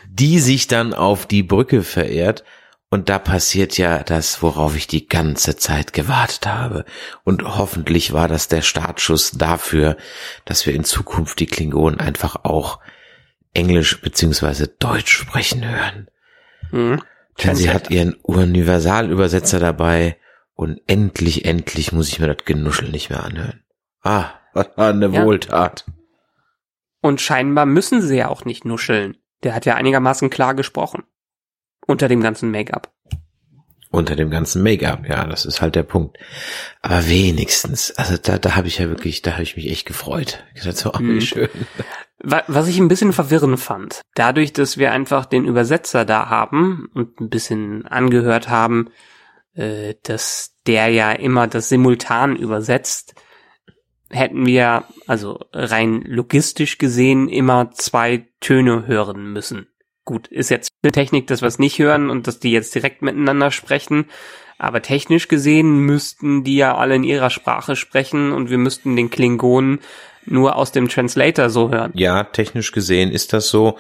die 0.10 0.39
sich 0.39 0.67
dann 0.67 0.93
auf 0.93 1.25
die 1.25 1.43
Brücke 1.43 1.83
verehrt. 1.83 2.43
Und 2.89 3.10
da 3.10 3.19
passiert 3.19 3.78
ja 3.78 4.02
das, 4.04 4.41
worauf 4.41 4.76
ich 4.78 4.88
die 4.88 5.08
ganze 5.08 5.58
Zeit 5.58 5.91
gewartet 5.91 6.47
habe. 6.47 6.86
Und 7.26 7.43
hoffentlich 7.43 8.13
war 8.13 8.30
das 8.30 8.47
der 8.47 8.62
Startschuss 8.62 9.32
dafür, 9.32 9.97
dass 10.45 10.65
wir 10.65 10.73
in 10.73 10.86
Zukunft 10.86 11.39
die 11.39 11.47
Klingonen 11.47 12.00
einfach 12.00 12.45
auch 12.45 12.80
Englisch 13.54 14.00
beziehungsweise 14.00 14.67
Deutsch 14.67 15.12
sprechen 15.12 15.67
hören. 15.67 16.08
Mhm. 16.71 17.02
Denn 17.43 17.56
sie 17.56 17.69
hat 17.69 17.91
ihren 17.91 18.13
Universalübersetzer 18.13 19.60
dabei 19.60 20.17
und 20.54 20.80
endlich, 20.88 21.45
endlich 21.45 21.91
muss 21.91 22.08
ich 22.08 22.19
mir 22.19 22.34
das 22.34 22.45
Genuschel 22.45 22.89
nicht 22.89 23.10
mehr 23.10 23.23
anhören. 23.23 23.63
Ah, 24.02 24.32
was 24.54 24.69
war 24.76 24.89
eine 24.89 25.10
Ja. 25.10 25.26
Wohltat. 25.26 25.86
Und 27.02 27.21
scheinbar 27.21 27.65
müssen 27.65 28.02
sie 28.02 28.17
ja 28.17 28.30
auch 28.30 28.45
nicht 28.45 28.65
nuscheln. 28.65 29.17
Der 29.43 29.54
hat 29.54 29.65
ja 29.65 29.76
einigermaßen 29.76 30.30
klar 30.30 30.56
gesprochen. 30.56 31.04
Unter 31.88 32.08
dem 32.08 32.21
ganzen 32.21 32.52
Make-up. 32.52 32.91
Unter 33.89 34.15
dem 34.15 34.30
ganzen 34.30 34.62
Make-up, 34.62 35.08
ja, 35.08 35.26
das 35.26 35.45
ist 35.45 35.62
halt 35.62 35.76
der 35.76 35.84
Punkt. 35.84 36.17
Aber 36.82 37.08
wenigstens, 37.08 37.91
also 37.91 38.17
da, 38.21 38.38
da 38.38 38.56
habe 38.56 38.67
ich 38.67 38.78
ja 38.80 38.89
wirklich, 38.89 39.21
da 39.21 39.32
habe 39.34 39.43
ich 39.43 39.56
mich 39.56 39.69
echt 39.71 39.88
gefreut. 39.88 40.43
So, 40.56 40.91
ach, 40.93 41.00
wie 41.00 41.04
Mhm. 41.04 41.21
schön. 41.21 41.50
Wa- 42.19 42.43
Was 42.47 42.67
ich 42.67 42.78
ein 42.80 42.89
bisschen 42.89 43.13
verwirrend 43.13 43.60
fand, 43.60 44.02
dadurch, 44.15 44.52
dass 44.52 44.78
wir 44.78 44.91
einfach 44.91 45.26
den 45.26 45.45
Übersetzer 45.45 46.04
da 46.04 46.30
haben 46.30 46.89
und 46.93 47.19
ein 47.21 47.30
bisschen 47.30 47.86
angehört 47.88 48.50
haben, 48.50 48.89
äh, 49.54 49.95
dass 50.04 50.56
der 50.67 50.89
ja 50.89 51.12
immer 51.13 51.47
das 51.47 51.69
simultan 51.69 52.36
übersetzt, 52.36 53.15
hätten 54.10 54.45
wir, 54.45 54.84
also 55.08 55.39
rein 55.54 56.02
logistisch 56.02 56.78
gesehen, 56.78 57.30
immer 57.30 57.71
zwei 57.71 58.28
Töne 58.41 58.86
hören 58.88 59.32
müssen. 59.32 59.67
Gut, 60.08 60.28
ist 60.30 60.50
jetzt 60.50 60.70
Technik, 60.93 61.28
dass 61.28 61.41
wir 61.41 61.50
es 61.50 61.60
nicht 61.60 61.80
hören 61.80 62.10
und 62.10 62.28
dass 62.28 62.39
die 62.39 62.52
jetzt 62.52 62.74
direkt 62.74 63.02
miteinander 63.02 63.52
sprechen. 63.52 64.06
Aber 64.58 64.82
technisch 64.82 65.28
gesehen 65.28 65.82
müssten 65.82 66.46
die 66.46 66.56
ja 66.56 66.78
alle 66.78 66.96
in 66.96 67.04
ihrer 67.04 67.30
Sprache 67.30 67.76
sprechen 67.76 68.32
und 68.32 68.50
wir 68.50 68.58
müssten 68.58 68.96
den 68.96 69.10
Klingonen 69.10 69.80
nur 70.26 70.56
aus 70.56 70.72
dem 70.72 70.88
Translator 70.88 71.50
so 71.50 71.72
hören. 71.72 71.91
Ja, 71.93 72.24
technisch 72.24 72.72
gesehen 72.72 73.12
ist 73.12 73.34
das 73.34 73.50
so. 73.50 73.78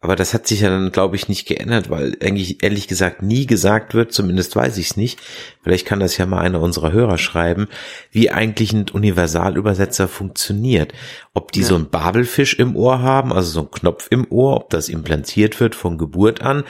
Aber 0.00 0.14
das 0.14 0.32
hat 0.32 0.46
sich 0.46 0.60
ja 0.60 0.70
dann, 0.70 0.92
glaube 0.92 1.16
ich, 1.16 1.28
nicht 1.28 1.46
geändert, 1.46 1.90
weil 1.90 2.16
eigentlich 2.22 2.62
ehrlich 2.62 2.86
gesagt 2.86 3.22
nie 3.22 3.46
gesagt 3.46 3.94
wird, 3.94 4.12
zumindest 4.12 4.54
weiß 4.54 4.78
ich 4.78 4.90
es 4.90 4.96
nicht. 4.96 5.18
Vielleicht 5.62 5.86
kann 5.86 5.98
das 5.98 6.16
ja 6.16 6.26
mal 6.26 6.38
einer 6.38 6.60
unserer 6.60 6.92
Hörer 6.92 7.18
schreiben, 7.18 7.66
wie 8.12 8.30
eigentlich 8.30 8.72
ein 8.72 8.86
Universalübersetzer 8.88 10.06
funktioniert. 10.06 10.92
Ob 11.34 11.50
die 11.50 11.62
ja. 11.62 11.66
so 11.66 11.74
einen 11.74 11.90
Babelfisch 11.90 12.54
im 12.60 12.76
Ohr 12.76 13.02
haben, 13.02 13.32
also 13.32 13.50
so 13.50 13.60
einen 13.60 13.72
Knopf 13.72 14.06
im 14.10 14.30
Ohr, 14.30 14.56
ob 14.56 14.70
das 14.70 14.88
implantiert 14.88 15.58
wird 15.58 15.74
von 15.74 15.98
Geburt 15.98 16.42
an 16.42 16.62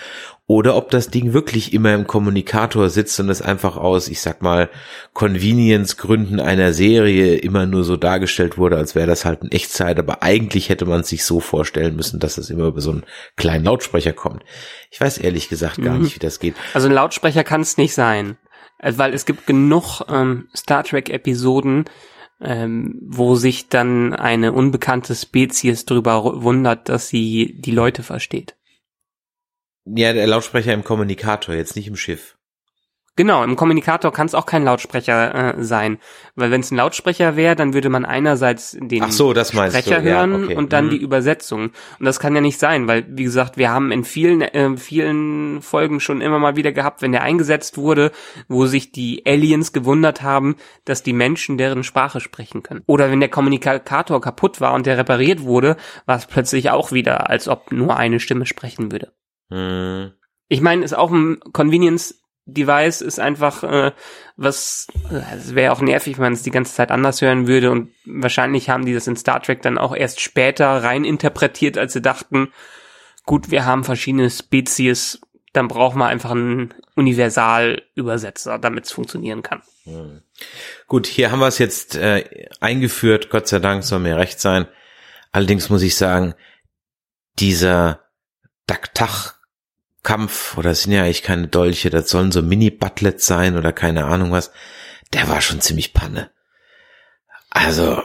oder 0.51 0.77
ob 0.77 0.91
das 0.91 1.11
Ding 1.11 1.35
wirklich 1.35 1.75
immer 1.75 1.93
im 1.93 2.07
Kommunikator 2.07 2.89
sitzt 2.89 3.21
und 3.21 3.29
es 3.29 3.43
einfach 3.43 3.77
aus, 3.77 4.09
ich 4.09 4.23
sag 4.23 4.41
mal, 4.41 4.71
Convenience-Gründen 5.13 6.41
einer 6.41 6.73
Serie 6.73 7.37
immer 7.37 7.67
nur 7.67 7.85
so 7.85 7.99
dargestellt 7.99 8.57
wurde, 8.57 8.79
als 8.79 8.95
wäre 8.95 9.07
das 9.07 9.27
halt 9.27 9.43
in 9.43 9.53
Echtzeit, 9.53 9.99
aber 9.99 10.23
eigentlich 10.23 10.71
hätte 10.71 10.87
man 10.87 11.05
sich 11.05 11.27
so 11.27 11.41
vorstellen 11.41 11.97
müssen, 11.97 12.19
dass 12.19 12.39
es 12.39 12.49
immer 12.49 12.65
über 12.65 12.81
so 12.81 12.93
einen 12.93 13.05
kleinen 13.37 13.67
Lautsprecher 13.67 14.15
kommt. 14.15 14.43
Ich 14.91 14.99
weiß 14.99 15.19
ehrlich 15.19 15.51
gesagt 15.51 15.83
gar 15.83 15.97
mhm. 15.97 16.05
nicht, 16.05 16.15
wie 16.15 16.21
das 16.21 16.41
geht. 16.41 16.55
Also 16.73 16.89
ein 16.89 16.95
Lautsprecher 16.95 17.45
kann 17.45 17.61
es 17.61 17.77
nicht 17.77 17.93
sein, 17.93 18.39
äh, 18.79 18.95
weil 18.97 19.13
es 19.13 19.27
gibt 19.27 19.47
genug 19.47 20.01
ähm, 20.09 20.49
Star 20.57 20.83
Trek-Episoden, 20.83 21.85
ähm, 22.41 22.99
wo 23.07 23.35
sich 23.35 23.69
dann 23.69 24.15
eine 24.15 24.55
unbekannte 24.55 25.15
Spezies 25.15 25.85
darüber 25.85 26.43
wundert, 26.43 26.89
dass 26.89 27.09
sie 27.09 27.55
die 27.61 27.73
Leute 27.73 28.03
versteht. 28.03 28.55
Ja, 29.95 30.13
der 30.13 30.27
Lautsprecher 30.27 30.73
im 30.73 30.85
Kommunikator, 30.85 31.55
jetzt 31.55 31.77
nicht 31.77 31.89
im 31.89 31.97
Schiff. 31.97 32.39
Genau, 33.19 33.43
im 33.43 33.57
Kommunikator 33.57 34.13
kann 34.13 34.29
es 34.29 34.35
auch 34.37 34.47
kein 34.47 34.63
Lautsprecher 34.63 35.57
äh, 35.59 35.65
sein, 35.65 35.99
weil 36.37 36.53
wenn 36.53 36.61
es 36.61 36.71
ein 36.71 36.77
Lautsprecher 36.77 37.35
wäre, 37.35 37.57
dann 37.57 37.75
würde 37.75 37.89
man 37.89 38.05
einerseits 38.05 38.77
den 38.81 39.11
so, 39.11 39.35
Sprecher 39.35 40.03
du. 40.03 40.03
hören 40.03 40.31
ja, 40.31 40.45
okay. 40.45 40.55
und 40.55 40.73
dann 40.73 40.87
mhm. 40.87 40.91
die 40.91 40.99
Übersetzung. 40.99 41.73
Und 41.99 42.07
das 42.07 42.21
kann 42.21 42.37
ja 42.37 42.41
nicht 42.41 42.61
sein, 42.61 42.87
weil 42.87 43.07
wie 43.09 43.25
gesagt, 43.25 43.57
wir 43.57 43.73
haben 43.73 43.91
in 43.91 44.05
vielen 44.05 44.43
äh, 44.43 44.77
vielen 44.77 45.63
Folgen 45.63 45.99
schon 45.99 46.21
immer 46.21 46.39
mal 46.39 46.55
wieder 46.55 46.71
gehabt, 46.71 47.03
wenn 47.03 47.11
der 47.11 47.23
eingesetzt 47.23 47.77
wurde, 47.77 48.13
wo 48.47 48.67
sich 48.67 48.93
die 48.93 49.27
Aliens 49.27 49.73
gewundert 49.73 50.23
haben, 50.23 50.55
dass 50.85 51.03
die 51.03 51.13
Menschen 51.13 51.59
deren 51.59 51.83
Sprache 51.83 52.21
sprechen 52.21 52.63
können. 52.63 52.85
Oder 52.87 53.11
wenn 53.11 53.19
der 53.19 53.31
Kommunikator 53.31 54.21
kaputt 54.21 54.61
war 54.61 54.75
und 54.75 54.87
der 54.87 54.97
repariert 54.97 55.43
wurde, 55.43 55.77
war 56.07 56.19
es 56.19 56.27
plötzlich 56.27 56.71
auch 56.71 56.93
wieder, 56.93 57.29
als 57.29 57.49
ob 57.49 57.73
nur 57.73 57.97
eine 57.97 58.21
Stimme 58.21 58.47
sprechen 58.47 58.93
würde. 58.93 59.11
Mhm. 59.49 60.13
Ich 60.49 60.61
meine, 60.61 60.85
ist 60.85 60.97
auch 60.97 61.11
ein 61.11 61.41
Convenience 61.53 62.15
Device 62.49 63.03
ist 63.03 63.21
einfach 63.21 63.63
äh, 63.63 63.93
was, 64.37 64.87
es 65.37 65.55
wäre 65.55 65.73
auch 65.73 65.83
nervig, 65.83 66.17
wenn 66.17 66.25
man 66.25 66.33
es 66.33 66.43
die 66.43 66.51
ganze 66.51 66.75
Zeit 66.75 66.91
anders 66.91 67.21
hören 67.21 67.47
würde 67.47 67.71
und 67.71 67.91
wahrscheinlich 68.07 68.71
haben 68.71 68.87
die 68.87 68.95
das 68.95 69.07
in 69.07 69.17
Star 69.17 69.43
Trek 69.43 69.61
dann 69.61 69.77
auch 69.77 69.95
erst 69.95 70.21
später 70.21 70.83
rein 70.83 71.05
interpretiert, 71.05 71.77
als 71.77 71.93
sie 71.93 72.01
dachten, 72.01 72.51
gut, 73.27 73.51
wir 73.51 73.67
haben 73.67 73.85
verschiedene 73.85 74.31
Spezies, 74.31 75.21
dann 75.53 75.69
brauchen 75.69 75.99
wir 75.99 76.07
einfach 76.07 76.31
einen 76.31 76.73
Universalübersetzer, 76.97 78.59
damit 78.59 78.87
es 78.87 78.93
funktionieren 78.93 79.43
kann. 79.43 79.63
Hm. 79.85 80.23
Gut, 80.87 81.07
hier 81.07 81.31
haben 81.31 81.41
wir 81.41 81.49
es 81.49 81.59
jetzt 81.59 81.97
äh, 81.97 82.49
eingeführt, 82.61 83.29
Gott 83.29 83.47
sei 83.47 83.59
Dank 83.59 83.85
soll 83.85 83.99
mir 83.99 84.17
recht 84.17 84.41
sein. 84.41 84.67
Allerdings 85.33 85.69
muss 85.69 85.83
ich 85.83 85.97
sagen, 85.97 86.35
dieser 87.39 88.01
Daktach 88.67 89.38
Kampf, 90.09 90.57
oder 90.57 90.75
sind 90.75 90.93
ja 90.93 91.03
eigentlich 91.03 91.23
keine 91.23 91.49
Dolche, 91.49 91.91
das 91.91 92.09
sollen 92.09 92.33
so 92.33 92.41
Mini-Butlets 92.41 93.27
sein 93.27 93.59
oder 93.59 93.75
keine 93.75 94.07
Ahnung 94.07 94.33
was, 94.33 94.53
der 95.13 95.29
war 95.29 95.43
schon 95.43 95.61
ziemlich 95.61 95.93
Panne. 95.93 96.31
Also. 97.51 98.03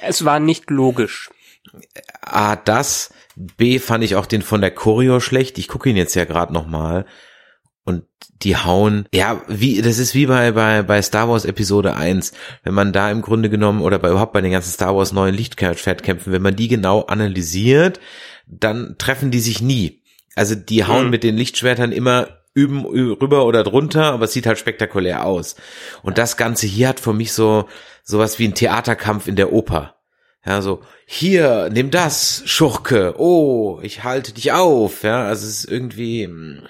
Es 0.00 0.24
war 0.24 0.40
nicht 0.40 0.70
logisch. 0.70 1.28
A, 2.22 2.56
das. 2.56 3.12
B, 3.36 3.78
fand 3.78 4.02
ich 4.02 4.16
auch 4.16 4.24
den 4.24 4.40
von 4.40 4.62
der 4.62 4.70
Choreo 4.70 5.20
schlecht. 5.20 5.58
Ich 5.58 5.68
gucke 5.68 5.90
ihn 5.90 5.96
jetzt 5.96 6.14
ja 6.14 6.24
gerade 6.24 6.54
nochmal. 6.54 7.04
Und 7.84 8.04
die 8.40 8.56
hauen, 8.56 9.04
ja, 9.12 9.42
wie, 9.46 9.82
das 9.82 9.98
ist 9.98 10.14
wie 10.14 10.24
bei, 10.24 10.52
bei, 10.52 10.82
bei 10.82 11.02
Star 11.02 11.28
Wars 11.28 11.44
Episode 11.44 11.96
1. 11.96 12.32
Wenn 12.62 12.72
man 12.72 12.94
da 12.94 13.10
im 13.10 13.20
Grunde 13.20 13.50
genommen, 13.50 13.82
oder 13.82 13.98
bei, 13.98 14.08
überhaupt 14.08 14.32
bei 14.32 14.40
den 14.40 14.52
ganzen 14.52 14.72
Star 14.72 14.96
Wars 14.96 15.12
neuen 15.12 15.34
Lichtschwertkämpfen, 15.34 16.32
wenn 16.32 16.40
man 16.40 16.56
die 16.56 16.68
genau 16.68 17.02
analysiert, 17.02 18.00
dann 18.46 18.96
treffen 18.96 19.30
die 19.30 19.40
sich 19.40 19.60
nie. 19.60 19.99
Also 20.34 20.54
die 20.54 20.84
hauen 20.84 21.06
mhm. 21.06 21.10
mit 21.10 21.22
den 21.22 21.36
Lichtschwertern 21.36 21.92
immer 21.92 22.40
üben 22.54 22.84
rüber 22.84 23.46
oder 23.46 23.62
drunter, 23.62 24.12
aber 24.12 24.24
es 24.24 24.32
sieht 24.32 24.46
halt 24.46 24.58
spektakulär 24.58 25.24
aus. 25.24 25.56
Und 26.02 26.18
das 26.18 26.36
Ganze 26.36 26.66
hier 26.66 26.88
hat 26.88 27.00
für 27.00 27.12
mich 27.12 27.32
so 27.32 27.68
sowas 28.02 28.38
wie 28.38 28.48
ein 28.48 28.54
Theaterkampf 28.54 29.28
in 29.28 29.36
der 29.36 29.52
Oper. 29.52 29.94
Ja, 30.44 30.62
so, 30.62 30.80
hier, 31.04 31.68
nimm 31.70 31.90
das, 31.90 32.42
Schurke, 32.46 33.14
oh, 33.18 33.78
ich 33.82 34.04
halte 34.04 34.32
dich 34.32 34.52
auf, 34.52 35.02
ja, 35.02 35.24
also 35.24 35.46
es 35.46 35.64
ist 35.64 35.70
irgendwie, 35.70 36.24
hm, 36.24 36.62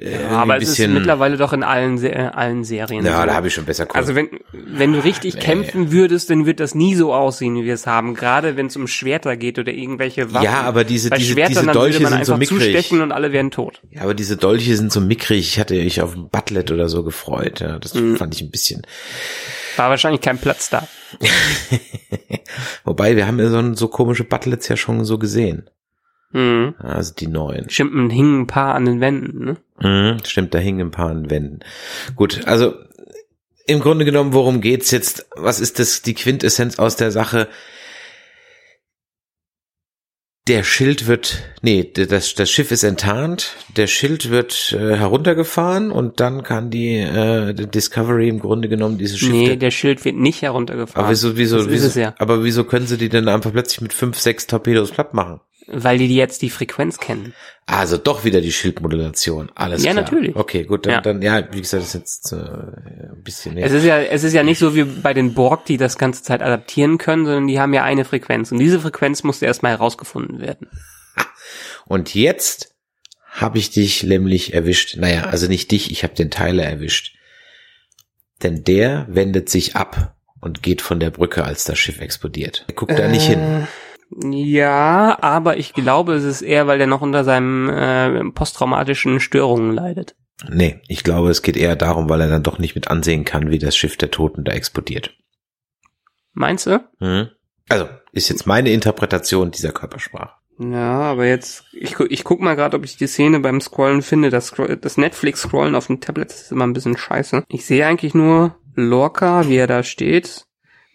äh, 0.00 0.22
ja, 0.22 0.28
aber 0.30 0.58
es 0.58 0.78
ist 0.78 0.88
mittlerweile 0.88 1.36
doch 1.36 1.52
in 1.52 1.64
allen, 1.64 2.02
äh, 2.04 2.30
allen 2.32 2.62
Serien. 2.62 3.04
Ja, 3.04 3.20
so. 3.20 3.26
da 3.26 3.34
habe 3.34 3.48
ich 3.48 3.54
schon 3.54 3.64
besser 3.64 3.84
Cool. 3.84 3.96
Also 3.96 4.14
wenn, 4.14 4.28
wenn 4.52 4.92
du 4.92 5.02
richtig 5.02 5.34
nee. 5.34 5.40
kämpfen 5.40 5.90
würdest, 5.90 6.30
dann 6.30 6.46
wird 6.46 6.60
das 6.60 6.74
nie 6.74 6.94
so 6.94 7.12
aussehen, 7.12 7.56
wie 7.56 7.64
wir 7.64 7.74
es 7.74 7.86
haben. 7.86 8.14
Gerade 8.14 8.56
wenn 8.56 8.66
es 8.66 8.76
um 8.76 8.86
Schwerter 8.86 9.36
geht 9.36 9.58
oder 9.58 9.72
irgendwelche 9.72 10.32
Waffen. 10.32 10.44
Ja, 10.44 10.62
aber 10.62 10.84
diese, 10.84 11.10
Bei 11.10 11.18
diese, 11.18 11.32
Schwertern, 11.32 11.64
diese 11.64 11.72
Dolche 11.72 12.06
sind 12.06 12.26
so 12.26 12.36
mickrig. 12.36 12.58
Zustechen 12.58 13.00
und 13.00 13.10
alle 13.10 13.32
werden 13.32 13.50
tot. 13.50 13.82
Ja, 13.90 14.02
aber 14.02 14.14
diese 14.14 14.36
Dolche 14.36 14.76
sind 14.76 14.92
so 14.92 15.00
mickrig. 15.00 15.40
Ich 15.40 15.58
hatte 15.58 15.74
mich 15.74 16.00
auf 16.00 16.14
ein 16.14 16.28
Butlet 16.28 16.70
oder 16.70 16.88
so 16.88 17.02
gefreut. 17.02 17.60
Ja, 17.60 17.78
das 17.78 17.94
mhm. 17.94 18.16
fand 18.16 18.34
ich 18.36 18.42
ein 18.42 18.50
bisschen. 18.50 18.82
War 19.76 19.90
wahrscheinlich 19.90 20.20
kein 20.20 20.38
Platz 20.38 20.70
da. 20.70 20.86
Wobei, 22.84 23.16
wir 23.16 23.26
haben 23.26 23.38
ja 23.38 23.48
so, 23.48 23.74
so 23.74 23.88
komische 23.88 24.24
Butlets 24.24 24.68
ja 24.68 24.76
schon 24.76 25.04
so 25.04 25.18
gesehen. 25.18 25.68
Mhm. 26.30 26.74
Also 26.78 27.14
die 27.14 27.26
neuen. 27.26 27.70
Stimmt, 27.70 28.12
hingen 28.12 28.42
ein 28.42 28.46
paar 28.46 28.74
an 28.74 28.84
den 28.84 29.00
Wänden, 29.00 29.44
ne? 29.44 29.56
Mhm, 29.80 30.18
stimmt, 30.24 30.54
da 30.54 30.58
hingen 30.58 30.88
ein 30.88 30.90
paar 30.90 31.10
an 31.10 31.22
den 31.22 31.30
Wänden. 31.30 31.60
Gut, 32.16 32.46
also 32.46 32.74
im 33.66 33.80
Grunde 33.80 34.04
genommen, 34.04 34.32
worum 34.32 34.60
geht's 34.60 34.90
jetzt? 34.90 35.26
Was 35.36 35.60
ist 35.60 35.78
das, 35.78 36.02
die 36.02 36.14
Quintessenz 36.14 36.78
aus 36.78 36.96
der 36.96 37.10
Sache? 37.10 37.48
Der 40.48 40.62
Schild 40.64 41.06
wird, 41.06 41.42
nee, 41.60 41.92
das, 41.92 42.34
das 42.34 42.50
Schiff 42.50 42.70
ist 42.70 42.82
enttarnt, 42.82 43.54
der 43.76 43.86
Schild 43.86 44.30
wird 44.30 44.72
äh, 44.72 44.96
heruntergefahren 44.96 45.90
und 45.90 46.20
dann 46.20 46.42
kann 46.42 46.70
die 46.70 46.96
äh, 46.96 47.52
Discovery 47.52 48.30
im 48.30 48.40
Grunde 48.40 48.70
genommen 48.70 48.96
dieses 48.96 49.18
Schiff. 49.18 49.30
Nee, 49.30 49.56
der 49.56 49.70
Schild 49.70 50.02
wird 50.06 50.16
nicht 50.16 50.40
heruntergefahren. 50.40 51.04
Aber 51.04 51.10
wieso, 51.10 51.36
wieso, 51.36 51.70
wieso 51.70 52.00
ja. 52.00 52.14
aber 52.16 52.44
wieso 52.44 52.64
können 52.64 52.86
sie 52.86 52.96
die 52.96 53.10
denn 53.10 53.28
einfach 53.28 53.52
plötzlich 53.52 53.82
mit 53.82 53.92
fünf, 53.92 54.18
sechs 54.18 54.46
Torpedos 54.46 54.90
platt 54.90 55.12
machen? 55.12 55.40
Weil 55.70 55.98
die 55.98 56.14
jetzt 56.14 56.42
die 56.42 56.50
Frequenz 56.50 56.98
kennen. 56.98 57.34
Also 57.66 57.98
doch 57.98 58.24
wieder 58.24 58.40
die 58.40 58.52
Schildmodulation. 58.52 59.52
Alles 59.54 59.82
ja, 59.82 59.92
klar. 59.92 60.04
Ja, 60.04 60.10
natürlich. 60.10 60.36
Okay, 60.36 60.64
gut, 60.64 60.86
dann, 60.86 60.92
ja. 60.92 61.00
dann 61.02 61.20
ja, 61.20 61.52
wie 61.52 61.60
gesagt, 61.60 61.82
das 61.82 61.94
ist 61.94 62.00
jetzt 62.00 62.32
äh, 62.32 62.36
ein 62.36 63.22
bisschen 63.22 63.54
mehr. 63.54 63.66
Es 63.66 63.72
ist 63.72 63.84
ja, 63.84 63.98
es 63.98 64.24
ist 64.24 64.32
ja 64.32 64.42
nicht 64.42 64.58
so 64.58 64.74
wie 64.74 64.84
bei 64.84 65.12
den 65.12 65.34
Borg, 65.34 65.66
die 65.66 65.76
das 65.76 65.98
ganze 65.98 66.22
Zeit 66.22 66.40
adaptieren 66.40 66.96
können, 66.96 67.26
sondern 67.26 67.46
die 67.46 67.60
haben 67.60 67.74
ja 67.74 67.84
eine 67.84 68.06
Frequenz 68.06 68.50
und 68.50 68.58
diese 68.58 68.80
Frequenz 68.80 69.22
musste 69.22 69.44
erstmal 69.44 69.72
herausgefunden 69.72 70.40
werden. 70.40 70.68
Und 71.84 72.14
jetzt 72.14 72.74
habe 73.30 73.58
ich 73.58 73.70
dich 73.70 74.02
nämlich 74.02 74.54
erwischt. 74.54 74.96
Naja, 74.96 75.24
also 75.24 75.46
nicht 75.46 75.70
dich, 75.70 75.90
ich 75.90 76.02
habe 76.02 76.14
den 76.14 76.30
Teiler 76.30 76.64
erwischt. 76.64 77.16
Denn 78.42 78.64
der 78.64 79.06
wendet 79.08 79.48
sich 79.48 79.76
ab 79.76 80.16
und 80.40 80.62
geht 80.62 80.82
von 80.82 81.00
der 81.00 81.10
Brücke, 81.10 81.44
als 81.44 81.64
das 81.64 81.78
Schiff 81.78 82.00
explodiert. 82.00 82.64
Er 82.68 82.74
guckt 82.74 82.92
äh, 82.92 82.96
da 82.96 83.08
nicht 83.08 83.26
hin. 83.26 83.66
Ja, 84.10 85.18
aber 85.20 85.58
ich 85.58 85.74
glaube, 85.74 86.14
es 86.14 86.24
ist 86.24 86.42
eher, 86.42 86.66
weil 86.66 86.80
er 86.80 86.86
noch 86.86 87.02
unter 87.02 87.24
seinem 87.24 87.68
äh, 87.68 88.30
posttraumatischen 88.30 89.20
Störungen 89.20 89.72
leidet. 89.72 90.16
Nee, 90.48 90.80
ich 90.88 91.04
glaube, 91.04 91.30
es 91.30 91.42
geht 91.42 91.56
eher 91.56 91.76
darum, 91.76 92.08
weil 92.08 92.20
er 92.20 92.28
dann 92.28 92.42
doch 92.42 92.58
nicht 92.58 92.74
mit 92.74 92.88
ansehen 92.88 93.24
kann, 93.24 93.50
wie 93.50 93.58
das 93.58 93.76
Schiff 93.76 93.96
der 93.96 94.10
Toten 94.10 94.44
da 94.44 94.52
explodiert. 94.52 95.16
Meinst 96.32 96.66
du? 96.66 96.84
Mhm. 97.00 97.28
Also, 97.68 97.88
ist 98.12 98.28
jetzt 98.28 98.46
meine 98.46 98.70
Interpretation 98.70 99.50
dieser 99.50 99.72
Körpersprache. 99.72 100.32
Ja, 100.58 101.00
aber 101.00 101.26
jetzt, 101.26 101.64
ich, 101.72 101.98
ich 102.00 102.24
guck 102.24 102.40
mal 102.40 102.56
gerade, 102.56 102.76
ob 102.76 102.84
ich 102.84 102.96
die 102.96 103.06
Szene 103.06 103.40
beim 103.40 103.60
Scrollen 103.60 104.02
finde. 104.02 104.30
Das, 104.30 104.54
das 104.80 104.96
Netflix-Scrollen 104.96 105.74
auf 105.74 105.86
dem 105.86 106.00
Tablet 106.00 106.32
ist 106.32 106.52
immer 106.52 106.66
ein 106.66 106.72
bisschen 106.72 106.96
scheiße. 106.96 107.44
Ich 107.48 107.66
sehe 107.66 107.86
eigentlich 107.86 108.14
nur 108.14 108.56
Lorca, 108.74 109.48
wie 109.48 109.56
er 109.56 109.66
da 109.66 109.82
steht 109.82 110.47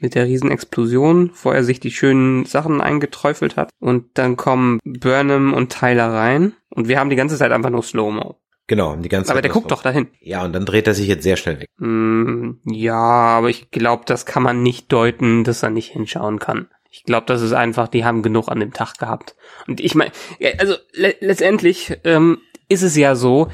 mit 0.04 0.16
der 0.16 0.26
Riesenexplosion, 0.26 1.32
wo 1.42 1.52
er 1.52 1.64
sich 1.64 1.80
die 1.80 1.90
schönen 1.90 2.46
Sachen 2.46 2.82
eingeträufelt 2.82 3.56
hat. 3.56 3.72
Und 3.80 4.06
dann 4.16 4.36
kommen 4.36 4.80
Burnham 4.84 5.54
und 5.54 5.72
Tyler 5.72 6.14
rein. 6.14 6.54
Und 6.70 6.90
wir 6.90 7.00
haben 7.00 7.10
die 7.10 7.16
ganze 7.16 7.38
Zeit 7.38 7.52
einfach 7.52 7.70
nur 7.70 7.82
Slow-Mo. 7.82 8.38
Genau, 8.68 8.96
die 8.96 9.10
ganze 9.10 9.28
Zeit. 9.28 9.36
Aber 9.36 9.42
der 9.42 9.52
guckt 9.52 9.72
doch 9.72 9.82
dahin. 9.82 10.08
Ja, 10.20 10.44
und 10.44 10.54
dann 10.54 10.66
dreht 10.66 10.88
er 10.88 10.94
sich 10.94 11.08
jetzt 11.08 11.24
sehr 11.24 11.38
schnell 11.38 11.62
weg. 11.62 11.70
Mm, 11.78 12.52
ja, 12.66 12.94
aber 12.94 13.50
ich 13.50 13.72
glaube, 13.72 14.04
das 14.06 14.26
kann 14.26 14.44
man 14.44 14.62
nicht 14.62 14.92
deuten, 14.92 15.44
dass 15.44 15.64
er 15.64 15.70
nicht 15.70 15.92
hinschauen 15.92 16.40
kann. 16.40 16.68
Ich 16.90 17.04
glaube, 17.04 17.26
das 17.26 17.42
ist 17.42 17.54
einfach, 17.54 17.88
die 17.88 18.06
haben 18.06 18.22
genug 18.22 18.50
an 18.50 18.60
dem 18.60 18.74
Tag 18.74 18.98
gehabt. 18.98 19.36
Und 19.68 19.80
ich 19.80 19.96
meine, 19.96 20.12
also 20.60 20.76
le 20.94 21.16
letztendlich 21.22 21.98
ähm, 22.04 22.40
ist 22.70 22.84
es 22.84 22.96
ja 22.96 23.16
so, 23.16 23.50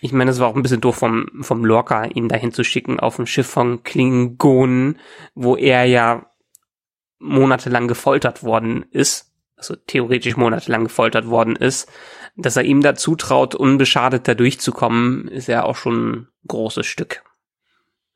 ich 0.00 0.12
meine, 0.12 0.30
es 0.30 0.38
war 0.38 0.48
auch 0.48 0.56
ein 0.56 0.62
bisschen 0.62 0.80
doof 0.80 0.96
vom, 0.96 1.28
vom 1.40 1.64
Lorca, 1.64 2.04
ihn 2.04 2.28
dahin 2.28 2.52
zu 2.52 2.64
schicken 2.64 3.00
auf 3.00 3.18
ein 3.18 3.26
Schiff 3.26 3.48
von 3.48 3.82
Klingonen, 3.82 4.98
wo 5.34 5.56
er 5.56 5.84
ja 5.84 6.30
monatelang 7.18 7.88
gefoltert 7.88 8.42
worden 8.42 8.84
ist. 8.90 9.32
also 9.56 9.74
theoretisch 9.74 10.36
monatelang 10.36 10.84
gefoltert 10.84 11.26
worden 11.26 11.56
ist, 11.56 11.90
dass 12.36 12.56
er 12.56 12.62
ihm 12.62 12.80
dazu 12.80 13.16
traut, 13.16 13.56
unbeschadet 13.56 14.28
da 14.28 14.34
durchzukommen, 14.34 15.26
ist 15.26 15.48
ja 15.48 15.64
auch 15.64 15.76
schon 15.76 16.10
ein 16.10 16.28
großes 16.46 16.86
Stück. 16.86 17.24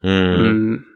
Mhm. 0.03 0.87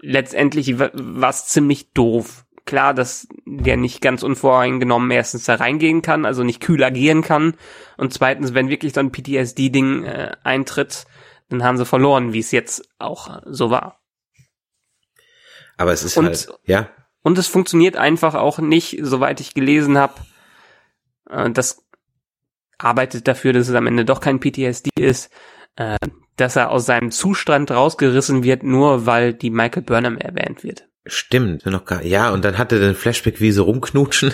Letztendlich 0.00 0.78
war 0.78 1.30
es 1.30 1.46
ziemlich 1.46 1.92
doof. 1.92 2.44
Klar, 2.64 2.94
dass 2.94 3.26
der 3.44 3.76
nicht 3.76 4.00
ganz 4.00 4.22
unvoreingenommen 4.22 5.10
erstens 5.10 5.44
da 5.44 5.56
reingehen 5.56 6.00
kann, 6.00 6.24
also 6.24 6.44
nicht 6.44 6.60
kühl 6.60 6.82
agieren 6.84 7.22
kann. 7.22 7.54
Und 7.96 8.12
zweitens, 8.12 8.54
wenn 8.54 8.68
wirklich 8.68 8.92
so 8.92 9.00
ein 9.00 9.10
PTSD-Ding 9.10 10.04
äh, 10.04 10.36
eintritt, 10.44 11.06
dann 11.48 11.64
haben 11.64 11.76
sie 11.76 11.84
verloren, 11.84 12.32
wie 12.32 12.38
es 12.38 12.50
jetzt 12.52 12.88
auch 12.98 13.40
so 13.46 13.70
war. 13.70 14.00
Aber 15.76 15.92
es 15.92 16.04
ist 16.04 16.16
und, 16.16 16.26
halt, 16.26 16.48
ja. 16.64 16.88
Und 17.22 17.38
es 17.38 17.46
funktioniert 17.46 17.96
einfach 17.96 18.34
auch 18.34 18.58
nicht, 18.58 18.98
soweit 19.02 19.40
ich 19.40 19.54
gelesen 19.54 19.98
habe. 19.98 20.14
Äh, 21.28 21.50
das 21.50 21.84
arbeitet 22.78 23.28
dafür, 23.28 23.52
dass 23.52 23.68
es 23.68 23.74
am 23.74 23.86
Ende 23.86 24.04
doch 24.04 24.20
kein 24.20 24.40
PTSD 24.40 24.90
ist, 24.98 25.30
äh, 25.76 25.96
dass 26.36 26.56
er 26.56 26.70
aus 26.70 26.86
seinem 26.86 27.10
Zustand 27.10 27.70
rausgerissen 27.70 28.42
wird, 28.42 28.62
nur 28.62 29.06
weil 29.06 29.34
die 29.34 29.50
Michael 29.50 29.82
Burnham 29.82 30.18
erwähnt 30.18 30.64
wird. 30.64 30.88
Stimmt, 31.04 31.66
noch 31.66 31.84
gar, 31.84 32.04
ja, 32.04 32.30
und 32.30 32.44
dann 32.44 32.58
hat 32.58 32.70
er 32.70 32.78
den 32.78 32.94
Flashback, 32.94 33.40
wie 33.40 33.50
sie 33.50 33.60
rumknutschen. 33.60 34.32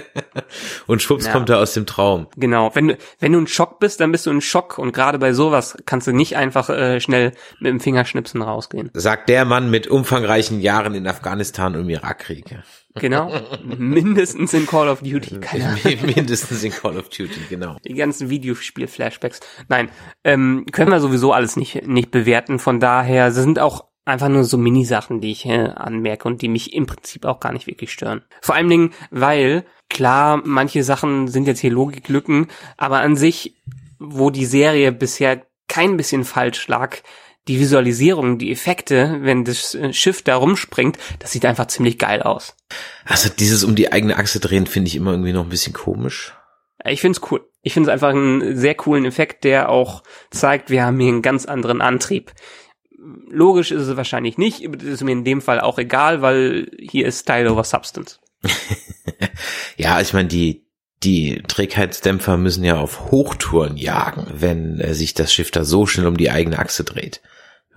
und 0.86 1.00
schwupps 1.00 1.26
ja. 1.26 1.32
kommt 1.32 1.48
er 1.48 1.58
aus 1.58 1.74
dem 1.74 1.86
Traum. 1.86 2.26
Genau, 2.36 2.74
wenn 2.74 2.88
du, 2.88 2.98
wenn 3.20 3.32
du 3.32 3.38
in 3.38 3.46
Schock 3.46 3.78
bist, 3.78 4.00
dann 4.00 4.10
bist 4.10 4.26
du 4.26 4.30
in 4.30 4.40
Schock 4.40 4.78
und 4.78 4.92
gerade 4.92 5.18
bei 5.18 5.32
sowas 5.32 5.76
kannst 5.86 6.08
du 6.08 6.12
nicht 6.12 6.36
einfach 6.36 6.70
äh, 6.70 7.00
schnell 7.00 7.32
mit 7.60 7.70
dem 7.70 7.78
Fingerschnipsen 7.78 8.42
rausgehen. 8.42 8.90
Sagt 8.94 9.28
der 9.28 9.44
Mann 9.44 9.70
mit 9.70 9.86
umfangreichen 9.86 10.60
Jahren 10.60 10.94
in 10.94 11.06
Afghanistan 11.06 11.76
und 11.76 11.82
im 11.82 11.90
Irakkrieg. 11.90 12.56
Genau, 12.98 13.30
mindestens 13.62 14.54
in 14.54 14.66
Call 14.66 14.88
of 14.88 15.02
Duty. 15.02 15.38
Keine 15.40 15.76
mindestens 16.02 16.64
in 16.64 16.72
Call 16.72 16.96
of 16.96 17.10
Duty, 17.10 17.40
genau. 17.48 17.76
Die 17.86 17.94
ganzen 17.94 18.30
Videospiel-Flashbacks. 18.30 19.40
Nein, 19.68 19.90
ähm, 20.24 20.64
können 20.72 20.90
wir 20.90 21.00
sowieso 21.00 21.32
alles 21.32 21.56
nicht, 21.56 21.86
nicht 21.86 22.10
bewerten. 22.10 22.58
Von 22.58 22.80
daher 22.80 23.32
sind 23.32 23.58
auch 23.58 23.85
einfach 24.06 24.28
nur 24.28 24.44
so 24.44 24.56
Mini-Sachen, 24.56 25.20
die 25.20 25.32
ich 25.32 25.44
äh, 25.44 25.68
anmerke 25.68 26.26
und 26.26 26.40
die 26.40 26.48
mich 26.48 26.72
im 26.72 26.86
Prinzip 26.86 27.26
auch 27.26 27.40
gar 27.40 27.52
nicht 27.52 27.66
wirklich 27.66 27.92
stören. 27.92 28.22
Vor 28.40 28.54
allen 28.54 28.70
Dingen, 28.70 28.94
weil, 29.10 29.66
klar, 29.90 30.40
manche 30.44 30.82
Sachen 30.82 31.28
sind 31.28 31.46
jetzt 31.46 31.60
hier 31.60 31.72
Logiklücken, 31.72 32.46
aber 32.78 33.00
an 33.00 33.16
sich, 33.16 33.56
wo 33.98 34.30
die 34.30 34.46
Serie 34.46 34.92
bisher 34.92 35.44
kein 35.68 35.96
bisschen 35.96 36.24
falsch 36.24 36.68
lag, 36.68 36.98
die 37.48 37.60
Visualisierung, 37.60 38.38
die 38.38 38.50
Effekte, 38.50 39.18
wenn 39.20 39.44
das 39.44 39.74
äh, 39.74 39.92
Schiff 39.92 40.22
da 40.22 40.36
rumspringt, 40.36 40.98
das 41.18 41.32
sieht 41.32 41.44
einfach 41.44 41.66
ziemlich 41.66 41.98
geil 41.98 42.22
aus. 42.22 42.56
Also 43.04 43.28
dieses 43.28 43.64
um 43.64 43.74
die 43.74 43.92
eigene 43.92 44.16
Achse 44.16 44.40
drehen 44.40 44.66
finde 44.66 44.88
ich 44.88 44.96
immer 44.96 45.12
irgendwie 45.12 45.32
noch 45.32 45.44
ein 45.44 45.50
bisschen 45.50 45.72
komisch. 45.72 46.34
Ich 46.84 47.00
find's 47.00 47.20
cool. 47.30 47.44
Ich 47.62 47.72
finde 47.72 47.90
es 47.90 47.92
einfach 47.92 48.10
einen 48.10 48.56
sehr 48.56 48.76
coolen 48.76 49.04
Effekt, 49.04 49.42
der 49.42 49.68
auch 49.68 50.02
zeigt, 50.30 50.70
wir 50.70 50.84
haben 50.84 51.00
hier 51.00 51.08
einen 51.08 51.22
ganz 51.22 51.46
anderen 51.46 51.80
Antrieb. 51.80 52.32
Logisch 53.30 53.70
ist 53.70 53.82
es 53.82 53.96
wahrscheinlich 53.96 54.38
nicht, 54.38 54.66
das 54.74 54.84
ist 54.84 55.04
mir 55.04 55.12
in 55.12 55.24
dem 55.24 55.40
Fall 55.40 55.60
auch 55.60 55.78
egal, 55.78 56.22
weil 56.22 56.70
hier 56.78 57.06
ist 57.06 57.20
Style 57.20 57.52
over 57.52 57.64
Substance. 57.64 58.18
ja, 59.76 60.00
ich 60.00 60.12
meine, 60.12 60.28
die, 60.28 60.66
die 61.02 61.42
Trägheitsdämpfer 61.46 62.36
müssen 62.36 62.64
ja 62.64 62.78
auf 62.78 63.10
Hochtouren 63.10 63.76
jagen, 63.76 64.26
wenn 64.32 64.80
äh, 64.80 64.94
sich 64.94 65.14
das 65.14 65.32
Schiff 65.32 65.50
da 65.50 65.64
so 65.64 65.86
schnell 65.86 66.06
um 66.06 66.16
die 66.16 66.30
eigene 66.30 66.58
Achse 66.58 66.84
dreht. 66.84 67.20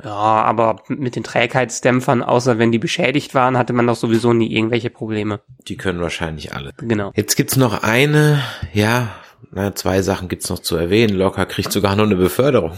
Ja, 0.03 0.11
aber 0.11 0.81
mit 0.87 1.15
den 1.15 1.23
Trägheitsdämpfern, 1.23 2.23
außer 2.23 2.57
wenn 2.57 2.71
die 2.71 2.79
beschädigt 2.79 3.35
waren, 3.35 3.57
hatte 3.57 3.73
man 3.73 3.85
doch 3.85 3.97
sowieso 3.97 4.31
nie 4.31 4.51
irgendwelche 4.51 4.89
Probleme. 4.89 5.41
Die 5.67 5.75
können 5.75 5.99
wahrscheinlich 5.99 6.53
alle. 6.53 6.71
Genau. 6.77 7.11
Jetzt 7.15 7.35
gibt's 7.35 7.57
noch 7.57 7.83
eine, 7.83 8.41
ja, 8.73 9.09
na, 9.51 9.75
zwei 9.75 10.01
Sachen 10.01 10.29
gibt's 10.29 10.49
noch 10.49 10.59
zu 10.59 10.77
erwähnen. 10.77 11.15
Locker 11.15 11.45
kriegt 11.45 11.71
sogar 11.71 11.97
noch 11.97 12.05
eine 12.05 12.15
Beförderung. 12.15 12.77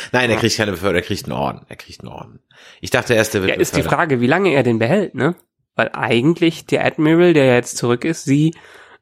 Nein, 0.12 0.30
er 0.30 0.36
kriegt 0.36 0.56
keine 0.56 0.72
Beförderung, 0.72 1.02
er 1.02 1.06
kriegt 1.06 1.24
einen 1.24 1.32
Orden. 1.32 1.66
Er 1.68 1.76
kriegt 1.76 2.00
einen 2.00 2.12
Orden. 2.12 2.40
Ich 2.80 2.90
dachte 2.90 3.14
erst, 3.14 3.34
er 3.34 3.42
wird. 3.42 3.50
Ja, 3.50 3.60
ist 3.60 3.76
die 3.76 3.82
Frage, 3.82 4.20
wie 4.20 4.26
lange 4.26 4.52
er 4.52 4.62
den 4.62 4.78
behält, 4.78 5.14
ne? 5.14 5.34
Weil 5.74 5.90
eigentlich 5.92 6.66
der 6.66 6.84
Admiral, 6.84 7.34
der 7.34 7.54
jetzt 7.54 7.76
zurück 7.76 8.04
ist, 8.04 8.24
sie 8.24 8.54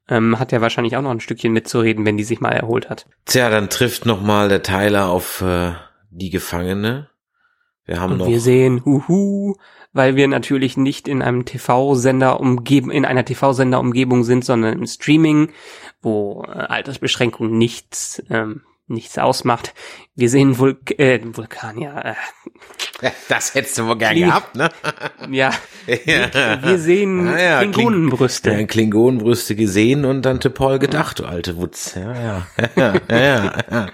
ähm, 0.09 0.39
hat 0.39 0.53
ja 0.53 0.61
wahrscheinlich 0.61 0.97
auch 0.97 1.03
noch 1.03 1.11
ein 1.11 1.21
Stückchen 1.21 1.53
mitzureden, 1.53 2.05
wenn 2.05 2.17
die 2.17 2.25
sich 2.25 2.41
mal 2.41 2.53
erholt 2.53 2.91
hat. 2.91 3.07
Tja, 3.27 3.49
dann 3.49 3.71
trifft 3.71 4.07
noch 4.07 4.21
mal 4.21 4.49
der 4.49 4.63
Tyler 4.63 5.09
auf 5.09 5.41
äh, 5.41 5.73
die 6.11 6.31
Gefangene 6.31 7.09
wir 7.87 8.01
haben 8.01 8.13
und 8.13 8.19
noch. 8.19 8.29
Wir 8.29 8.41
sehen, 8.41 8.85
huhu, 8.85 9.57
weil 9.93 10.17
wir 10.17 10.27
natürlich 10.29 10.77
nicht 10.77 11.07
in 11.07 11.23
einem 11.23 11.45
TV-Sender 11.45 12.41
umgeben, 12.41 12.91
in 12.91 13.05
einer 13.05 13.25
TV-Sender-Umgebung 13.25 14.25
sind, 14.25 14.45
sondern 14.45 14.79
im 14.79 14.87
Streaming, 14.87 15.51
wo 16.01 16.45
äh, 16.47 16.51
Altersbeschränkung 16.51 17.57
nichts, 17.57 18.23
ähm, 18.31 18.63
nichts 18.87 19.19
ausmacht. 19.19 19.75
Wir 20.15 20.29
sehen 20.29 20.59
Vulk 20.59 20.99
äh, 20.99 21.21
Vulkan, 21.23 21.79
ja. 21.79 22.01
Äh, 22.01 22.15
das 23.29 23.55
hättest 23.55 23.79
du 23.79 23.87
wohl 23.87 23.99
gern 23.99 24.17
gehabt, 24.17 24.55
ne? 24.55 24.69
ja. 25.31 25.53
Wir, 25.87 26.31
wir 26.63 26.79
sehen 26.79 27.29
ah, 27.29 27.39
ja, 27.41 27.61
Klingonenbrüste. 27.61 28.53
Ja, 28.53 28.67
Klingonenbrüste 28.67 29.55
gesehen 29.57 30.05
und 30.05 30.23
dann 30.23 30.39
Paul 30.39 30.79
gedacht, 30.79 31.19
du 31.19 31.25
alte 31.25 31.57
Wutz. 31.57 31.95
Ja, 31.95 32.15
ja. 32.15 32.47
ja, 32.77 32.95
ja, 33.11 33.53
ja. 33.71 33.87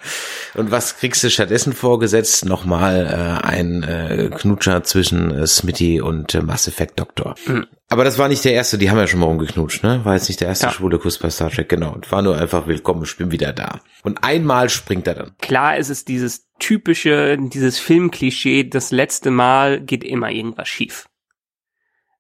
Und 0.54 0.70
was 0.70 0.98
kriegst 0.98 1.22
du 1.24 1.30
stattdessen 1.30 1.72
vorgesetzt? 1.72 2.44
Nochmal 2.44 3.06
äh, 3.06 3.46
ein 3.46 3.82
äh, 3.82 4.30
Knutscher 4.30 4.82
zwischen 4.82 5.30
äh, 5.30 5.46
Smitty 5.46 6.00
und 6.00 6.34
äh, 6.34 6.42
Mass 6.42 6.66
Effect 6.66 6.98
Doktor. 6.98 7.34
Mhm. 7.46 7.66
Aber 7.92 8.04
das 8.04 8.18
war 8.18 8.28
nicht 8.28 8.44
der 8.44 8.52
erste, 8.52 8.78
die 8.78 8.88
haben 8.88 8.98
ja 8.98 9.08
schon 9.08 9.18
mal 9.18 9.26
rumgeknutscht, 9.26 9.82
ne? 9.82 10.04
War 10.04 10.14
jetzt 10.14 10.28
nicht 10.28 10.40
der 10.40 10.46
erste 10.46 10.66
ja. 10.66 10.72
schwule 10.72 11.00
Kuss 11.00 11.18
bei 11.18 11.28
Star 11.28 11.50
Trek, 11.50 11.68
genau. 11.68 11.92
Und 11.92 12.10
war 12.12 12.22
nur 12.22 12.38
einfach 12.38 12.68
willkommen, 12.68 13.02
ich 13.02 13.16
bin 13.16 13.32
wieder 13.32 13.52
da. 13.52 13.80
Und 14.04 14.22
einmal 14.22 14.68
springt 14.68 15.08
er 15.08 15.14
dann. 15.14 15.32
Klar 15.40 15.76
ist 15.76 15.88
es 15.88 16.04
dieses 16.04 16.46
typische, 16.60 17.36
dieses 17.36 17.80
Filmklischee, 17.80 18.62
das 18.62 18.92
letzte 18.92 19.32
Mal 19.32 19.80
geht 19.80 20.04
immer 20.04 20.30
irgendwas 20.30 20.68
schief. 20.68 21.08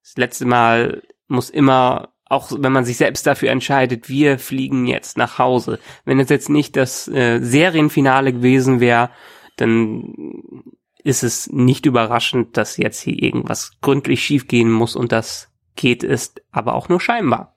Das 0.02 0.16
letzte 0.16 0.44
Mal 0.44 1.04
muss 1.28 1.50
immer, 1.50 2.14
auch 2.24 2.50
wenn 2.50 2.72
man 2.72 2.84
sich 2.84 2.96
selbst 2.96 3.24
dafür 3.28 3.50
entscheidet, 3.50 4.08
wir 4.08 4.40
fliegen 4.40 4.88
jetzt 4.88 5.16
nach 5.16 5.38
Hause. 5.38 5.78
Wenn 6.04 6.18
es 6.18 6.30
jetzt 6.30 6.48
nicht 6.48 6.74
das 6.74 7.06
äh, 7.06 7.38
Serienfinale 7.40 8.32
gewesen 8.32 8.80
wäre, 8.80 9.10
dann 9.54 10.14
ist 11.04 11.22
es 11.22 11.48
nicht 11.52 11.86
überraschend, 11.86 12.56
dass 12.56 12.76
jetzt 12.76 12.98
hier 13.00 13.22
irgendwas 13.22 13.70
gründlich 13.80 14.24
schiefgehen 14.24 14.72
muss 14.72 14.96
und 14.96 15.12
das 15.12 15.49
geht 15.80 16.04
es 16.04 16.34
aber 16.50 16.74
auch 16.74 16.88
nur 16.90 17.00
scheinbar. 17.00 17.56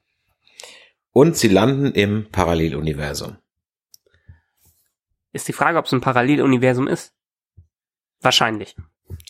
Und 1.11 1.37
sie 1.37 1.49
landen 1.49 1.91
im 1.91 2.29
Paralleluniversum. 2.31 3.37
Ist 5.33 5.47
die 5.47 5.53
Frage, 5.53 5.77
ob 5.77 5.85
es 5.85 5.91
ein 5.91 6.01
Paralleluniversum 6.01 6.87
ist? 6.87 7.13
Wahrscheinlich. 8.21 8.75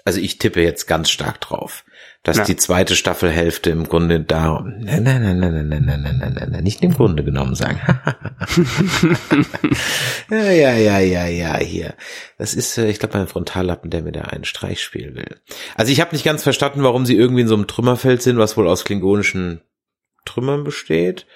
Also 0.06 0.20
ich 0.20 0.38
tippe 0.38 0.62
jetzt 0.62 0.86
ganz 0.86 1.10
stark 1.10 1.41
drauf, 1.41 1.84
dass 2.24 2.38
ja. 2.38 2.45
die 2.45 2.55
zweite 2.55 2.95
Staffelhälfte 2.95 3.69
im 3.69 3.84
Grunde 3.84 4.21
da, 4.21 4.61
nein, 4.61 5.03
nein, 5.03 5.21
nein, 5.21 5.39
nein, 5.39 5.51
nein, 5.51 5.67
nein, 5.67 5.86
nein, 5.86 6.01
nein, 6.01 6.17
nein, 6.19 6.34
nein, 6.34 6.49
nein, 6.51 6.63
nicht 6.63 6.82
im 6.82 6.93
Grunde 6.93 7.26
genommen 7.26 7.53
sagen. 7.53 7.82
ja, 10.32 10.51
ja, 10.51 10.74
ja, 10.74 10.99
ja, 10.99 11.26
ja, 11.26 11.57
hier. 11.57 11.95
Das 12.38 12.53
ist, 12.53 12.78
ich 12.78 12.99
glaube, 12.99 13.17
mein 13.17 13.28
Frontallappen, 13.28 13.91
der 13.91 14.03
mir 14.03 14.13
da 14.13 14.21
einen 14.21 14.45
Streich 14.45 14.82
spielen 14.82 15.15
will. 15.15 15.36
Also 15.76 15.91
ich 15.91 15.99
habe 15.99 16.15
nicht 16.15 16.24
ganz 16.24 16.43
verstanden, 16.43 16.84
warum 16.84 17.05
sie 17.05 17.17
irgendwie 17.17 17.41
in 17.41 17.49
so 17.49 17.55
einem 17.55 17.67
Trümmerfeld 17.67 18.21
sind, 18.21 18.38
was 18.38 18.55
wohl 18.55 18.69
aus 18.69 18.86
klingonischen 18.86 19.59
Trümmern 20.24 20.63
besteht. 20.63 21.28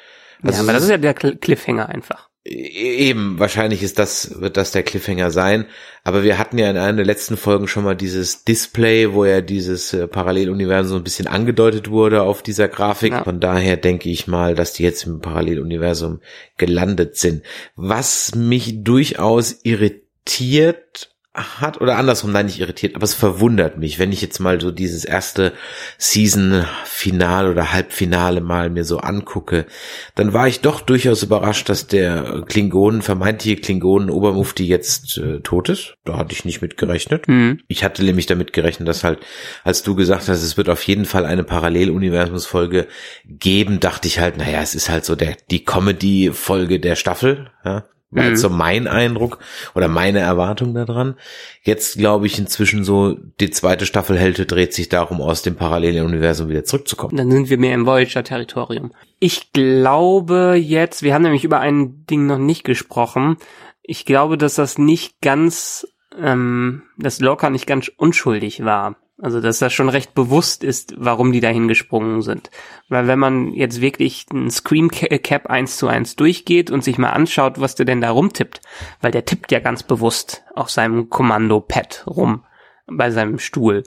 Also 0.41 0.57
ja, 0.57 0.63
aber 0.63 0.71
das 0.71 0.83
ist 0.83 0.89
ja 0.89 0.97
der 0.97 1.13
Cliffhanger 1.13 1.89
einfach. 1.89 2.26
E-, 2.47 3.09
eben, 3.09 3.39
wahrscheinlich 3.39 3.83
ist 3.83 3.99
das, 3.99 4.39
wird 4.39 4.57
das 4.57 4.71
der 4.71 4.83
Cliffhanger 4.83 5.31
sein. 5.31 5.65
Aber 6.03 6.23
wir 6.23 6.37
hatten 6.37 6.57
ja 6.57 6.69
in 6.69 6.77
einer 6.77 6.97
der 6.97 7.05
letzten 7.05 7.35
Folgen 7.35 7.67
schon 7.67 7.83
mal 7.83 7.95
dieses 7.95 8.45
Display, 8.45 9.13
wo 9.13 9.25
ja 9.25 9.41
dieses 9.41 9.93
äh, 9.93 10.07
Paralleluniversum 10.07 10.89
so 10.89 10.95
ein 10.95 11.03
bisschen 11.03 11.27
angedeutet 11.27 11.89
wurde 11.89 12.21
auf 12.23 12.41
dieser 12.41 12.69
Grafik. 12.69 13.11
Ja. 13.11 13.23
Von 13.23 13.39
daher 13.39 13.75
denke 13.75 14.09
ich 14.09 14.27
mal, 14.27 14.55
dass 14.55 14.73
die 14.73 14.83
jetzt 14.83 15.05
im 15.05 15.19
Paralleluniversum 15.19 16.21
gelandet 16.55 17.17
sind. 17.17 17.43
Was 17.75 18.35
mich 18.35 18.83
durchaus 18.83 19.59
irritiert 19.63 21.09
hat 21.37 21.79
oder 21.79 21.97
andersrum, 21.97 22.31
nein, 22.31 22.47
nicht 22.47 22.59
irritiert, 22.59 22.95
aber 22.95 23.03
es 23.03 23.13
verwundert 23.13 23.77
mich, 23.77 23.99
wenn 23.99 24.11
ich 24.11 24.21
jetzt 24.21 24.39
mal 24.39 24.59
so 24.59 24.71
dieses 24.71 25.05
erste 25.05 25.53
Season-Finale 25.97 27.51
oder 27.51 27.71
Halbfinale 27.73 28.41
mal 28.41 28.69
mir 28.69 28.83
so 28.83 28.97
angucke, 28.97 29.67
dann 30.15 30.33
war 30.33 30.47
ich 30.47 30.61
doch 30.61 30.81
durchaus 30.81 31.23
überrascht, 31.23 31.69
dass 31.69 31.87
der 31.87 32.43
Klingonen, 32.47 33.01
vermeintliche 33.01 33.57
Klingonen 33.57 34.09
Obermufti 34.09 34.65
jetzt 34.65 35.17
äh, 35.19 35.39
tot 35.41 35.69
ist. 35.69 35.95
Da 36.05 36.17
hatte 36.17 36.33
ich 36.33 36.43
nicht 36.43 36.61
mit 36.61 36.77
gerechnet. 36.77 37.27
Mhm. 37.27 37.59
Ich 37.67 37.83
hatte 37.83 38.03
nämlich 38.03 38.25
damit 38.25 38.51
gerechnet, 38.51 38.87
dass 38.87 39.03
halt, 39.03 39.19
als 39.63 39.83
du 39.83 39.95
gesagt 39.95 40.27
hast, 40.27 40.41
es 40.41 40.57
wird 40.57 40.69
auf 40.69 40.83
jeden 40.83 41.05
Fall 41.05 41.25
eine 41.25 41.43
Paralleluniversumsfolge 41.43 42.87
geben, 43.25 43.79
dachte 43.79 44.07
ich 44.07 44.19
halt, 44.19 44.37
naja, 44.37 44.61
es 44.61 44.73
ist 44.73 44.89
halt 44.89 45.05
so 45.05 45.15
der, 45.15 45.37
die 45.51 45.63
Comedy-Folge 45.63 46.79
der 46.79 46.95
Staffel, 46.95 47.51
ja 47.63 47.83
War 48.09 48.23
Mhm. 48.23 48.29
jetzt 48.29 48.41
so 48.41 48.49
mein 48.49 48.87
Eindruck 48.87 49.39
oder 49.75 49.87
meine 49.89 50.19
Erwartung 50.19 50.73
daran. 50.73 51.15
Jetzt 51.63 51.97
glaube 51.97 52.25
ich 52.25 52.39
inzwischen 52.39 52.83
so, 52.85 53.17
die 53.41 53.49
zweite 53.49 53.85
Staffel 53.85 54.33
dreht 54.33 54.73
sich 54.73 54.87
darum, 54.87 55.21
aus 55.21 55.41
dem 55.41 55.55
Paralleluniversum 55.55 56.47
wieder 56.49 56.63
zurückzukommen. 56.63 57.17
Dann 57.17 57.29
sind 57.31 57.49
wir 57.49 57.57
mehr 57.57 57.73
im 57.73 57.85
Voyager-Territorium. 57.85 58.93
Ich 59.19 59.51
glaube 59.51 60.55
jetzt, 60.57 61.03
wir 61.03 61.13
haben 61.13 61.23
nämlich 61.23 61.43
über 61.43 61.59
ein 61.59 62.05
Ding 62.05 62.27
noch 62.27 62.37
nicht 62.37 62.63
gesprochen. 62.63 63.37
Ich 63.83 64.05
glaube, 64.05 64.37
dass 64.37 64.55
das 64.55 64.77
nicht 64.77 65.21
ganz, 65.21 65.87
ähm, 66.17 66.83
dass 66.97 67.19
Lorca 67.19 67.49
nicht 67.49 67.67
ganz 67.67 67.91
unschuldig 67.97 68.63
war. 68.63 68.95
Also, 69.19 69.41
dass 69.41 69.57
das 69.57 69.73
schon 69.73 69.89
recht 69.89 70.13
bewusst 70.13 70.63
ist, 70.63 70.93
warum 70.95 71.31
die 71.31 71.39
dahin 71.39 71.67
gesprungen 71.67 72.21
sind. 72.21 72.51
Weil 72.87 73.07
wenn 73.07 73.17
man 73.17 73.51
jetzt 73.51 73.81
wirklich 73.81 74.27
einen 74.31 74.51
Screen 74.51 74.91
Cap 74.91 75.47
1 75.47 75.77
zu 75.77 75.87
1 75.87 76.17
durchgeht 76.17 76.69
und 76.69 76.83
sich 76.83 76.99
mal 76.99 77.09
anschaut, 77.09 77.59
was 77.59 77.73
der 77.73 77.87
denn 77.87 78.01
da 78.01 78.11
rumtippt, 78.11 78.61
weil 79.01 79.09
der 79.09 79.25
tippt 79.25 79.51
ja 79.51 79.59
ganz 79.59 79.81
bewusst 79.81 80.43
auf 80.53 80.69
seinem 80.69 81.09
Kommando-Pad 81.09 82.05
rum, 82.05 82.43
bei 82.85 83.09
seinem 83.09 83.39
Stuhl. 83.39 83.83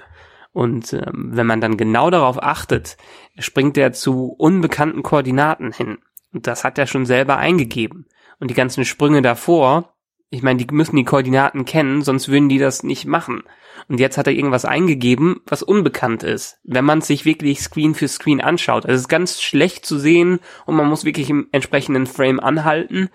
Und 0.53 0.93
ähm, 0.95 1.31
wenn 1.33 1.47
man 1.47 1.61
dann 1.61 1.76
genau 1.76 2.11
darauf 2.11 2.43
achtet, 2.43 2.97
springt 3.39 3.78
er 3.78 3.93
zu 3.93 4.35
unbekannten 4.37 5.05
Koordinaten 5.05 5.72
hin. 5.72 5.99
Und 6.33 6.49
das 6.49 6.64
hat 6.64 6.76
er 6.76 6.89
schon 6.89 7.07
selber 7.07 7.37
eingegeben. 7.37 8.07
Und 8.41 8.51
die 8.51 8.55
ganzen 8.57 8.85
Sprünge 8.85 9.22
davor, 9.22 9.95
ich 10.28 10.43
meine, 10.43 10.64
die 10.64 10.74
müssen 10.74 10.97
die 10.97 11.05
Koordinaten 11.05 11.64
kennen, 11.66 12.03
sonst 12.03 12.28
würden 12.28 12.49
die 12.49 12.59
das 12.59 12.83
nicht 12.83 13.07
machen. 13.07 13.45
Und 13.91 13.99
jetzt 13.99 14.16
hat 14.16 14.28
er 14.28 14.32
irgendwas 14.32 14.64
eingegeben, 14.64 15.41
was 15.47 15.64
unbekannt 15.64 16.22
ist. 16.22 16.61
Wenn 16.62 16.84
man 16.84 17.01
sich 17.01 17.24
wirklich 17.24 17.61
Screen 17.61 17.97
für 17.97 18.07
Screen 18.07 18.41
anschaut. 18.41 18.86
Also 18.86 18.95
es 18.95 19.01
ist 19.01 19.09
ganz 19.09 19.43
schlecht 19.43 19.84
zu 19.84 19.99
sehen 19.99 20.38
und 20.64 20.76
man 20.76 20.88
muss 20.88 21.05
wirklich 21.05 21.28
im 21.28 21.49
entsprechenden 21.51 22.07
Frame 22.07 22.38
anhalten. 22.38 23.11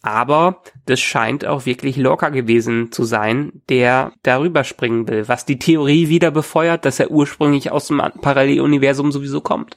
Aber 0.00 0.62
das 0.86 1.00
scheint 1.00 1.44
auch 1.44 1.66
wirklich 1.66 1.98
locker 1.98 2.30
gewesen 2.30 2.92
zu 2.92 3.04
sein, 3.04 3.60
der 3.68 4.12
darüber 4.22 4.64
springen 4.64 5.06
will, 5.06 5.28
was 5.28 5.44
die 5.44 5.58
Theorie 5.58 6.08
wieder 6.08 6.30
befeuert, 6.30 6.86
dass 6.86 6.98
er 6.98 7.10
ursprünglich 7.10 7.70
aus 7.70 7.88
dem 7.88 7.98
Paralleluniversum 7.98 9.12
sowieso 9.12 9.42
kommt. 9.42 9.76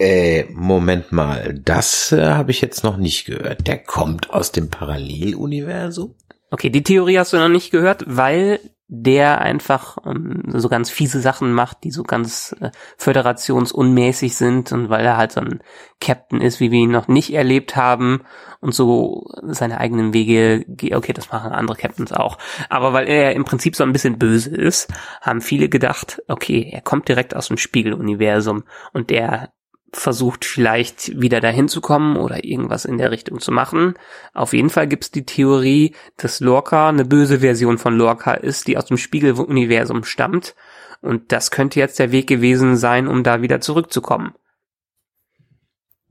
Äh, 0.00 0.46
Moment 0.50 1.12
mal, 1.12 1.60
das 1.64 2.10
äh, 2.10 2.30
habe 2.30 2.50
ich 2.50 2.62
jetzt 2.62 2.82
noch 2.82 2.96
nicht 2.96 3.26
gehört. 3.26 3.68
Der 3.68 3.78
kommt 3.78 4.30
aus 4.30 4.50
dem 4.50 4.70
Paralleluniversum? 4.70 6.16
Okay, 6.50 6.70
die 6.70 6.82
Theorie 6.82 7.20
hast 7.20 7.32
du 7.32 7.36
noch 7.36 7.48
nicht 7.48 7.70
gehört, 7.70 8.02
weil 8.08 8.58
der 8.94 9.40
einfach 9.40 9.96
ähm, 10.04 10.42
so 10.48 10.68
ganz 10.68 10.90
fiese 10.90 11.22
Sachen 11.22 11.54
macht, 11.54 11.82
die 11.82 11.90
so 11.90 12.02
ganz 12.02 12.54
äh, 12.60 12.70
föderationsunmäßig 12.98 14.36
sind 14.36 14.70
und 14.70 14.90
weil 14.90 15.06
er 15.06 15.16
halt 15.16 15.32
so 15.32 15.40
ein 15.40 15.62
Captain 15.98 16.42
ist, 16.42 16.60
wie 16.60 16.70
wir 16.70 16.80
ihn 16.80 16.90
noch 16.90 17.08
nicht 17.08 17.32
erlebt 17.32 17.74
haben 17.74 18.20
und 18.60 18.74
so 18.74 19.24
seine 19.44 19.80
eigenen 19.80 20.12
Wege 20.12 20.66
geht. 20.68 20.94
Okay, 20.94 21.14
das 21.14 21.32
machen 21.32 21.52
andere 21.52 21.78
Captains 21.78 22.12
auch. 22.12 22.36
Aber 22.68 22.92
weil 22.92 23.08
er 23.08 23.32
im 23.32 23.46
Prinzip 23.46 23.76
so 23.76 23.82
ein 23.82 23.92
bisschen 23.94 24.18
böse 24.18 24.54
ist, 24.54 24.92
haben 25.22 25.40
viele 25.40 25.70
gedacht, 25.70 26.22
okay, 26.28 26.68
er 26.70 26.82
kommt 26.82 27.08
direkt 27.08 27.34
aus 27.34 27.48
dem 27.48 27.56
Spiegeluniversum 27.56 28.64
und 28.92 29.08
der 29.08 29.54
versucht 29.92 30.44
vielleicht 30.44 31.20
wieder 31.20 31.40
dahin 31.40 31.68
zu 31.68 31.80
kommen 31.80 32.16
oder 32.16 32.44
irgendwas 32.44 32.84
in 32.84 32.98
der 32.98 33.10
Richtung 33.10 33.40
zu 33.40 33.52
machen. 33.52 33.94
Auf 34.32 34.54
jeden 34.54 34.70
Fall 34.70 34.86
gibt 34.86 35.04
es 35.04 35.10
die 35.10 35.26
Theorie, 35.26 35.94
dass 36.16 36.40
Lorca 36.40 36.88
eine 36.88 37.04
böse 37.04 37.40
Version 37.40 37.78
von 37.78 37.96
Lorca 37.96 38.32
ist, 38.32 38.68
die 38.68 38.78
aus 38.78 38.86
dem 38.86 38.96
Spiegeluniversum 38.96 40.04
stammt. 40.04 40.54
Und 41.02 41.32
das 41.32 41.50
könnte 41.50 41.78
jetzt 41.78 41.98
der 41.98 42.12
Weg 42.12 42.26
gewesen 42.26 42.76
sein, 42.76 43.06
um 43.06 43.22
da 43.22 43.42
wieder 43.42 43.60
zurückzukommen. 43.60 44.34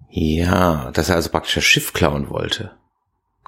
Ja, 0.09 0.91
dass 0.91 1.09
er 1.09 1.15
also 1.15 1.29
praktisch 1.29 1.55
das 1.55 1.63
Schiff 1.63 1.93
klauen 1.93 2.29
wollte. 2.29 2.71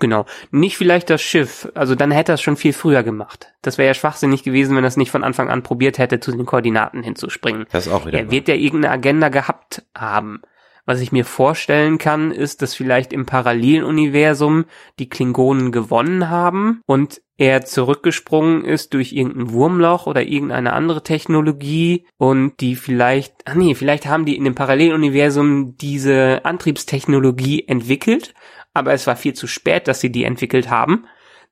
Genau. 0.03 0.25
Nicht 0.51 0.75
vielleicht 0.75 1.09
das 1.09 1.21
Schiff. 1.21 1.71
Also 1.75 1.95
dann 1.95 2.11
hätte 2.11 2.33
er 2.33 2.35
es 2.35 2.41
schon 2.41 2.57
viel 2.57 2.73
früher 2.73 3.03
gemacht. 3.03 3.53
Das 3.61 3.77
wäre 3.77 3.87
ja 3.87 3.93
schwachsinnig 3.93 4.43
gewesen, 4.43 4.75
wenn 4.75 4.83
er 4.83 4.89
es 4.89 4.97
nicht 4.97 5.11
von 5.11 5.23
Anfang 5.23 5.49
an 5.49 5.63
probiert 5.63 5.97
hätte, 5.97 6.19
zu 6.19 6.33
den 6.33 6.45
Koordinaten 6.45 7.03
hinzuspringen. 7.03 7.67
Das 7.71 7.87
ist 7.87 7.93
auch 7.93 8.05
wieder. 8.05 8.19
Er 8.19 8.29
wird 8.29 8.49
ja 8.49 8.55
irgendeine 8.55 8.93
Agenda 8.93 9.29
gehabt 9.29 9.83
haben. 9.95 10.41
Was 10.85 10.99
ich 10.99 11.13
mir 11.13 11.23
vorstellen 11.23 11.99
kann, 11.99 12.31
ist, 12.33 12.61
dass 12.61 12.75
vielleicht 12.75 13.13
im 13.13 13.25
Paralleluniversum 13.25 14.65
die 14.99 15.07
Klingonen 15.07 15.71
gewonnen 15.71 16.29
haben 16.29 16.81
und 16.85 17.21
er 17.37 17.63
zurückgesprungen 17.65 18.63
ist 18.63 18.93
durch 18.93 19.13
irgendein 19.13 19.51
Wurmloch 19.53 20.05
oder 20.05 20.23
irgendeine 20.23 20.73
andere 20.73 21.01
Technologie 21.01 22.05
und 22.17 22.59
die 22.59 22.75
vielleicht, 22.75 23.33
ach 23.45 23.55
nee, 23.55 23.73
vielleicht 23.73 24.05
haben 24.05 24.25
die 24.25 24.35
in 24.35 24.43
dem 24.43 24.55
Paralleluniversum 24.55 25.77
diese 25.77 26.41
Antriebstechnologie 26.43 27.67
entwickelt, 27.67 28.33
aber 28.73 28.93
es 28.93 29.07
war 29.07 29.15
viel 29.15 29.33
zu 29.33 29.47
spät, 29.47 29.87
dass 29.87 29.99
sie 29.99 30.11
die 30.11 30.23
entwickelt 30.23 30.69
haben. 30.69 31.05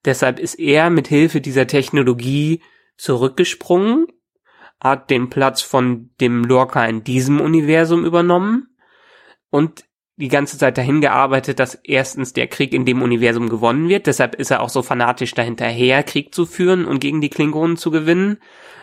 Deshalb 0.05 0.39
ist 0.39 0.55
er 0.55 0.89
mit 0.89 1.07
Hilfe 1.07 1.41
dieser 1.41 1.67
Technologie 1.67 2.61
zurückgesprungen, 2.97 4.07
hat 4.79 5.09
den 5.09 5.29
Platz 5.29 5.61
von 5.61 6.09
dem 6.19 6.43
Lorca 6.43 6.85
in 6.85 7.03
diesem 7.03 7.39
Universum 7.39 8.03
übernommen 8.03 8.75
und 9.49 9.85
die 10.15 10.27
ganze 10.27 10.57
Zeit 10.57 10.77
dahin 10.77 11.01
gearbeitet, 11.01 11.59
dass 11.59 11.75
erstens 11.83 12.33
der 12.33 12.47
Krieg 12.47 12.73
in 12.73 12.85
dem 12.85 13.01
Universum 13.01 13.49
gewonnen 13.49 13.89
wird. 13.89 14.07
Deshalb 14.07 14.35
ist 14.35 14.51
er 14.51 14.61
auch 14.61 14.69
so 14.69 14.83
fanatisch 14.83 15.33
dahinterher, 15.33 16.03
Krieg 16.03 16.33
zu 16.33 16.45
führen 16.45 16.85
und 16.85 16.99
gegen 16.99 17.21
die 17.21 17.29
Klingonen 17.29 17.77
zu 17.77 17.91
gewinnen, 17.91 18.37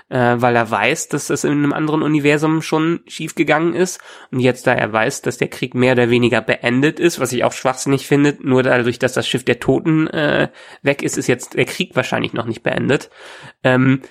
äh, 0.08 0.36
weil 0.38 0.56
er 0.56 0.70
weiß, 0.70 1.08
dass 1.08 1.26
das 1.28 1.44
in 1.44 1.52
einem 1.52 1.72
anderen 1.72 2.02
Universum 2.02 2.62
schon 2.62 3.00
schiefgegangen 3.06 3.74
ist. 3.74 4.00
Und 4.30 4.40
jetzt, 4.40 4.66
da 4.66 4.74
er 4.74 4.92
weiß, 4.92 5.22
dass 5.22 5.38
der 5.38 5.48
Krieg 5.48 5.74
mehr 5.74 5.92
oder 5.92 6.10
weniger 6.10 6.40
beendet 6.40 7.00
ist, 7.00 7.20
was 7.20 7.32
ich 7.32 7.44
auch 7.44 7.52
schwachsinnig 7.52 8.06
finde, 8.06 8.36
nur 8.40 8.62
dadurch, 8.62 8.98
dass 8.98 9.12
das 9.12 9.28
Schiff 9.28 9.44
der 9.44 9.60
Toten 9.60 10.06
äh, 10.08 10.48
weg 10.82 11.02
ist, 11.02 11.18
ist 11.18 11.26
jetzt 11.26 11.54
der 11.54 11.66
Krieg 11.66 11.94
wahrscheinlich 11.94 12.32
noch 12.32 12.46
nicht 12.46 12.62
beendet. 12.62 13.10
Ähm, 13.62 14.02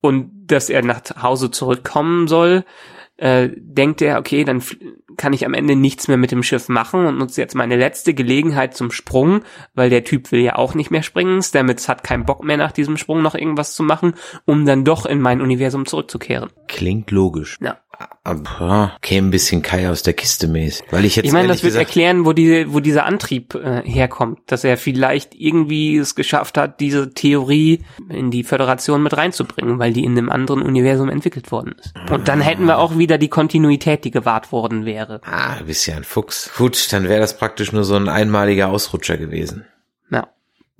und 0.00 0.46
dass 0.46 0.70
er 0.70 0.82
nach 0.82 1.02
Hause 1.22 1.50
zurückkommen 1.50 2.28
soll, 2.28 2.64
äh, 3.16 3.48
denkt 3.54 4.02
er, 4.02 4.18
okay, 4.18 4.44
dann 4.44 4.62
kann 5.16 5.32
ich 5.32 5.46
am 5.46 5.54
Ende 5.54 5.76
nichts 5.76 6.08
mehr 6.08 6.16
mit 6.16 6.30
dem 6.30 6.42
Schiff 6.42 6.68
machen 6.68 7.06
und 7.06 7.18
nutze 7.18 7.40
jetzt 7.40 7.54
meine 7.54 7.76
letzte 7.76 8.12
Gelegenheit 8.12 8.76
zum 8.76 8.90
Sprung, 8.90 9.42
weil 9.74 9.88
der 9.88 10.04
Typ 10.04 10.30
will 10.32 10.40
ja 10.40 10.56
auch 10.56 10.74
nicht 10.74 10.90
mehr 10.90 11.02
springen. 11.02 11.42
Stamets 11.42 11.88
hat 11.88 12.04
keinen 12.04 12.26
Bock 12.26 12.44
mehr 12.44 12.56
nach 12.58 12.72
diesem 12.72 12.96
Sprung 12.96 13.22
noch 13.22 13.34
irgendwas 13.34 13.74
zu 13.74 13.82
machen, 13.82 14.14
um 14.44 14.66
dann 14.66 14.84
doch 14.84 15.06
in 15.06 15.20
mein 15.20 15.40
Universum 15.40 15.86
zurückzukehren. 15.86 16.50
Klingt 16.68 17.10
logisch. 17.10 17.58
Ja. 17.60 17.78
Aber 18.24 18.96
käme 19.02 19.28
ein 19.28 19.30
bisschen 19.30 19.62
Kai 19.62 19.88
aus 19.88 20.02
der 20.02 20.12
Kiste 20.12 20.48
mäßig. 20.48 20.86
Weil 20.90 21.04
ich 21.04 21.14
jetzt 21.16 21.26
Ich 21.26 21.32
meine, 21.32 21.46
das 21.46 21.62
wird 21.62 21.76
erklären, 21.76 22.24
wo 22.24 22.32
die, 22.32 22.72
wo 22.72 22.80
dieser 22.80 23.06
Antrieb 23.06 23.54
äh, 23.54 23.82
herkommt, 23.84 24.40
dass 24.46 24.64
er 24.64 24.76
vielleicht 24.76 25.34
irgendwie 25.34 25.96
es 25.96 26.16
geschafft 26.16 26.58
hat, 26.58 26.80
diese 26.80 27.14
Theorie 27.14 27.84
in 28.08 28.32
die 28.32 28.42
Föderation 28.42 29.02
mit 29.02 29.16
reinzubringen, 29.16 29.78
weil 29.78 29.92
die 29.92 30.04
in 30.04 30.18
einem 30.18 30.28
anderen 30.28 30.62
Universum 30.62 31.08
entwickelt 31.08 31.52
worden 31.52 31.76
ist. 31.78 31.94
Und 32.10 32.26
dann 32.26 32.40
hätten 32.40 32.64
wir 32.64 32.78
auch 32.78 32.98
wieder 32.98 33.16
die 33.16 33.28
Kontinuität, 33.28 34.04
die 34.04 34.10
gewahrt 34.10 34.50
worden 34.50 34.84
wäre. 34.84 35.20
Ah, 35.24 35.56
du 35.60 35.66
bist 35.66 35.86
ja 35.86 35.96
ein 35.96 36.04
Fuchs. 36.04 36.50
Gut, 36.56 36.92
dann 36.92 37.08
wäre 37.08 37.20
das 37.20 37.38
praktisch 37.38 37.72
nur 37.72 37.84
so 37.84 37.94
ein 37.94 38.08
einmaliger 38.08 38.68
Ausrutscher 38.68 39.16
gewesen. 39.18 39.64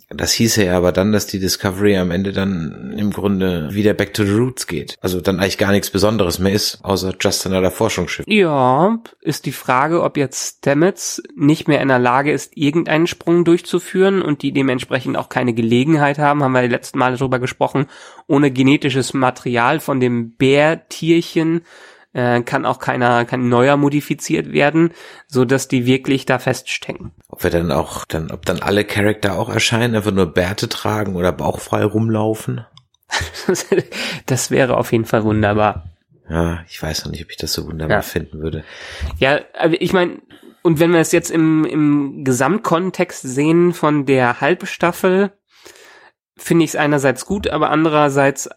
Das 0.08 0.32
hieße 0.32 0.64
ja 0.64 0.76
aber 0.76 0.92
dann, 0.92 1.10
dass 1.10 1.26
die 1.26 1.40
Discovery 1.40 1.96
am 1.96 2.12
Ende 2.12 2.32
dann 2.32 2.94
im 2.96 3.10
Grunde 3.10 3.68
wieder 3.72 3.92
back 3.92 4.14
to 4.14 4.24
the 4.24 4.34
roots 4.34 4.68
geht. 4.68 4.96
Also 5.00 5.20
dann 5.20 5.40
eigentlich 5.40 5.58
gar 5.58 5.72
nichts 5.72 5.90
Besonderes 5.90 6.38
mehr 6.38 6.52
ist, 6.52 6.78
außer 6.84 7.14
just 7.20 7.44
another 7.44 7.72
Forschungsschiff. 7.72 8.24
Ja, 8.28 9.00
ist 9.20 9.46
die 9.46 9.52
Frage, 9.52 10.02
ob 10.02 10.16
jetzt 10.16 10.58
Stamets 10.58 11.22
nicht 11.34 11.66
mehr 11.66 11.80
in 11.80 11.88
der 11.88 11.98
Lage 11.98 12.30
ist, 12.30 12.56
irgendeinen 12.56 13.08
Sprung 13.08 13.44
durchzuführen 13.44 14.22
und 14.22 14.42
die 14.42 14.52
dementsprechend 14.52 15.16
auch 15.16 15.28
keine 15.28 15.54
Gelegenheit 15.54 16.18
haben, 16.18 16.42
haben 16.44 16.52
wir 16.52 16.62
die 16.62 16.68
letzten 16.68 16.98
Male 16.98 17.16
drüber 17.16 17.40
gesprochen, 17.40 17.86
ohne 18.28 18.52
genetisches 18.52 19.12
Material 19.12 19.80
von 19.80 19.98
dem 19.98 20.36
Bärtierchen 20.36 21.62
äh, 22.16 22.40
kann 22.42 22.64
auch 22.64 22.78
keiner, 22.78 23.26
kein 23.26 23.50
neuer 23.50 23.76
modifiziert 23.76 24.50
werden, 24.50 24.92
so 25.28 25.44
dass 25.44 25.68
die 25.68 25.84
wirklich 25.84 26.24
da 26.24 26.38
feststecken. 26.38 27.12
Ob 27.28 27.44
wir 27.44 27.50
dann 27.50 27.70
auch, 27.70 28.06
dann, 28.06 28.30
ob 28.30 28.46
dann 28.46 28.60
alle 28.62 28.84
Charakter 28.84 29.38
auch 29.38 29.50
erscheinen, 29.50 29.94
einfach 29.94 30.12
nur 30.12 30.26
Bärte 30.32 30.70
tragen 30.70 31.14
oder 31.14 31.30
bauchfrei 31.32 31.84
rumlaufen. 31.84 32.64
das 34.26 34.50
wäre 34.50 34.78
auf 34.78 34.92
jeden 34.92 35.04
Fall 35.04 35.24
wunderbar. 35.24 35.90
Ja, 36.28 36.60
ich 36.68 36.82
weiß 36.82 37.04
noch 37.04 37.12
nicht, 37.12 37.22
ob 37.22 37.30
ich 37.30 37.36
das 37.36 37.52
so 37.52 37.66
wunderbar 37.66 37.98
Ja. 37.98 38.02
finden 38.02 38.40
würde. 38.40 38.64
Ja, 39.18 39.40
aber 39.58 39.80
ich 39.80 39.92
meine, 39.92 40.22
und 40.62 40.80
wenn 40.80 40.92
wir 40.92 41.00
es 41.00 41.12
jetzt 41.12 41.30
im, 41.30 41.64
im 41.66 42.24
Gesamtkontext 42.24 43.22
sehen 43.22 43.74
von 43.74 44.06
der 44.06 44.40
Halbstaffel, 44.40 45.32
finde 46.38 46.64
ich 46.64 46.70
es 46.70 46.76
einerseits 46.76 47.26
gut, 47.26 47.48
aber 47.48 47.70
andererseits 47.70 48.48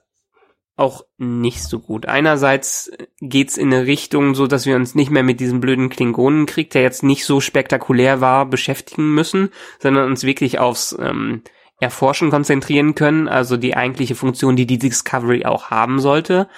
auch 0.80 1.06
nicht 1.18 1.64
so 1.64 1.80
gut. 1.80 2.06
Einerseits 2.08 2.92
geht's 3.20 3.58
in 3.58 3.74
eine 3.74 3.86
Richtung, 3.86 4.36
so 4.36 4.48
dass 4.48 4.66
wir 4.66 4.76
uns 4.76 4.96
nicht 4.96 5.12
mehr 5.12 5.24
mit 5.24 5.40
diesem 5.40 5.60
blöden 5.60 5.90
Klingonenkrieg, 5.90 6.70
der 6.72 6.82
jetzt 6.82 7.04
nicht 7.04 7.26
so 7.26 7.42
spektakulär 7.42 8.22
war, 8.22 8.46
beschäftigen 8.46 9.14
müssen, 9.14 9.50
sondern 9.80 10.08
uns 10.08 10.24
wirklich 10.24 10.60
aufs 10.60 10.98
ähm, 11.00 11.44
Erforschen 11.80 12.30
konzentrieren 12.30 12.96
können, 12.96 13.28
also 13.28 13.58
die 13.58 13.76
eigentliche 13.76 14.16
Funktion, 14.16 14.56
die 14.56 14.66
die 14.66 14.80
Discovery 14.80 15.46
auch 15.46 15.70
haben 15.70 16.00
sollte. 16.00 16.50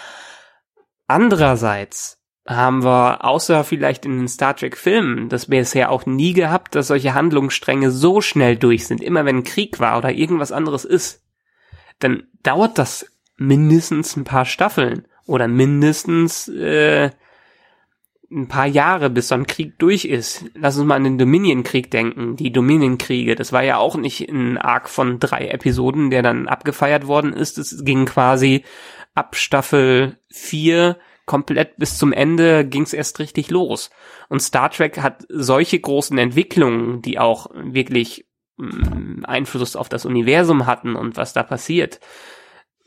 Andererseits 1.08 2.20
haben 2.48 2.84
wir 2.84 3.24
außer 3.24 3.64
vielleicht 3.64 4.06
in 4.06 4.18
den 4.18 4.28
Star 4.28 4.56
Trek 4.56 4.78
Filmen 4.78 5.30
das 5.30 5.48
bisher 5.48 5.92
auch 5.92 6.06
nie 6.06 6.34
gehabt, 6.34 6.76
dass 6.76 6.88
solche 6.88 7.14
Handlungsstränge 7.14 7.92
so 7.92 8.22
schnell 8.22 8.56
durch 8.56 8.88
sind. 8.88 9.02
Immer 9.02 9.26
wenn 9.26 9.44
Krieg 9.44 9.80
war 9.80 9.98
oder 9.98 10.12
irgendwas 10.12 10.52
anderes 10.52 10.86
ist, 10.86 11.24
dann 12.00 12.24
dauert 12.44 12.78
das 12.78 13.06
mindestens 13.42 14.16
ein 14.16 14.24
paar 14.24 14.46
Staffeln 14.46 15.08
oder 15.26 15.48
mindestens 15.48 16.48
äh, 16.48 17.10
ein 18.30 18.48
paar 18.48 18.68
Jahre, 18.68 19.10
bis 19.10 19.28
so 19.28 19.36
ein 19.36 19.48
Krieg 19.48 19.78
durch 19.80 20.06
ist. 20.06 20.46
Lass 20.54 20.78
uns 20.78 20.86
mal 20.86 20.96
an 20.96 21.04
den 21.04 21.18
Dominion-Krieg 21.18 21.92
denken. 21.92 22.38
Die 22.38 22.52
Dominion-Kriege, 22.52 23.36
das 23.36 23.52
war 23.52 23.64
ja 23.64 23.78
auch 23.78 23.96
nicht 23.98 24.30
ein 24.30 24.58
Arc 24.58 24.88
von 24.88 25.20
drei 25.20 25.48
Episoden, 25.48 26.12
der 26.12 26.22
dann 26.22 26.48
abgefeiert 26.48 27.08
worden 27.08 27.34
ist. 27.34 27.58
Es 27.58 27.84
ging 27.84 28.06
quasi 28.06 28.64
ab 29.16 29.36
Staffel 29.36 30.18
4 30.30 30.98
komplett 31.26 31.78
bis 31.78 31.98
zum 31.98 32.14
Ende 32.14 32.66
ging's 32.66 32.94
erst 32.94 33.20
richtig 33.20 33.50
los. 33.50 33.90
Und 34.30 34.42
Star 34.42 34.70
Trek 34.70 35.00
hat 35.00 35.26
solche 35.30 35.80
großen 35.80 36.18
Entwicklungen, 36.18 37.02
die 37.02 37.20
auch 37.20 37.48
wirklich 37.54 38.28
mm, 38.58 39.26
Einfluss 39.26 39.76
auf 39.76 39.90
das 39.90 40.06
Universum 40.06 40.68
hatten 40.68 40.96
und 40.96 41.18
was 41.18 41.34
da 41.34 41.44
passiert 41.44 42.00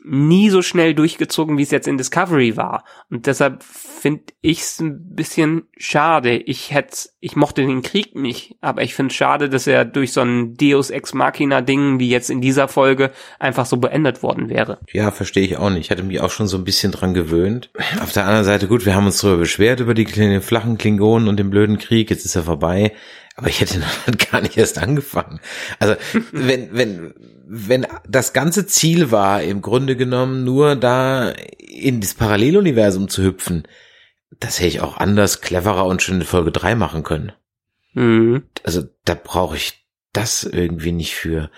nie 0.07 0.49
so 0.49 0.61
schnell 0.61 0.93
durchgezogen, 0.93 1.57
wie 1.57 1.63
es 1.63 1.71
jetzt 1.71 1.87
in 1.87 1.97
Discovery 1.97 2.57
war. 2.57 2.83
Und 3.09 3.25
deshalb 3.25 3.63
finde 3.63 4.23
ich 4.41 4.61
es 4.61 4.79
ein 4.79 5.15
bisschen 5.15 5.63
schade. 5.77 6.37
Ich 6.37 6.71
hätte, 6.71 7.09
ich 7.19 7.35
mochte 7.35 7.65
den 7.65 7.81
Krieg 7.81 8.15
nicht, 8.15 8.55
aber 8.61 8.83
ich 8.83 8.93
finde 8.93 9.11
es 9.11 9.15
schade, 9.15 9.49
dass 9.49 9.67
er 9.67 9.85
durch 9.85 10.13
so 10.13 10.21
ein 10.21 10.55
Deus 10.55 10.89
Ex 10.89 11.13
Machina 11.13 11.61
Ding 11.61 11.99
wie 11.99 12.09
jetzt 12.09 12.29
in 12.29 12.41
dieser 12.41 12.67
Folge 12.67 13.11
einfach 13.39 13.65
so 13.65 13.77
beendet 13.77 14.21
worden 14.21 14.49
wäre. 14.49 14.79
Ja, 14.93 15.11
verstehe 15.11 15.43
ich 15.43 15.57
auch 15.57 15.69
nicht. 15.69 15.85
Ich 15.85 15.91
hatte 15.91 16.03
mich 16.03 16.21
auch 16.21 16.31
schon 16.31 16.47
so 16.47 16.57
ein 16.57 16.63
bisschen 16.63 16.91
dran 16.91 17.13
gewöhnt. 17.13 17.71
Auf 18.01 18.11
der 18.11 18.25
anderen 18.25 18.45
Seite, 18.45 18.67
gut, 18.67 18.85
wir 18.85 18.95
haben 18.95 19.05
uns 19.05 19.19
darüber 19.21 19.39
beschwert, 19.39 19.79
über 19.79 19.93
die 19.93 20.05
flachen 20.39 20.77
Klingonen 20.77 21.27
und 21.27 21.37
den 21.37 21.49
blöden 21.49 21.77
Krieg. 21.77 22.09
Jetzt 22.09 22.25
ist 22.25 22.35
er 22.35 22.43
vorbei. 22.43 22.93
Aber 23.35 23.49
ich 23.49 23.59
hätte 23.59 23.79
noch 24.07 24.17
gar 24.31 24.41
nicht 24.41 24.57
erst 24.57 24.77
angefangen. 24.77 25.39
Also, 25.79 25.95
wenn, 26.31 26.69
wenn, 26.73 27.13
wenn 27.45 27.87
das 28.07 28.33
ganze 28.33 28.65
Ziel 28.65 29.11
war, 29.11 29.43
im 29.43 29.61
Grunde 29.61 29.95
genommen 29.95 30.43
nur 30.43 30.75
da 30.75 31.29
in 31.29 32.01
das 32.01 32.13
Paralleluniversum 32.13 33.09
zu 33.09 33.23
hüpfen, 33.23 33.67
das 34.39 34.59
hätte 34.59 34.67
ich 34.69 34.81
auch 34.81 34.97
anders, 34.97 35.41
cleverer 35.41 35.85
und 35.85 36.01
schon 36.01 36.15
in 36.15 36.25
Folge 36.25 36.51
drei 36.51 36.75
machen 36.75 37.03
können. 37.03 37.31
Mhm. 37.93 38.43
Also, 38.63 38.83
da 39.03 39.15
brauche 39.15 39.57
ich 39.57 39.85
das 40.13 40.43
irgendwie 40.43 40.93
nicht 40.93 41.15
für. 41.15 41.51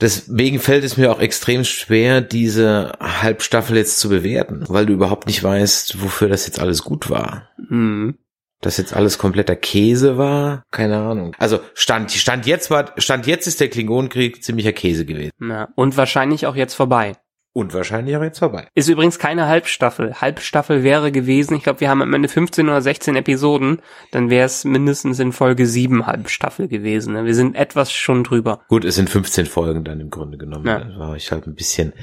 Deswegen 0.00 0.60
fällt 0.60 0.84
es 0.84 0.96
mir 0.96 1.10
auch 1.10 1.18
extrem 1.18 1.64
schwer, 1.64 2.20
diese 2.20 2.92
Halbstaffel 3.00 3.76
jetzt 3.76 3.98
zu 3.98 4.08
bewerten, 4.08 4.64
weil 4.68 4.86
du 4.86 4.92
überhaupt 4.92 5.26
nicht 5.26 5.42
weißt, 5.42 6.00
wofür 6.02 6.28
das 6.28 6.46
jetzt 6.46 6.60
alles 6.60 6.82
gut 6.82 7.10
war. 7.10 7.48
Mhm 7.68 8.16
das 8.60 8.76
jetzt 8.76 8.94
alles 8.94 9.18
kompletter 9.18 9.56
Käse 9.56 10.18
war, 10.18 10.64
keine 10.70 10.98
Ahnung. 10.98 11.34
Also 11.38 11.60
stand 11.74 12.10
stand 12.12 12.46
jetzt 12.46 12.70
war 12.70 12.92
stand 12.98 13.26
jetzt 13.26 13.46
ist 13.46 13.60
der 13.60 13.68
Klingonenkrieg 13.68 14.42
ziemlicher 14.42 14.72
Käse 14.72 15.04
gewesen. 15.04 15.30
Ja, 15.40 15.68
und 15.76 15.96
wahrscheinlich 15.96 16.46
auch 16.46 16.56
jetzt 16.56 16.74
vorbei. 16.74 17.14
Und 17.54 17.74
wahrscheinlich 17.74 18.16
auch 18.16 18.22
jetzt 18.22 18.38
vorbei. 18.38 18.68
Ist 18.74 18.88
übrigens 18.88 19.18
keine 19.18 19.48
Halbstaffel. 19.48 20.20
Halbstaffel 20.20 20.84
wäre 20.84 21.10
gewesen, 21.10 21.56
ich 21.56 21.62
glaube, 21.62 21.80
wir 21.80 21.88
haben 21.88 22.02
am 22.02 22.12
Ende 22.12 22.28
15 22.28 22.68
oder 22.68 22.80
16 22.80 23.16
Episoden, 23.16 23.80
dann 24.12 24.30
wäre 24.30 24.46
es 24.46 24.64
mindestens 24.64 25.18
in 25.18 25.32
Folge 25.32 25.66
7 25.66 26.06
Halbstaffel 26.06 26.68
gewesen. 26.68 27.14
Ne? 27.14 27.24
Wir 27.24 27.34
sind 27.34 27.56
etwas 27.56 27.92
schon 27.92 28.22
drüber. 28.22 28.60
Gut, 28.68 28.84
es 28.84 28.94
sind 28.94 29.10
15 29.10 29.46
Folgen 29.46 29.82
dann 29.82 29.98
im 29.98 30.10
Grunde 30.10 30.38
genommen. 30.38 30.66
Ja. 30.66 30.98
War 30.98 31.16
ich 31.16 31.32
halt 31.32 31.46
ein 31.46 31.54
bisschen, 31.54 31.94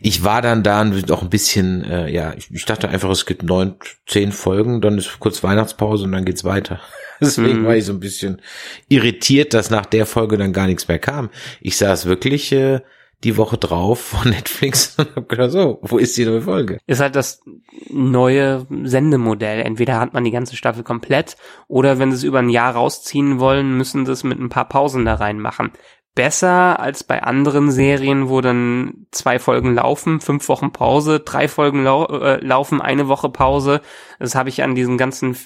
ich 0.00 0.22
war 0.22 0.42
dann 0.42 0.62
da 0.62 0.80
auch 1.10 1.22
ein 1.22 1.30
bisschen, 1.30 1.82
äh, 1.84 2.08
ja, 2.10 2.34
ich, 2.36 2.50
ich 2.50 2.64
dachte 2.66 2.88
einfach, 2.88 3.10
es 3.10 3.26
gibt 3.26 3.42
neun, 3.42 3.76
zehn 4.06 4.32
Folgen, 4.32 4.80
dann 4.80 4.98
ist 4.98 5.18
kurz 5.18 5.42
Weihnachtspause 5.42 6.04
und 6.04 6.12
dann 6.12 6.24
geht's 6.24 6.44
weiter. 6.44 6.80
Deswegen 7.20 7.62
mhm. 7.62 7.66
war 7.66 7.76
ich 7.76 7.84
so 7.84 7.92
ein 7.92 8.00
bisschen 8.00 8.40
irritiert, 8.88 9.54
dass 9.54 9.70
nach 9.70 9.86
der 9.86 10.06
Folge 10.06 10.36
dann 10.36 10.52
gar 10.52 10.66
nichts 10.66 10.88
mehr 10.88 10.98
kam. 10.98 11.30
Ich 11.60 11.76
saß 11.76 12.06
wirklich 12.06 12.52
äh, 12.52 12.80
die 13.24 13.36
Woche 13.36 13.58
drauf 13.58 14.00
von 14.00 14.30
Netflix 14.30 14.96
und 14.98 15.14
hab 15.14 15.28
gedacht, 15.28 15.50
so, 15.50 15.78
wo 15.82 15.98
ist 15.98 16.16
die 16.16 16.24
neue 16.24 16.42
Folge? 16.42 16.78
Ist 16.86 17.00
halt 17.00 17.16
das 17.16 17.42
neue 17.90 18.66
Sendemodell. 18.84 19.60
Entweder 19.60 20.00
hat 20.00 20.14
man 20.14 20.24
die 20.24 20.30
ganze 20.30 20.56
Staffel 20.56 20.82
komplett 20.82 21.36
oder 21.68 21.98
wenn 21.98 22.10
sie 22.10 22.16
es 22.16 22.24
über 22.24 22.38
ein 22.38 22.48
Jahr 22.48 22.74
rausziehen 22.74 23.40
wollen, 23.40 23.76
müssen 23.76 24.06
sie 24.06 24.12
es 24.12 24.24
mit 24.24 24.38
ein 24.38 24.48
paar 24.48 24.68
Pausen 24.68 25.04
da 25.04 25.14
reinmachen. 25.14 25.72
Besser 26.16 26.80
als 26.80 27.04
bei 27.04 27.22
anderen 27.22 27.70
Serien, 27.70 28.28
wo 28.28 28.40
dann 28.40 29.06
zwei 29.12 29.38
Folgen 29.38 29.74
laufen, 29.74 30.20
fünf 30.20 30.48
Wochen 30.48 30.72
Pause, 30.72 31.20
drei 31.20 31.46
Folgen 31.46 31.84
lau 31.84 32.06
äh, 32.06 32.44
laufen, 32.44 32.80
eine 32.80 33.06
Woche 33.06 33.28
Pause. 33.28 33.80
Das 34.18 34.34
habe 34.34 34.48
ich 34.48 34.64
an 34.64 34.74
diesen 34.74 34.98
ganzen 34.98 35.36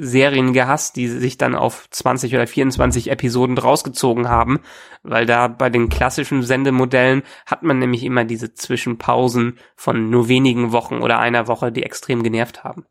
Serien 0.00 0.52
gehasst, 0.52 0.96
die 0.96 1.08
sich 1.08 1.36
dann 1.36 1.54
auf 1.54 1.88
20 1.90 2.34
oder 2.34 2.46
24 2.46 3.10
Episoden 3.10 3.58
rausgezogen 3.58 4.28
haben, 4.28 4.60
weil 5.02 5.26
da 5.26 5.48
bei 5.48 5.70
den 5.70 5.88
klassischen 5.88 6.42
Sendemodellen 6.42 7.22
hat 7.46 7.62
man 7.62 7.78
nämlich 7.78 8.04
immer 8.04 8.24
diese 8.24 8.54
Zwischenpausen 8.54 9.58
von 9.76 10.10
nur 10.10 10.28
wenigen 10.28 10.72
Wochen 10.72 10.98
oder 10.98 11.18
einer 11.18 11.48
Woche, 11.48 11.70
die 11.70 11.82
extrem 11.82 12.22
genervt 12.22 12.64
haben. 12.64 12.86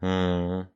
Hm. 0.00 0.66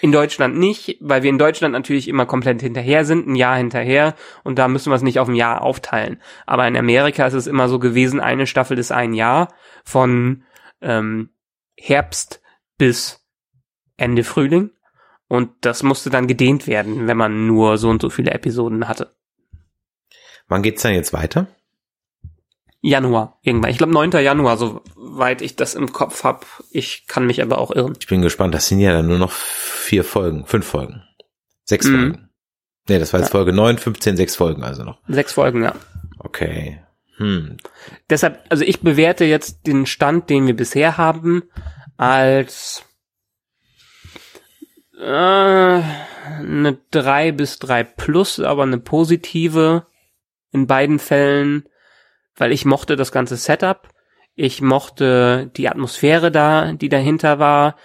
In 0.00 0.12
Deutschland 0.12 0.56
nicht, 0.56 0.96
weil 1.00 1.22
wir 1.22 1.30
in 1.30 1.38
Deutschland 1.38 1.72
natürlich 1.72 2.06
immer 2.06 2.24
komplett 2.24 2.60
hinterher 2.60 3.04
sind, 3.04 3.26
ein 3.26 3.34
Jahr 3.34 3.56
hinterher 3.56 4.14
und 4.44 4.58
da 4.58 4.68
müssen 4.68 4.90
wir 4.90 4.96
es 4.96 5.02
nicht 5.02 5.18
auf 5.18 5.28
ein 5.28 5.34
Jahr 5.34 5.62
aufteilen. 5.62 6.20
Aber 6.46 6.68
in 6.68 6.76
Amerika 6.76 7.26
ist 7.26 7.34
es 7.34 7.46
immer 7.48 7.68
so 7.68 7.78
gewesen, 7.78 8.20
eine 8.20 8.46
Staffel 8.46 8.78
ist 8.78 8.92
ein 8.92 9.12
Jahr 9.12 9.48
von 9.84 10.44
ähm, 10.80 11.30
Herbst 11.76 12.42
bis 12.78 13.26
Ende 13.96 14.24
Frühling. 14.24 14.70
Und 15.32 15.52
das 15.62 15.82
musste 15.82 16.10
dann 16.10 16.26
gedehnt 16.26 16.66
werden, 16.66 17.06
wenn 17.06 17.16
man 17.16 17.46
nur 17.46 17.78
so 17.78 17.88
und 17.88 18.02
so 18.02 18.10
viele 18.10 18.32
Episoden 18.32 18.86
hatte. 18.86 19.14
Wann 20.46 20.60
geht's 20.60 20.82
dann 20.82 20.92
jetzt 20.92 21.14
weiter? 21.14 21.46
Januar, 22.82 23.38
irgendwann. 23.40 23.70
Ich 23.70 23.78
glaube 23.78 23.94
9. 23.94 24.10
Januar, 24.10 24.58
soweit 24.58 25.40
ich 25.40 25.56
das 25.56 25.74
im 25.74 25.90
Kopf 25.90 26.24
habe. 26.24 26.44
Ich 26.70 27.06
kann 27.06 27.24
mich 27.24 27.40
aber 27.40 27.56
auch 27.56 27.70
irren. 27.70 27.94
Ich 27.98 28.08
bin 28.08 28.20
gespannt. 28.20 28.52
Das 28.52 28.68
sind 28.68 28.80
ja 28.80 28.92
dann 28.92 29.08
nur 29.08 29.16
noch 29.16 29.32
vier 29.32 30.04
Folgen, 30.04 30.44
fünf 30.44 30.66
Folgen, 30.66 31.02
sechs 31.64 31.86
mhm. 31.86 31.94
Folgen. 31.94 32.28
Nee, 32.90 32.98
das 32.98 33.14
war 33.14 33.20
jetzt 33.20 33.30
ja. 33.30 33.38
Folge 33.38 33.54
9, 33.54 33.78
15, 33.78 34.18
sechs 34.18 34.36
Folgen 34.36 34.62
also 34.62 34.84
noch. 34.84 34.98
Sechs 35.08 35.32
Folgen, 35.32 35.62
ja. 35.62 35.74
Okay. 36.18 36.82
Hm. 37.16 37.56
Deshalb, 38.10 38.44
also 38.50 38.64
ich 38.64 38.80
bewerte 38.80 39.24
jetzt 39.24 39.66
den 39.66 39.86
Stand, 39.86 40.28
den 40.28 40.46
wir 40.46 40.54
bisher 40.54 40.98
haben, 40.98 41.44
als 41.96 42.84
äh, 45.02 45.82
eine 46.38 46.78
3 46.90 47.32
bis 47.32 47.58
3 47.58 47.84
plus, 47.84 48.40
aber 48.40 48.62
eine 48.62 48.78
positive 48.78 49.86
in 50.52 50.66
beiden 50.66 50.98
Fällen, 50.98 51.64
weil 52.36 52.52
ich 52.52 52.64
mochte 52.64 52.96
das 52.96 53.12
ganze 53.12 53.36
Setup. 53.36 53.88
Ich 54.34 54.62
mochte 54.62 55.50
die 55.56 55.68
Atmosphäre 55.68 56.30
da, 56.30 56.72
die 56.72 56.88
dahinter 56.88 57.38
war. 57.38 57.76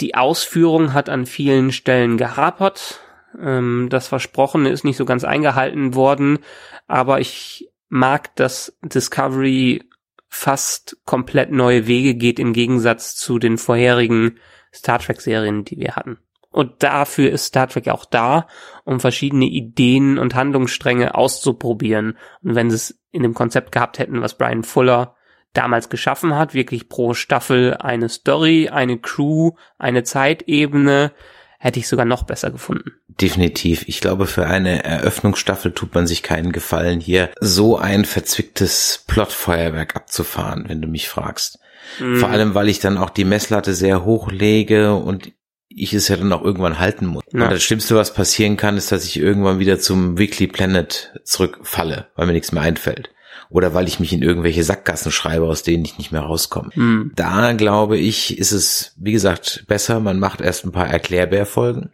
Die 0.00 0.14
Ausführung 0.14 0.92
hat 0.92 1.08
an 1.08 1.26
vielen 1.26 1.72
Stellen 1.72 2.16
gehapert. 2.16 3.00
Ähm, 3.38 3.88
das 3.90 4.08
Versprochene 4.08 4.70
ist 4.70 4.84
nicht 4.84 4.96
so 4.96 5.04
ganz 5.04 5.24
eingehalten 5.24 5.94
worden, 5.94 6.38
aber 6.86 7.20
ich 7.20 7.70
mag, 7.88 8.34
dass 8.36 8.76
Discovery 8.82 9.82
fast 10.28 10.96
komplett 11.04 11.52
neue 11.52 11.86
Wege 11.86 12.14
geht 12.14 12.38
im 12.38 12.52
Gegensatz 12.52 13.14
zu 13.14 13.38
den 13.38 13.58
vorherigen 13.58 14.38
Star 14.72 14.98
Trek 14.98 15.20
Serien, 15.20 15.64
die 15.64 15.78
wir 15.78 15.94
hatten. 15.94 16.18
Und 16.54 16.84
dafür 16.84 17.32
ist 17.32 17.46
Star 17.46 17.66
Trek 17.66 17.88
auch 17.88 18.04
da, 18.04 18.46
um 18.84 19.00
verschiedene 19.00 19.46
Ideen 19.46 20.18
und 20.18 20.36
Handlungsstränge 20.36 21.16
auszuprobieren. 21.16 22.16
Und 22.44 22.54
wenn 22.54 22.70
sie 22.70 22.76
es 22.76 23.00
in 23.10 23.24
dem 23.24 23.34
Konzept 23.34 23.72
gehabt 23.72 23.98
hätten, 23.98 24.22
was 24.22 24.38
Brian 24.38 24.62
Fuller 24.62 25.16
damals 25.52 25.88
geschaffen 25.88 26.36
hat, 26.36 26.54
wirklich 26.54 26.88
pro 26.88 27.12
Staffel 27.12 27.76
eine 27.78 28.08
Story, 28.08 28.68
eine 28.68 28.98
Crew, 28.98 29.54
eine 29.78 30.04
Zeitebene, 30.04 31.10
hätte 31.58 31.80
ich 31.80 31.88
sogar 31.88 32.06
noch 32.06 32.22
besser 32.22 32.52
gefunden. 32.52 32.92
Definitiv. 33.08 33.88
Ich 33.88 34.00
glaube, 34.00 34.26
für 34.26 34.46
eine 34.46 34.84
Eröffnungsstaffel 34.84 35.72
tut 35.72 35.92
man 35.92 36.06
sich 36.06 36.22
keinen 36.22 36.52
Gefallen, 36.52 37.00
hier 37.00 37.30
so 37.40 37.76
ein 37.76 38.04
verzwicktes 38.04 39.02
Plotfeuerwerk 39.08 39.96
abzufahren, 39.96 40.66
wenn 40.68 40.80
du 40.80 40.86
mich 40.86 41.08
fragst. 41.08 41.58
Mhm. 41.98 42.16
Vor 42.18 42.28
allem, 42.28 42.54
weil 42.54 42.68
ich 42.68 42.78
dann 42.78 42.96
auch 42.96 43.10
die 43.10 43.24
Messlatte 43.24 43.74
sehr 43.74 44.04
hoch 44.04 44.30
lege 44.30 44.94
und 44.94 45.32
ich 45.76 45.92
es 45.92 46.08
ja 46.08 46.16
dann 46.16 46.32
auch 46.32 46.42
irgendwann 46.42 46.78
halten 46.78 47.06
muss. 47.06 47.24
Ja. 47.32 47.48
das 47.48 47.62
Schlimmste, 47.62 47.96
was 47.96 48.14
passieren 48.14 48.56
kann, 48.56 48.76
ist, 48.76 48.92
dass 48.92 49.04
ich 49.04 49.18
irgendwann 49.18 49.58
wieder 49.58 49.78
zum 49.78 50.18
Weekly 50.18 50.46
Planet 50.46 51.12
zurückfalle, 51.24 52.08
weil 52.16 52.26
mir 52.26 52.32
nichts 52.32 52.52
mehr 52.52 52.62
einfällt. 52.62 53.10
Oder 53.50 53.74
weil 53.74 53.86
ich 53.86 54.00
mich 54.00 54.12
in 54.12 54.22
irgendwelche 54.22 54.64
Sackgassen 54.64 55.12
schreibe, 55.12 55.46
aus 55.46 55.62
denen 55.62 55.84
ich 55.84 55.98
nicht 55.98 56.12
mehr 56.12 56.22
rauskomme. 56.22 56.70
Mhm. 56.74 57.12
Da 57.14 57.52
glaube 57.52 57.98
ich, 57.98 58.38
ist 58.38 58.52
es, 58.52 58.94
wie 58.96 59.12
gesagt, 59.12 59.64
besser, 59.68 60.00
man 60.00 60.18
macht 60.18 60.40
erst 60.40 60.64
ein 60.64 60.72
paar 60.72 60.88
Erklärbärfolgen 60.88 61.90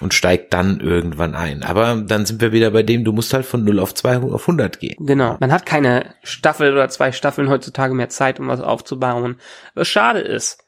und 0.00 0.14
steigt 0.14 0.52
dann 0.52 0.80
irgendwann 0.80 1.34
ein. 1.34 1.62
Aber 1.62 1.96
dann 1.96 2.26
sind 2.26 2.40
wir 2.40 2.52
wieder 2.52 2.70
bei 2.70 2.82
dem, 2.82 3.04
du 3.04 3.12
musst 3.12 3.32
halt 3.32 3.46
von 3.46 3.64
0 3.64 3.78
auf 3.78 3.94
200 3.94 4.32
auf 4.32 4.42
100 4.42 4.80
gehen. 4.80 5.06
Genau. 5.06 5.36
Man 5.40 5.52
hat 5.52 5.66
keine 5.66 6.14
Staffel 6.22 6.72
oder 6.72 6.88
zwei 6.88 7.12
Staffeln 7.12 7.48
heutzutage 7.48 7.94
mehr 7.94 8.08
Zeit, 8.08 8.40
um 8.40 8.48
was 8.48 8.60
aufzubauen. 8.60 9.36
Was 9.74 9.88
schade 9.88 10.20
ist, 10.20 10.63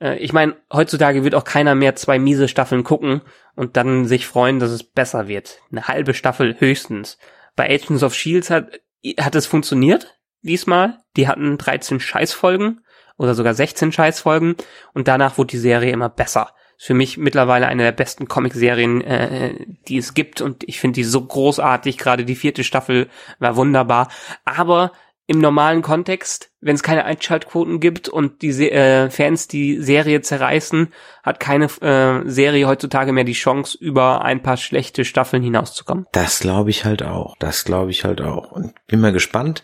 Äh, 0.00 0.18
ich 0.18 0.32
meine, 0.32 0.56
heutzutage 0.72 1.24
wird 1.24 1.34
auch 1.34 1.44
keiner 1.44 1.74
mehr 1.74 1.94
zwei 1.96 2.18
miese 2.18 2.48
Staffeln 2.48 2.84
gucken 2.84 3.20
und 3.54 3.76
dann 3.76 4.06
sich 4.06 4.26
freuen, 4.26 4.58
dass 4.58 4.70
es 4.70 4.82
besser 4.82 5.28
wird. 5.28 5.60
Eine 5.70 5.88
halbe 5.88 6.14
Staffel 6.14 6.56
höchstens. 6.58 7.18
Bei 7.56 7.68
Agents 7.68 8.02
of 8.02 8.14
Shields 8.14 8.50
hat, 8.50 8.80
hat 9.18 9.34
es 9.34 9.46
funktioniert 9.46 10.18
diesmal. 10.42 10.98
Die 11.16 11.28
hatten 11.28 11.58
13 11.58 12.00
Scheißfolgen 12.00 12.80
oder 13.16 13.34
sogar 13.34 13.54
16 13.54 13.92
Scheißfolgen 13.92 14.56
und 14.94 15.08
danach 15.08 15.36
wurde 15.36 15.48
die 15.48 15.58
Serie 15.58 15.92
immer 15.92 16.08
besser. 16.08 16.54
Ist 16.78 16.86
für 16.86 16.94
mich 16.94 17.18
mittlerweile 17.18 17.66
eine 17.66 17.82
der 17.82 17.92
besten 17.92 18.26
Comicserien, 18.26 19.02
äh, 19.02 19.54
die 19.88 19.98
es 19.98 20.14
gibt 20.14 20.40
und 20.40 20.64
ich 20.66 20.80
finde 20.80 20.94
die 20.94 21.04
so 21.04 21.22
großartig. 21.22 21.98
Gerade 21.98 22.24
die 22.24 22.36
vierte 22.36 22.64
Staffel 22.64 23.08
war 23.38 23.56
wunderbar. 23.56 24.10
Aber 24.46 24.92
im 25.30 25.38
normalen 25.38 25.80
Kontext, 25.80 26.50
wenn 26.60 26.74
es 26.74 26.82
keine 26.82 27.04
Einschaltquoten 27.04 27.78
gibt 27.78 28.08
und 28.08 28.42
die 28.42 28.68
äh, 28.68 29.10
Fans 29.10 29.46
die 29.46 29.80
Serie 29.80 30.22
zerreißen, 30.22 30.88
hat 31.22 31.38
keine 31.38 31.66
äh, 31.82 32.28
Serie 32.28 32.66
heutzutage 32.66 33.12
mehr 33.12 33.22
die 33.22 33.34
Chance, 33.34 33.78
über 33.80 34.24
ein 34.24 34.42
paar 34.42 34.56
schlechte 34.56 35.04
Staffeln 35.04 35.44
hinauszukommen. 35.44 36.06
Das 36.10 36.40
glaube 36.40 36.70
ich 36.70 36.84
halt 36.84 37.04
auch. 37.04 37.36
Das 37.38 37.64
glaube 37.64 37.92
ich 37.92 38.04
halt 38.04 38.20
auch. 38.20 38.50
Und 38.50 38.74
bin 38.88 39.00
mal 39.00 39.12
gespannt. 39.12 39.62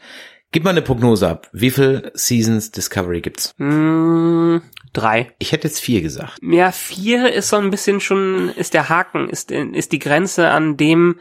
Gib 0.52 0.62
mal 0.62 0.70
eine 0.70 0.82
Prognose 0.82 1.28
ab. 1.28 1.48
Wie 1.52 1.72
viel 1.72 2.12
Seasons 2.14 2.70
Discovery 2.70 3.20
gibt's? 3.20 3.52
Mm, 3.58 4.58
drei. 4.92 5.32
Ich 5.40 5.50
hätte 5.50 5.66
jetzt 5.66 5.80
vier 5.80 6.00
gesagt. 6.00 6.38
Ja, 6.42 6.70
vier 6.70 7.32
ist 7.32 7.48
so 7.48 7.56
ein 7.56 7.70
bisschen 7.70 7.98
schon, 7.98 8.50
ist 8.50 8.72
der 8.72 8.88
Haken, 8.88 9.28
ist, 9.28 9.50
ist 9.50 9.90
die 9.90 9.98
Grenze 9.98 10.48
an 10.48 10.76
dem, 10.76 11.18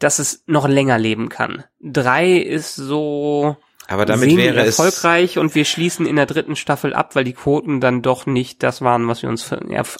dass 0.00 0.18
es 0.18 0.42
noch 0.46 0.66
länger 0.66 0.98
leben 0.98 1.28
kann. 1.28 1.64
Drei 1.80 2.36
ist 2.36 2.74
so 2.74 3.56
aber 3.90 4.06
damit 4.06 4.36
wäre 4.36 4.60
es 4.60 4.78
erfolgreich 4.78 5.36
und 5.36 5.56
wir 5.56 5.64
schließen 5.64 6.06
in 6.06 6.14
der 6.14 6.26
dritten 6.26 6.54
Staffel 6.54 6.94
ab, 6.94 7.16
weil 7.16 7.24
die 7.24 7.32
Quoten 7.32 7.80
dann 7.80 8.02
doch 8.02 8.24
nicht 8.24 8.62
das 8.62 8.82
waren, 8.82 9.08
was 9.08 9.22
wir 9.22 9.28
uns 9.28 9.50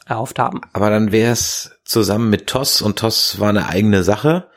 erhofft 0.07 0.39
haben. 0.39 0.61
Aber 0.73 0.91
dann 0.91 1.11
wäre 1.11 1.33
es 1.33 1.81
zusammen 1.85 2.31
mit 2.31 2.47
TOS 2.47 2.83
und 2.83 3.01
TOS 3.01 3.41
war 3.41 3.49
eine 3.49 3.67
eigene 3.67 4.05
Sache. 4.05 4.49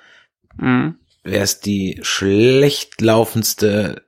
Mhm. 0.56 1.00
Wäre 1.24 1.44
es 1.44 1.62
die 1.62 2.00
schlecht 2.04 3.02
laufendste 3.02 4.04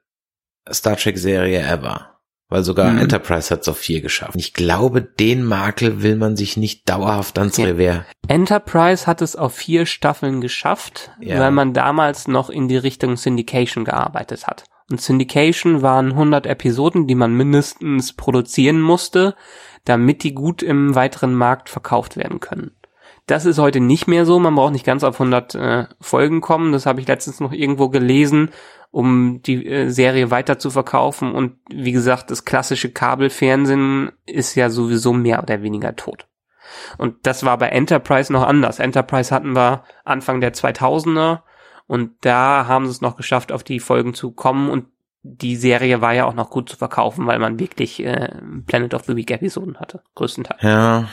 Star 0.71 0.95
Trek 0.95 1.17
Serie 1.17 1.59
ever. 1.59 2.14
Weil 2.55 2.63
sogar 2.63 2.93
mhm. 2.93 2.99
Enterprise 2.99 3.53
hat 3.53 3.63
es 3.63 3.67
auf 3.67 3.79
vier 3.79 3.99
geschafft. 3.99 4.31
Ich 4.37 4.53
glaube, 4.53 5.01
den 5.01 5.43
Makel 5.43 6.01
will 6.03 6.15
man 6.15 6.37
sich 6.37 6.55
nicht 6.55 6.87
dauerhaft 6.87 7.37
ans 7.37 7.57
ja. 7.57 7.65
Revier. 7.65 8.05
Enterprise 8.29 9.07
hat 9.07 9.21
es 9.21 9.35
auf 9.35 9.53
vier 9.53 9.85
Staffeln 9.85 10.39
geschafft, 10.39 11.11
ja. 11.19 11.37
weil 11.41 11.51
man 11.51 11.73
damals 11.73 12.29
noch 12.29 12.49
in 12.49 12.69
die 12.69 12.77
Richtung 12.77 13.17
Syndication 13.17 13.83
gearbeitet 13.83 14.47
hat. 14.47 14.63
Und 14.89 15.01
Syndication 15.01 15.81
waren 15.81 16.13
100 16.13 16.45
Episoden, 16.45 17.07
die 17.07 17.15
man 17.15 17.33
mindestens 17.33 18.13
produzieren 18.13 18.79
musste, 18.79 19.35
damit 19.83 20.23
die 20.23 20.33
gut 20.33 20.63
im 20.63 20.95
weiteren 20.95 21.35
Markt 21.35 21.67
verkauft 21.67 22.15
werden 22.15 22.39
können. 22.39 22.71
Das 23.27 23.45
ist 23.45 23.57
heute 23.57 23.79
nicht 23.79 24.07
mehr 24.07 24.25
so. 24.25 24.39
Man 24.39 24.55
braucht 24.55 24.73
nicht 24.73 24.85
ganz 24.85 25.03
auf 25.03 25.15
100 25.15 25.55
äh, 25.55 25.85
Folgen 25.99 26.41
kommen. 26.41 26.71
Das 26.71 26.85
habe 26.85 27.01
ich 27.01 27.07
letztens 27.07 27.39
noch 27.39 27.51
irgendwo 27.51 27.89
gelesen 27.89 28.51
um 28.95 29.41
die 29.41 29.65
äh, 29.67 29.89
Serie 29.89 30.31
weiter 30.31 30.57
zu 30.57 30.71
verkaufen. 30.71 31.35
Und 31.35 31.57
wie 31.69 31.91
gesagt, 31.91 32.31
das 32.31 32.45
klassische 32.45 32.93
Kabelfernsehen 32.93 34.13
ist 34.25 34.55
ja 34.55 34.69
sowieso 34.69 35.11
mehr 35.11 35.43
oder 35.43 35.61
weniger 35.61 35.97
tot. 35.97 36.27
Und 36.97 37.27
das 37.27 37.43
war 37.43 37.57
bei 37.57 37.67
Enterprise 37.67 38.31
noch 38.31 38.43
anders. 38.43 38.79
Enterprise 38.79 39.35
hatten 39.35 39.53
wir 39.53 39.83
Anfang 40.05 40.39
der 40.39 40.53
2000er 40.53 41.41
und 41.87 42.13
da 42.21 42.67
haben 42.67 42.85
sie 42.85 42.91
es 42.91 43.01
noch 43.01 43.17
geschafft, 43.17 43.51
auf 43.51 43.65
die 43.65 43.81
Folgen 43.81 44.13
zu 44.13 44.31
kommen 44.31 44.69
und 44.69 44.85
die 45.27 45.55
Serie 45.55 46.01
war 46.01 46.13
ja 46.13 46.25
auch 46.25 46.35
noch 46.35 46.51
gut 46.51 46.69
zu 46.69 46.77
verkaufen, 46.77 47.25
weil 47.25 47.39
man 47.39 47.59
wirklich 47.59 48.03
äh, 48.03 48.29
Planet 48.67 48.93
of 48.93 49.05
the 49.05 49.15
Week 49.15 49.31
Episoden 49.31 49.79
hatte, 49.79 50.03
größtenteils. 50.13 50.61
Ja. 50.61 51.09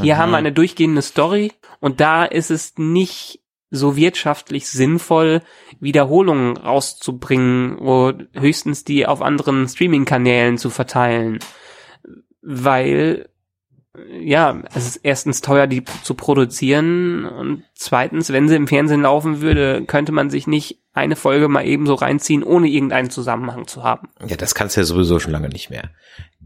Hier 0.00 0.18
haben 0.18 0.30
wir 0.30 0.36
eine 0.36 0.52
durchgehende 0.52 1.02
Story 1.02 1.52
und 1.80 2.00
da 2.00 2.24
ist 2.24 2.52
es 2.52 2.74
nicht 2.76 3.40
so 3.70 3.96
wirtschaftlich 3.96 4.68
sinnvoll, 4.68 5.42
Wiederholungen 5.80 6.56
rauszubringen 6.56 7.78
oder 7.78 8.24
höchstens 8.34 8.84
die 8.84 9.04
auf 9.04 9.20
anderen 9.20 9.66
Streaming-Kanälen 9.66 10.56
zu 10.56 10.70
verteilen. 10.70 11.40
Weil, 12.40 13.28
ja, 14.20 14.62
es 14.74 14.86
ist 14.86 14.96
erstens 15.02 15.40
teuer, 15.40 15.66
die 15.66 15.84
zu 16.02 16.14
produzieren 16.14 17.24
und 17.24 17.64
zweitens, 17.74 18.32
wenn 18.32 18.48
sie 18.48 18.56
im 18.56 18.68
Fernsehen 18.68 19.02
laufen 19.02 19.40
würde, 19.40 19.84
könnte 19.86 20.12
man 20.12 20.30
sich 20.30 20.46
nicht 20.46 20.80
eine 20.92 21.16
Folge 21.16 21.48
mal 21.48 21.66
ebenso 21.66 21.94
reinziehen, 21.94 22.42
ohne 22.42 22.68
irgendeinen 22.68 23.10
Zusammenhang 23.10 23.66
zu 23.66 23.82
haben. 23.84 24.08
Ja, 24.26 24.36
das 24.36 24.54
kannst 24.54 24.76
du 24.76 24.80
ja 24.80 24.84
sowieso 24.84 25.18
schon 25.18 25.32
lange 25.32 25.48
nicht 25.48 25.70
mehr 25.70 25.90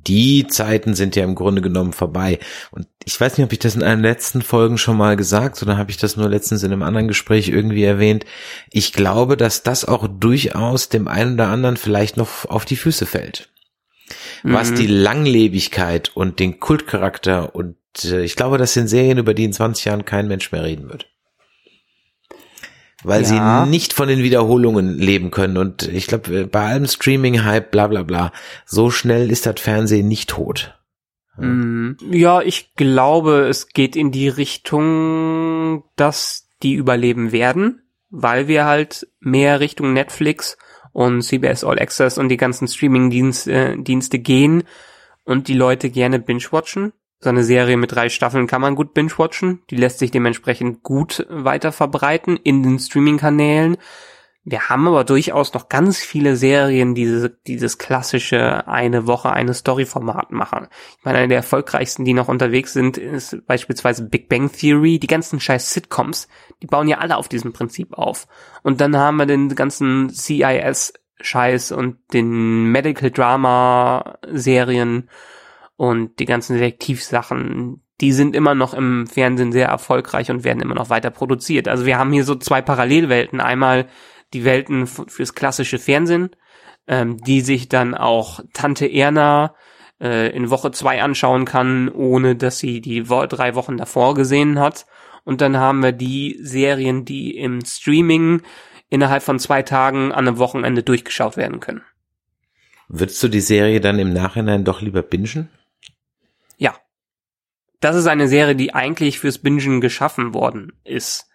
die 0.06 0.46
Zeiten 0.46 0.94
sind 0.94 1.16
ja 1.16 1.24
im 1.24 1.34
Grunde 1.34 1.62
genommen 1.62 1.92
vorbei. 1.92 2.38
Und 2.70 2.86
ich 3.04 3.20
weiß 3.20 3.36
nicht, 3.38 3.44
ob 3.44 3.52
ich 3.52 3.58
das 3.58 3.74
in 3.74 3.82
einer 3.82 4.00
letzten 4.00 4.42
Folgen 4.42 4.78
schon 4.78 4.96
mal 4.96 5.16
gesagt 5.16 5.62
oder 5.62 5.76
habe 5.76 5.90
ich 5.90 5.96
das 5.96 6.16
nur 6.16 6.28
letztens 6.28 6.62
in 6.62 6.72
einem 6.72 6.82
anderen 6.82 7.08
Gespräch 7.08 7.48
irgendwie 7.48 7.84
erwähnt. 7.84 8.24
Ich 8.70 8.92
glaube, 8.92 9.36
dass 9.36 9.62
das 9.62 9.84
auch 9.84 10.08
durchaus 10.08 10.88
dem 10.88 11.08
einen 11.08 11.34
oder 11.34 11.48
anderen 11.48 11.76
vielleicht 11.76 12.16
noch 12.16 12.46
auf 12.46 12.64
die 12.64 12.76
Füße 12.76 13.06
fällt. 13.06 13.51
Mhm. 14.42 14.52
Was 14.52 14.74
die 14.74 14.86
Langlebigkeit 14.86 16.10
und 16.14 16.40
den 16.40 16.60
Kultcharakter 16.60 17.54
und 17.54 17.76
äh, 18.04 18.22
ich 18.22 18.36
glaube, 18.36 18.58
das 18.58 18.72
sind 18.74 18.88
Serien, 18.88 19.18
über 19.18 19.34
die 19.34 19.44
in 19.44 19.52
20 19.52 19.84
Jahren 19.84 20.04
kein 20.04 20.28
Mensch 20.28 20.52
mehr 20.52 20.64
reden 20.64 20.88
wird 20.88 21.06
weil 23.04 23.22
ja. 23.22 23.64
sie 23.64 23.70
nicht 23.70 23.92
von 23.92 24.08
den 24.08 24.22
Wiederholungen 24.22 24.98
leben 24.98 25.30
können. 25.30 25.56
Und 25.56 25.82
ich 25.88 26.06
glaube, 26.06 26.46
bei 26.46 26.66
allem 26.66 26.86
Streaming-Hype, 26.86 27.70
bla 27.70 27.88
bla 27.88 28.02
bla, 28.02 28.32
so 28.64 28.90
schnell 28.90 29.30
ist 29.30 29.46
das 29.46 29.60
Fernsehen 29.60 30.08
nicht 30.08 30.30
tot. 30.30 30.78
Mhm. 31.36 31.96
Ja, 32.10 32.42
ich 32.42 32.74
glaube, 32.74 33.48
es 33.48 33.68
geht 33.68 33.96
in 33.96 34.10
die 34.10 34.28
Richtung, 34.28 35.84
dass 35.96 36.48
die 36.62 36.74
überleben 36.74 37.32
werden, 37.32 37.82
weil 38.10 38.48
wir 38.48 38.66
halt 38.66 39.08
mehr 39.20 39.60
Richtung 39.60 39.92
Netflix 39.92 40.56
und 40.92 41.22
CBS 41.22 41.64
All 41.64 41.78
Access 41.78 42.18
und 42.18 42.28
die 42.28 42.36
ganzen 42.36 42.68
Streaming-Dienste 42.68 44.16
äh, 44.16 44.20
gehen 44.20 44.64
und 45.24 45.48
die 45.48 45.54
Leute 45.54 45.90
gerne 45.90 46.18
binge-watchen. 46.18 46.92
So 47.20 47.28
eine 47.28 47.44
Serie 47.44 47.76
mit 47.76 47.92
drei 47.92 48.08
Staffeln 48.08 48.48
kann 48.48 48.60
man 48.60 48.74
gut 48.74 48.94
binge-watchen. 48.94 49.62
Die 49.70 49.76
lässt 49.76 50.00
sich 50.00 50.10
dementsprechend 50.10 50.82
gut 50.82 51.24
weiter 51.30 51.70
verbreiten 51.70 52.36
in 52.36 52.62
den 52.62 52.78
Streaming-Kanälen. 52.78 53.76
Wir 54.44 54.68
haben 54.68 54.88
aber 54.88 55.04
durchaus 55.04 55.54
noch 55.54 55.68
ganz 55.68 55.98
viele 55.98 56.34
Serien, 56.34 56.96
die 56.96 57.04
diese, 57.04 57.30
dieses 57.30 57.78
klassische 57.78 58.66
eine 58.66 59.06
Woche 59.06 59.32
eine 59.32 59.54
Story-Format 59.54 60.32
machen. 60.32 60.66
Ich 60.98 61.04
meine, 61.04 61.18
eine 61.18 61.28
der 61.28 61.36
erfolgreichsten, 61.38 62.04
die 62.04 62.12
noch 62.12 62.26
unterwegs 62.26 62.72
sind, 62.72 62.98
ist 62.98 63.46
beispielsweise 63.46 64.08
Big 64.08 64.28
Bang 64.28 64.50
Theory. 64.50 64.98
Die 64.98 65.06
ganzen 65.06 65.38
scheiß 65.38 65.72
Sitcoms, 65.72 66.26
die 66.60 66.66
bauen 66.66 66.88
ja 66.88 66.98
alle 66.98 67.18
auf 67.18 67.28
diesem 67.28 67.52
Prinzip 67.52 67.94
auf. 67.94 68.26
Und 68.64 68.80
dann 68.80 68.96
haben 68.96 69.18
wir 69.18 69.26
den 69.26 69.54
ganzen 69.54 70.10
CIS-Scheiß 70.10 71.70
und 71.70 71.98
den 72.12 72.64
Medical 72.64 73.12
Drama-Serien 73.12 75.08
und 75.76 76.18
die 76.18 76.26
ganzen 76.26 76.54
Detektivsachen, 76.58 77.80
die 78.00 78.12
sind 78.12 78.34
immer 78.34 78.56
noch 78.56 78.74
im 78.74 79.06
Fernsehen 79.06 79.52
sehr 79.52 79.68
erfolgreich 79.68 80.32
und 80.32 80.42
werden 80.42 80.60
immer 80.60 80.74
noch 80.74 80.90
weiter 80.90 81.10
produziert. 81.10 81.68
Also 81.68 81.86
wir 81.86 81.96
haben 81.96 82.12
hier 82.12 82.24
so 82.24 82.34
zwei 82.34 82.60
Parallelwelten. 82.60 83.40
Einmal 83.40 83.86
die 84.32 84.44
Welten 84.44 84.86
fürs 84.86 85.34
klassische 85.34 85.78
Fernsehen, 85.78 86.30
ähm, 86.86 87.16
die 87.18 87.40
sich 87.40 87.68
dann 87.68 87.94
auch 87.94 88.40
Tante 88.52 88.86
Erna 88.86 89.54
äh, 90.00 90.34
in 90.34 90.50
Woche 90.50 90.70
zwei 90.72 91.02
anschauen 91.02 91.44
kann, 91.44 91.88
ohne 91.88 92.36
dass 92.36 92.58
sie 92.58 92.80
die 92.80 93.08
wo 93.08 93.24
drei 93.26 93.54
Wochen 93.54 93.76
davor 93.76 94.14
gesehen 94.14 94.58
hat. 94.58 94.86
Und 95.24 95.40
dann 95.40 95.56
haben 95.56 95.82
wir 95.82 95.92
die 95.92 96.38
Serien, 96.42 97.04
die 97.04 97.36
im 97.36 97.64
Streaming 97.64 98.42
innerhalb 98.90 99.22
von 99.22 99.38
zwei 99.38 99.62
Tagen 99.62 100.12
an 100.12 100.26
einem 100.26 100.38
Wochenende 100.38 100.82
durchgeschaut 100.82 101.36
werden 101.36 101.60
können. 101.60 101.82
Würdest 102.88 103.22
du 103.22 103.28
die 103.28 103.40
Serie 103.40 103.80
dann 103.80 103.98
im 103.98 104.12
Nachhinein 104.12 104.64
doch 104.64 104.82
lieber 104.82 105.02
bingen? 105.02 105.48
Ja. 106.58 106.76
Das 107.80 107.96
ist 107.96 108.06
eine 108.06 108.28
Serie, 108.28 108.54
die 108.54 108.74
eigentlich 108.74 109.18
fürs 109.18 109.38
Bingen 109.38 109.80
geschaffen 109.80 110.34
worden 110.34 110.72
ist. 110.84 111.28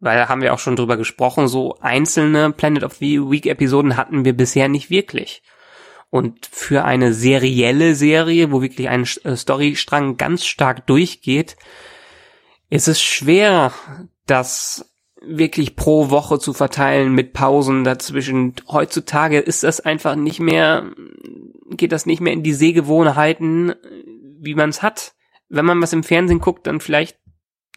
Weil 0.00 0.28
haben 0.28 0.40
wir 0.40 0.54
auch 0.54 0.58
schon 0.58 0.76
drüber 0.76 0.96
gesprochen, 0.96 1.46
so 1.46 1.76
einzelne 1.80 2.52
Planet 2.52 2.84
of 2.84 2.94
the 2.94 3.20
Week 3.20 3.46
Episoden 3.46 3.96
hatten 3.96 4.24
wir 4.24 4.32
bisher 4.32 4.68
nicht 4.68 4.90
wirklich. 4.90 5.42
Und 6.08 6.46
für 6.50 6.84
eine 6.84 7.14
serielle 7.14 7.94
Serie, 7.94 8.50
wo 8.50 8.62
wirklich 8.62 8.88
ein 8.88 9.06
äh, 9.24 9.36
Storystrang 9.36 10.16
ganz 10.16 10.44
stark 10.44 10.86
durchgeht, 10.86 11.56
ist 12.68 12.88
es 12.88 13.00
schwer, 13.00 13.72
das 14.26 14.90
wirklich 15.22 15.76
pro 15.76 16.10
Woche 16.10 16.38
zu 16.38 16.52
verteilen 16.52 17.12
mit 17.12 17.32
Pausen 17.32 17.84
dazwischen. 17.84 18.54
Heutzutage 18.68 19.38
ist 19.38 19.62
das 19.62 19.80
einfach 19.80 20.16
nicht 20.16 20.40
mehr, 20.40 20.90
geht 21.70 21.92
das 21.92 22.06
nicht 22.06 22.20
mehr 22.20 22.32
in 22.32 22.42
die 22.42 22.54
Sehgewohnheiten, 22.54 23.74
wie 24.40 24.54
man 24.54 24.70
es 24.70 24.82
hat. 24.82 25.14
Wenn 25.48 25.66
man 25.66 25.82
was 25.82 25.92
im 25.92 26.02
Fernsehen 26.02 26.40
guckt, 26.40 26.66
dann 26.66 26.80
vielleicht 26.80 27.18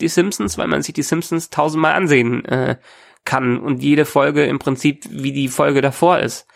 die 0.02 0.08
Simpsons, 0.08 0.58
weil 0.58 0.68
man 0.68 0.82
sich 0.82 0.94
die 0.94 1.04
Simpsons 1.04 1.50
tausendmal 1.50 1.94
ansehen 1.94 2.46
äh, 2.46 2.78
kann 3.26 3.60
und 3.60 3.82
jede 3.82 4.06
Folge 4.06 4.46
im 4.46 4.60
Prinzip 4.60 5.06
wie 5.10 5.32
die 5.32 5.48
Folge 5.48 5.82
davor 5.82 6.20
ist. 6.20 6.48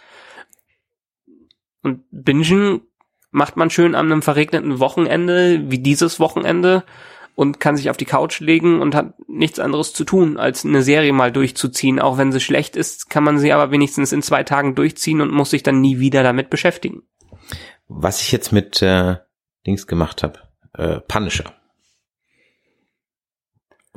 Und 1.81 2.03
Bingen 2.11 2.81
macht 3.31 3.55
man 3.55 3.69
schön 3.69 3.95
an 3.95 4.11
einem 4.11 4.21
verregneten 4.21 4.79
Wochenende, 4.79 5.69
wie 5.71 5.79
dieses 5.79 6.19
Wochenende, 6.19 6.83
und 7.35 7.59
kann 7.59 7.77
sich 7.77 7.91
auf 7.91 7.97
die 7.97 8.05
Couch 8.05 8.39
legen 8.39 8.81
und 8.81 8.95
hat 8.95 9.13
nichts 9.29 9.59
anderes 9.59 9.93
zu 9.93 10.03
tun, 10.03 10.37
als 10.37 10.65
eine 10.65 10.81
Serie 10.81 11.13
mal 11.13 11.31
durchzuziehen. 11.31 11.99
Auch 11.99 12.17
wenn 12.17 12.31
sie 12.31 12.39
schlecht 12.39 12.75
ist, 12.75 13.11
kann 13.11 13.23
man 13.23 13.37
sie 13.37 13.53
aber 13.53 13.69
wenigstens 13.69 14.11
in 14.11 14.23
zwei 14.23 14.43
Tagen 14.43 14.73
durchziehen 14.73 15.21
und 15.21 15.31
muss 15.31 15.51
sich 15.51 15.61
dann 15.61 15.79
nie 15.79 15.99
wieder 15.99 16.23
damit 16.23 16.49
beschäftigen. 16.49 17.03
Was 17.87 18.21
ich 18.21 18.31
jetzt 18.31 18.51
mit 18.51 18.81
äh, 18.81 19.17
Dings 19.67 19.85
gemacht 19.85 20.23
habe, 20.23 20.39
äh, 20.73 20.99
Punisher. 21.01 21.53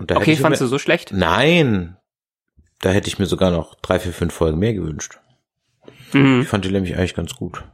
Okay, 0.00 0.36
fandst 0.36 0.60
mir, 0.60 0.66
du 0.66 0.70
so 0.70 0.78
schlecht? 0.78 1.12
Nein, 1.12 1.96
da 2.80 2.90
hätte 2.90 3.08
ich 3.08 3.18
mir 3.18 3.26
sogar 3.26 3.50
noch 3.50 3.74
drei, 3.76 3.98
vier, 3.98 4.12
fünf 4.12 4.32
Folgen 4.32 4.58
mehr 4.58 4.74
gewünscht. 4.74 5.18
Mhm. 6.12 6.42
Ich 6.42 6.48
fand 6.48 6.64
die 6.64 6.70
nämlich 6.70 6.96
eigentlich 6.96 7.14
ganz 7.14 7.34
gut. 7.34 7.64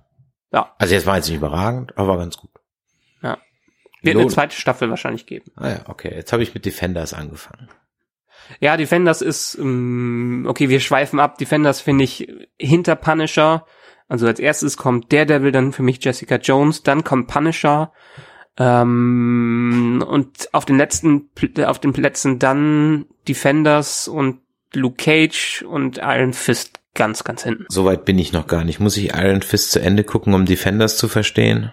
Ja. 0.53 0.75
Also 0.79 0.95
jetzt 0.95 1.07
war 1.07 1.17
jetzt 1.17 1.29
nicht 1.29 1.39
überragend, 1.39 1.97
aber 1.97 2.19
ganz 2.19 2.37
gut. 2.37 2.51
Ja. 3.23 3.39
Wird 4.03 4.17
eine 4.17 4.27
zweite 4.29 4.57
Staffel 4.57 4.91
wahrscheinlich 4.91 5.27
geben. 5.27 5.51
Ah 5.57 5.69
ja, 5.69 5.81
okay. 5.89 6.13
Jetzt 6.15 6.33
habe 6.33 6.43
ich 6.43 6.55
mit 6.55 6.65
Defenders 6.65 7.15
angefangen. 7.15 7.69
Ja, 8.61 8.77
Defenders 8.77 9.23
ist, 9.23 9.57
ähm, 9.59 10.47
okay, 10.49 10.69
wir 10.69 10.81
schweifen 10.81 11.19
ab. 11.19 11.39
Defenders 11.39 11.81
finde 11.81 12.05
ich 12.05 12.29
hinter 12.59 12.95
Punisher. 12.95 13.67
Also 14.09 14.27
als 14.27 14.39
erstes 14.39 14.77
kommt 14.77 15.13
Daredevil, 15.13 15.51
dann 15.51 15.73
für 15.73 15.83
mich 15.83 16.03
Jessica 16.05 16.37
Jones, 16.37 16.83
dann 16.83 17.03
kommt 17.03 17.27
Punisher. 17.27 17.93
Ähm, 18.59 20.05
und 20.07 20.49
auf 20.53 20.65
den 20.65 20.79
letzten, 20.79 21.31
auf 21.65 21.79
den 21.79 21.93
Plätzen 21.93 22.39
dann 22.39 23.07
Defenders 23.29 24.09
und 24.09 24.41
Luke 24.73 24.97
Cage 24.97 25.63
und 25.63 25.99
Iron 25.99 26.33
Fist 26.33 26.81
ganz, 26.95 27.25
ganz 27.25 27.45
hinten. 27.45 27.67
Soweit 27.69 28.05
bin 28.05 28.19
ich 28.19 28.33
noch 28.33 28.47
gar 28.47 28.65
nicht. 28.65 28.81
Muss 28.81 28.97
ich 28.97 29.15
Iron 29.15 29.43
Fist 29.43 29.71
zu 29.71 29.81
Ende 29.81 30.05
gucken, 30.05 30.35
um 30.35 30.47
Defenders 30.47 30.97
zu 30.97 31.09
verstehen? 31.09 31.73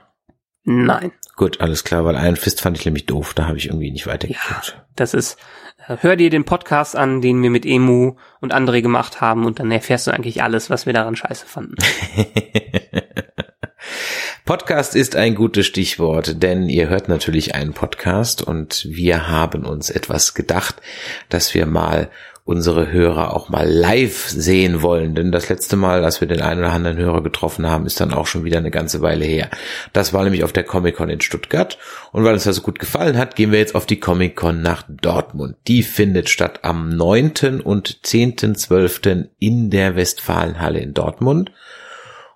Nein. 0.65 1.11
Gut, 1.35 1.61
alles 1.61 1.83
klar, 1.83 2.05
weil 2.05 2.15
Iron 2.15 2.35
Fist 2.35 2.61
fand 2.61 2.77
ich 2.77 2.85
nämlich 2.85 3.05
doof, 3.05 3.33
da 3.33 3.47
habe 3.47 3.57
ich 3.57 3.65
irgendwie 3.67 3.91
nicht 3.91 4.07
weitergeguckt. 4.07 4.75
Ja, 4.75 4.85
das 4.95 5.13
ist, 5.13 5.37
hör 5.87 6.15
dir 6.15 6.29
den 6.29 6.45
Podcast 6.45 6.95
an, 6.95 7.21
den 7.21 7.41
wir 7.41 7.49
mit 7.49 7.65
Emu 7.65 8.15
und 8.39 8.53
André 8.53 8.81
gemacht 8.81 9.21
haben 9.21 9.45
und 9.45 9.59
dann 9.59 9.71
erfährst 9.71 10.07
du 10.07 10.11
eigentlich 10.11 10.43
alles, 10.43 10.69
was 10.69 10.85
wir 10.85 10.93
daran 10.93 11.15
scheiße 11.15 11.45
fanden. 11.45 11.75
Podcast 14.45 14.95
ist 14.95 15.15
ein 15.15 15.35
gutes 15.35 15.65
Stichwort, 15.65 16.43
denn 16.43 16.67
ihr 16.67 16.89
hört 16.89 17.07
natürlich 17.07 17.55
einen 17.55 17.73
Podcast 17.73 18.41
und 18.41 18.85
wir 18.89 19.29
haben 19.29 19.65
uns 19.65 19.89
etwas 19.89 20.33
gedacht, 20.33 20.81
dass 21.29 21.53
wir 21.53 21.65
mal 21.65 22.09
unsere 22.45 22.91
Hörer 22.91 23.33
auch 23.33 23.47
mal 23.47 23.67
live 23.67 24.27
sehen 24.27 24.81
wollen. 24.81 25.15
Denn 25.15 25.31
das 25.31 25.47
letzte 25.47 25.77
Mal, 25.77 26.03
als 26.03 26.19
wir 26.19 26.27
den 26.27 26.41
einen 26.41 26.59
oder 26.59 26.73
anderen 26.73 26.97
Hörer 26.97 27.23
getroffen 27.23 27.69
haben, 27.69 27.85
ist 27.85 28.01
dann 28.01 28.13
auch 28.13 28.27
schon 28.27 28.43
wieder 28.43 28.57
eine 28.57 28.71
ganze 28.71 29.01
Weile 29.01 29.23
her. 29.23 29.49
Das 29.93 30.13
war 30.13 30.23
nämlich 30.23 30.43
auf 30.43 30.51
der 30.51 30.63
Comic-Con 30.63 31.09
in 31.09 31.21
Stuttgart. 31.21 31.77
Und 32.11 32.23
weil 32.23 32.33
uns 32.33 32.43
das 32.43 32.57
so 32.57 32.61
gut 32.61 32.79
gefallen 32.79 33.17
hat, 33.17 33.35
gehen 33.35 33.51
wir 33.51 33.59
jetzt 33.59 33.75
auf 33.75 33.85
die 33.85 33.99
Comic-Con 33.99 34.61
nach 34.61 34.83
Dortmund. 34.89 35.55
Die 35.67 35.83
findet 35.83 36.29
statt 36.29 36.59
am 36.63 36.89
9. 36.89 37.61
und 37.63 37.99
10.12. 38.03 39.29
in 39.39 39.69
der 39.69 39.95
Westfalenhalle 39.95 40.79
in 40.79 40.93
Dortmund. 40.93 41.51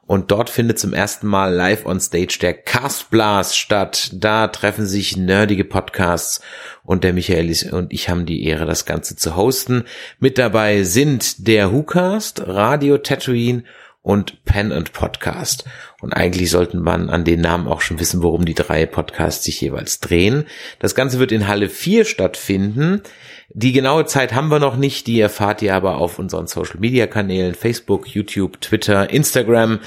Und 0.07 0.31
dort 0.31 0.49
findet 0.49 0.79
zum 0.79 0.93
ersten 0.93 1.27
Mal 1.27 1.53
live 1.53 1.85
on 1.85 1.99
stage 1.99 2.37
der 2.41 2.53
Cast 2.53 3.11
Blast 3.11 3.57
statt. 3.57 4.11
Da 4.13 4.47
treffen 4.47 4.85
sich 4.85 5.17
nerdige 5.17 5.65
Podcasts 5.65 6.41
und 6.83 7.03
der 7.03 7.11
Michael 7.11 7.53
und 7.71 7.91
ich 7.91 8.09
haben 8.09 8.25
die 8.25 8.45
Ehre, 8.45 8.65
das 8.65 8.85
Ganze 8.85 9.17
zu 9.17 9.35
hosten. 9.35 9.83
Mit 10.19 10.37
dabei 10.37 10.83
sind 10.83 11.47
der 11.47 11.73
WhoCast, 11.73 12.47
Radio 12.47 12.97
Tatooine 12.97 13.63
und 14.01 14.45
Pen 14.45 14.71
and 14.71 14.93
Podcast. 14.93 15.65
Und 15.99 16.13
eigentlich 16.13 16.49
sollten 16.49 16.79
man 16.79 17.09
an 17.09 17.25
den 17.25 17.41
Namen 17.41 17.67
auch 17.67 17.81
schon 17.81 17.99
wissen, 17.99 18.23
worum 18.23 18.45
die 18.45 18.53
drei 18.53 18.85
Podcasts 18.85 19.43
sich 19.43 19.59
jeweils 19.59 19.99
drehen. 19.99 20.45
Das 20.79 20.95
Ganze 20.95 21.19
wird 21.19 21.33
in 21.33 21.49
Halle 21.49 21.67
4 21.67 22.05
stattfinden. 22.05 23.01
Die 23.49 23.71
genaue 23.71 24.05
Zeit 24.05 24.33
haben 24.33 24.49
wir 24.49 24.59
noch 24.59 24.75
nicht, 24.75 25.07
die 25.07 25.17
erfahrt 25.19 25.61
ihr 25.61 25.73
aber 25.73 25.97
auf 25.97 26.19
unseren 26.19 26.47
Social 26.47 26.79
Media 26.79 27.07
Kanälen 27.07 27.55
Facebook, 27.55 28.07
YouTube, 28.07 28.59
Twitter, 28.61 29.09
Instagram 29.09 29.79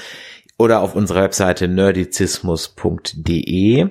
oder 0.57 0.81
auf 0.81 0.95
unserer 0.95 1.21
Webseite 1.23 1.67
nerdizismus.de. 1.67 3.87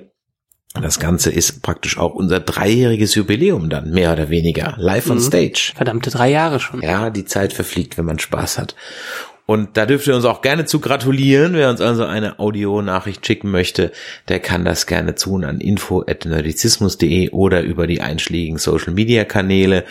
Das 0.73 1.01
Ganze 1.01 1.31
ist 1.31 1.63
praktisch 1.63 1.97
auch 1.97 2.13
unser 2.13 2.39
dreijähriges 2.39 3.13
Jubiläum 3.15 3.69
dann, 3.69 3.91
mehr 3.91 4.13
oder 4.13 4.29
weniger, 4.29 4.75
live 4.77 5.09
on 5.09 5.17
mhm. 5.17 5.21
stage. 5.21 5.73
Verdammte 5.75 6.11
drei 6.11 6.31
Jahre 6.31 6.61
schon. 6.61 6.81
Ja, 6.81 7.09
die 7.09 7.25
Zeit 7.25 7.51
verfliegt, 7.51 7.97
wenn 7.97 8.05
man 8.05 8.19
Spaß 8.19 8.57
hat. 8.57 8.77
Und 9.51 9.75
da 9.75 9.85
dürft 9.85 10.07
ihr 10.07 10.15
uns 10.15 10.23
auch 10.23 10.41
gerne 10.41 10.63
zu 10.63 10.79
gratulieren. 10.79 11.55
Wer 11.55 11.69
uns 11.69 11.81
also 11.81 12.05
eine 12.05 12.39
Audionachricht 12.39 13.27
schicken 13.27 13.51
möchte, 13.51 13.91
der 14.29 14.39
kann 14.39 14.63
das 14.63 14.87
gerne 14.87 15.13
tun 15.13 15.43
an 15.43 15.59
info.nerdizismus.de 15.59 17.31
oder 17.31 17.61
über 17.61 17.85
die 17.85 17.99
einschlägigen 17.99 18.59
Social 18.59 18.93
Media 18.93 19.25
Kanäle. 19.25 19.83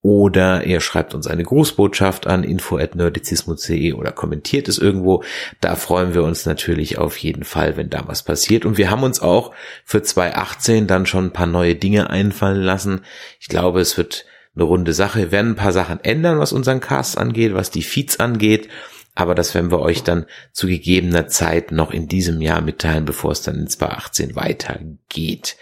Oder 0.00 0.64
ihr 0.64 0.80
schreibt 0.80 1.12
uns 1.12 1.26
eine 1.26 1.42
Grußbotschaft 1.42 2.26
an 2.26 2.42
info.nerdizismus.de 2.42 3.92
oder 3.92 4.12
kommentiert 4.12 4.66
es 4.66 4.78
irgendwo. 4.78 5.22
Da 5.60 5.74
freuen 5.74 6.14
wir 6.14 6.22
uns 6.22 6.46
natürlich 6.46 6.96
auf 6.96 7.18
jeden 7.18 7.44
Fall, 7.44 7.76
wenn 7.76 7.90
da 7.90 8.04
was 8.06 8.22
passiert. 8.22 8.64
Und 8.64 8.78
wir 8.78 8.88
haben 8.88 9.02
uns 9.02 9.20
auch 9.20 9.52
für 9.84 10.02
2018 10.02 10.86
dann 10.86 11.04
schon 11.04 11.26
ein 11.26 11.32
paar 11.34 11.44
neue 11.44 11.74
Dinge 11.74 12.08
einfallen 12.08 12.62
lassen. 12.62 13.02
Ich 13.40 13.48
glaube, 13.48 13.82
es 13.82 13.98
wird 13.98 14.24
eine 14.56 14.64
runde 14.64 14.92
Sache. 14.92 15.20
Wir 15.20 15.32
werden 15.32 15.52
ein 15.52 15.56
paar 15.56 15.72
Sachen 15.72 16.02
ändern, 16.02 16.38
was 16.38 16.52
unseren 16.52 16.80
Cast 16.80 17.18
angeht, 17.18 17.54
was 17.54 17.70
die 17.70 17.82
Feeds 17.82 18.18
angeht. 18.18 18.68
Aber 19.14 19.34
das 19.34 19.54
werden 19.54 19.70
wir 19.70 19.80
euch 19.80 20.02
dann 20.02 20.26
zu 20.52 20.66
gegebener 20.66 21.26
Zeit 21.26 21.72
noch 21.72 21.90
in 21.90 22.06
diesem 22.08 22.40
Jahr 22.42 22.60
mitteilen, 22.60 23.06
bevor 23.06 23.32
es 23.32 23.42
dann 23.42 23.56
in 23.56 23.68
2018 23.68 24.36
weitergeht. 24.36 25.56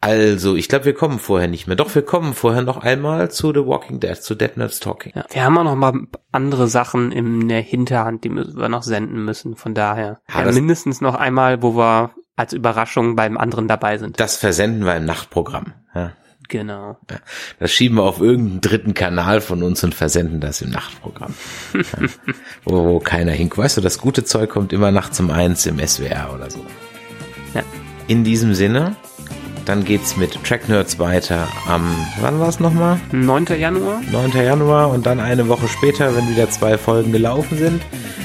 Also, 0.00 0.54
ich 0.54 0.68
glaube, 0.68 0.84
wir 0.84 0.94
kommen 0.94 1.18
vorher 1.18 1.48
nicht 1.48 1.66
mehr. 1.66 1.76
Doch, 1.76 1.94
wir 1.94 2.02
kommen 2.02 2.34
vorher 2.34 2.60
noch 2.60 2.76
einmal 2.76 3.30
zu 3.30 3.54
The 3.54 3.66
Walking 3.66 4.00
Dead, 4.00 4.16
zu 4.16 4.34
Dead 4.34 4.54
Nerds 4.56 4.80
Talking. 4.80 5.12
Ja, 5.14 5.24
wir 5.30 5.44
haben 5.44 5.56
auch 5.56 5.64
noch 5.64 5.76
mal 5.76 5.94
andere 6.30 6.68
Sachen 6.68 7.10
in 7.10 7.48
der 7.48 7.62
Hinterhand, 7.62 8.24
die 8.24 8.30
wir 8.30 8.68
noch 8.68 8.82
senden 8.82 9.24
müssen. 9.24 9.56
Von 9.56 9.72
daher 9.72 10.20
ja, 10.28 10.44
ja, 10.44 10.52
mindestens 10.52 11.00
noch 11.00 11.14
einmal, 11.14 11.62
wo 11.62 11.74
wir 11.74 12.10
als 12.36 12.52
Überraschung 12.52 13.16
beim 13.16 13.38
anderen 13.38 13.66
dabei 13.66 13.96
sind. 13.96 14.20
Das 14.20 14.36
versenden 14.36 14.84
wir 14.84 14.96
im 14.96 15.06
Nachtprogramm. 15.06 15.72
Genau. 16.48 16.96
Ja, 17.10 17.16
das 17.58 17.72
schieben 17.72 17.96
wir 17.96 18.04
auf 18.04 18.20
irgendeinen 18.20 18.60
dritten 18.60 18.94
Kanal 18.94 19.40
von 19.40 19.62
uns 19.62 19.82
und 19.82 19.94
versenden 19.94 20.40
das 20.40 20.60
im 20.60 20.70
Nachtprogramm. 20.70 21.34
ja, 21.74 22.08
wo, 22.64 22.84
wo 22.84 22.98
keiner 22.98 23.32
hinkt. 23.32 23.56
Weißt 23.56 23.76
du, 23.76 23.80
das 23.80 23.98
gute 23.98 24.24
Zeug 24.24 24.50
kommt 24.50 24.72
immer 24.72 24.90
nachts 24.90 25.18
um 25.20 25.30
eins 25.30 25.66
im 25.66 25.78
SWR 25.84 26.32
oder 26.34 26.50
so. 26.50 26.64
Ja. 27.54 27.62
In 28.08 28.24
diesem 28.24 28.54
Sinne, 28.54 28.96
dann 29.64 29.84
geht's 29.84 30.16
mit 30.16 30.42
Track 30.44 30.68
Nerds 30.68 30.98
weiter 30.98 31.48
am, 31.66 31.94
wann 32.20 32.38
war's 32.38 32.60
nochmal? 32.60 33.00
9. 33.12 33.46
Januar. 33.58 34.02
9. 34.12 34.32
Januar 34.32 34.90
und 34.90 35.06
dann 35.06 35.20
eine 35.20 35.48
Woche 35.48 35.68
später, 35.68 36.14
wenn 36.14 36.28
wieder 36.28 36.50
zwei 36.50 36.76
Folgen 36.76 37.12
gelaufen 37.12 37.56
sind, 37.56 37.82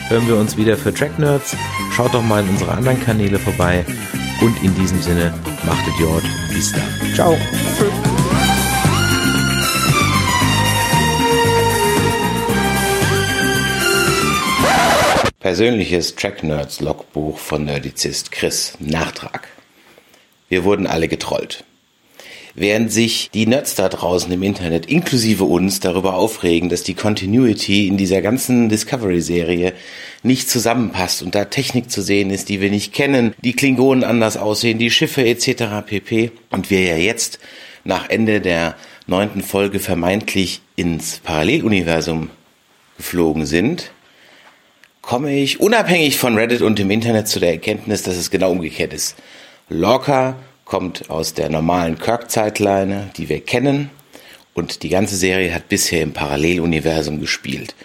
hören 0.10 0.28
wir 0.28 0.36
uns 0.36 0.58
wieder 0.58 0.76
für 0.76 0.94
Track 0.94 1.18
Nerds. 1.18 1.56
Schaut 1.94 2.14
doch 2.14 2.24
mal 2.24 2.44
in 2.44 2.50
unsere 2.50 2.72
anderen 2.72 3.02
Kanäle 3.02 3.40
vorbei 3.40 3.86
und 4.42 4.64
in 4.64 4.74
diesem 4.76 5.02
Sinne, 5.02 5.34
macht 5.64 5.86
Idiot. 5.88 6.24
Bis 6.54 6.72
dann. 6.72 7.14
Ciao. 7.14 7.38
Persönliches 15.40 16.16
Track 16.16 16.44
Nerds 16.44 16.82
Logbuch 16.82 17.38
von 17.38 17.66
Nerdizist 17.66 18.32
Chris. 18.32 18.74
Nachtrag. 18.80 19.48
Wir 20.50 20.64
wurden 20.64 20.86
alle 20.86 21.08
getrollt. 21.08 21.64
Während 22.60 22.92
sich 22.92 23.30
die 23.34 23.48
Nerds 23.48 23.76
da 23.76 23.88
draußen 23.88 24.30
im 24.34 24.44
Internet 24.44 24.86
inklusive 24.86 25.46
uns 25.46 25.80
darüber 25.80 26.16
aufregen, 26.16 26.68
dass 26.68 26.84
die 26.84 26.94
Continuity 26.94 27.88
in 27.88 27.96
dieser 27.96 28.22
ganzen 28.22 28.68
Discovery-Serie 28.68 29.72
nicht 30.24 30.50
zusammenpasst 30.50 31.24
und 31.24 31.36
da 31.36 31.46
Technik 31.46 31.90
zu 31.90 32.02
sehen 32.02 32.32
ist, 32.32 32.50
die 32.50 32.60
wir 32.60 32.70
nicht 32.70 32.92
kennen, 32.92 33.34
die 33.42 33.54
Klingonen 33.54 34.04
anders 34.04 34.36
aussehen, 34.36 34.78
die 34.78 34.92
Schiffe 34.92 35.26
etc. 35.26 35.86
pp. 35.86 36.32
Und 36.50 36.70
wir 36.70 36.82
ja 36.82 36.98
jetzt 36.98 37.40
nach 37.86 38.10
Ende 38.10 38.42
der 38.42 38.76
neunten 39.08 39.42
Folge 39.42 39.80
vermeintlich 39.80 40.60
ins 40.76 41.20
Paralleluniversum 41.20 42.30
geflogen 42.98 43.46
sind, 43.46 43.92
komme 45.02 45.34
ich 45.34 45.62
unabhängig 45.62 46.18
von 46.18 46.36
Reddit 46.36 46.62
und 46.62 46.78
dem 46.78 46.92
Internet 46.92 47.30
zu 47.30 47.40
der 47.40 47.52
Erkenntnis, 47.52 48.04
dass 48.04 48.18
es 48.18 48.30
genau 48.30 48.52
umgekehrt 48.52 48.92
ist. 48.92 49.16
Lorca 49.70 50.36
kommt 50.70 51.10
aus 51.10 51.34
der 51.34 51.50
normalen 51.50 51.98
Kirk-Zeitleine, 51.98 53.10
die 53.18 53.28
wir 53.28 53.42
kennen, 53.42 53.90
und 54.54 54.84
die 54.84 54.90
ganze 54.90 55.16
Serie 55.16 55.54
hat 55.54 55.68
bisher 55.68 56.04
im 56.04 56.14
Paralleluniversum 56.14 57.20
gespielt. 57.20 57.76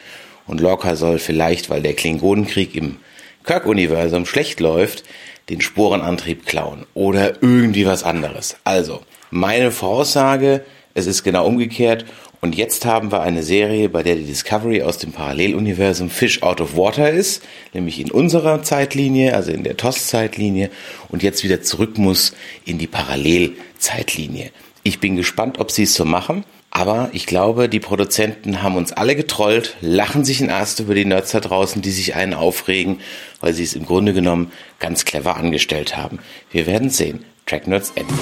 Und 0.46 0.60
Lorca 0.60 0.94
soll 0.94 1.18
vielleicht, 1.18 1.70
weil 1.70 1.80
der 1.80 1.94
Klingonenkrieg 1.94 2.74
im 2.74 2.96
Kirk-Universum 3.44 4.26
schlecht 4.26 4.60
läuft, 4.60 5.04
den 5.48 5.62
Sporenantrieb 5.62 6.44
klauen 6.44 6.84
oder 6.92 7.42
irgendwie 7.42 7.86
was 7.86 8.02
anderes. 8.02 8.56
Also, 8.64 9.00
meine 9.30 9.70
Voraussage, 9.70 10.62
Es 10.96 11.06
ist 11.06 11.24
genau 11.24 11.46
umgekehrt. 11.46 12.04
Und 12.44 12.56
jetzt 12.56 12.84
haben 12.84 13.10
wir 13.10 13.22
eine 13.22 13.42
Serie, 13.42 13.88
bei 13.88 14.02
der 14.02 14.16
die 14.16 14.26
Discovery 14.26 14.82
aus 14.82 14.98
dem 14.98 15.12
Paralleluniversum 15.12 16.10
Fish 16.10 16.42
Out 16.42 16.60
of 16.60 16.76
Water 16.76 17.10
ist, 17.10 17.42
nämlich 17.72 17.98
in 17.98 18.10
unserer 18.10 18.62
Zeitlinie, 18.62 19.34
also 19.34 19.50
in 19.50 19.64
der 19.64 19.78
TOS-Zeitlinie, 19.78 20.68
und 21.08 21.22
jetzt 21.22 21.42
wieder 21.42 21.62
zurück 21.62 21.96
muss 21.96 22.34
in 22.66 22.76
die 22.76 22.86
Parallelzeitlinie. 22.86 24.50
Ich 24.82 25.00
bin 25.00 25.16
gespannt, 25.16 25.58
ob 25.58 25.70
sie 25.70 25.84
es 25.84 25.94
so 25.94 26.04
machen. 26.04 26.44
Aber 26.70 27.08
ich 27.14 27.24
glaube, 27.24 27.70
die 27.70 27.80
Produzenten 27.80 28.62
haben 28.62 28.76
uns 28.76 28.92
alle 28.92 29.16
getrollt, 29.16 29.78
lachen 29.80 30.26
sich 30.26 30.42
in 30.42 30.50
Ast 30.50 30.80
über 30.80 30.94
die 30.94 31.06
Nerds 31.06 31.30
da 31.30 31.40
draußen, 31.40 31.80
die 31.80 31.92
sich 31.92 32.14
einen 32.14 32.34
aufregen, 32.34 33.00
weil 33.40 33.54
sie 33.54 33.64
es 33.64 33.72
im 33.72 33.86
Grunde 33.86 34.12
genommen 34.12 34.52
ganz 34.80 35.06
clever 35.06 35.36
angestellt 35.36 35.96
haben. 35.96 36.18
Wir 36.50 36.66
werden 36.66 36.90
sehen. 36.90 37.24
Track 37.46 37.66
Nerds 37.68 37.92
Ende. 37.94 38.12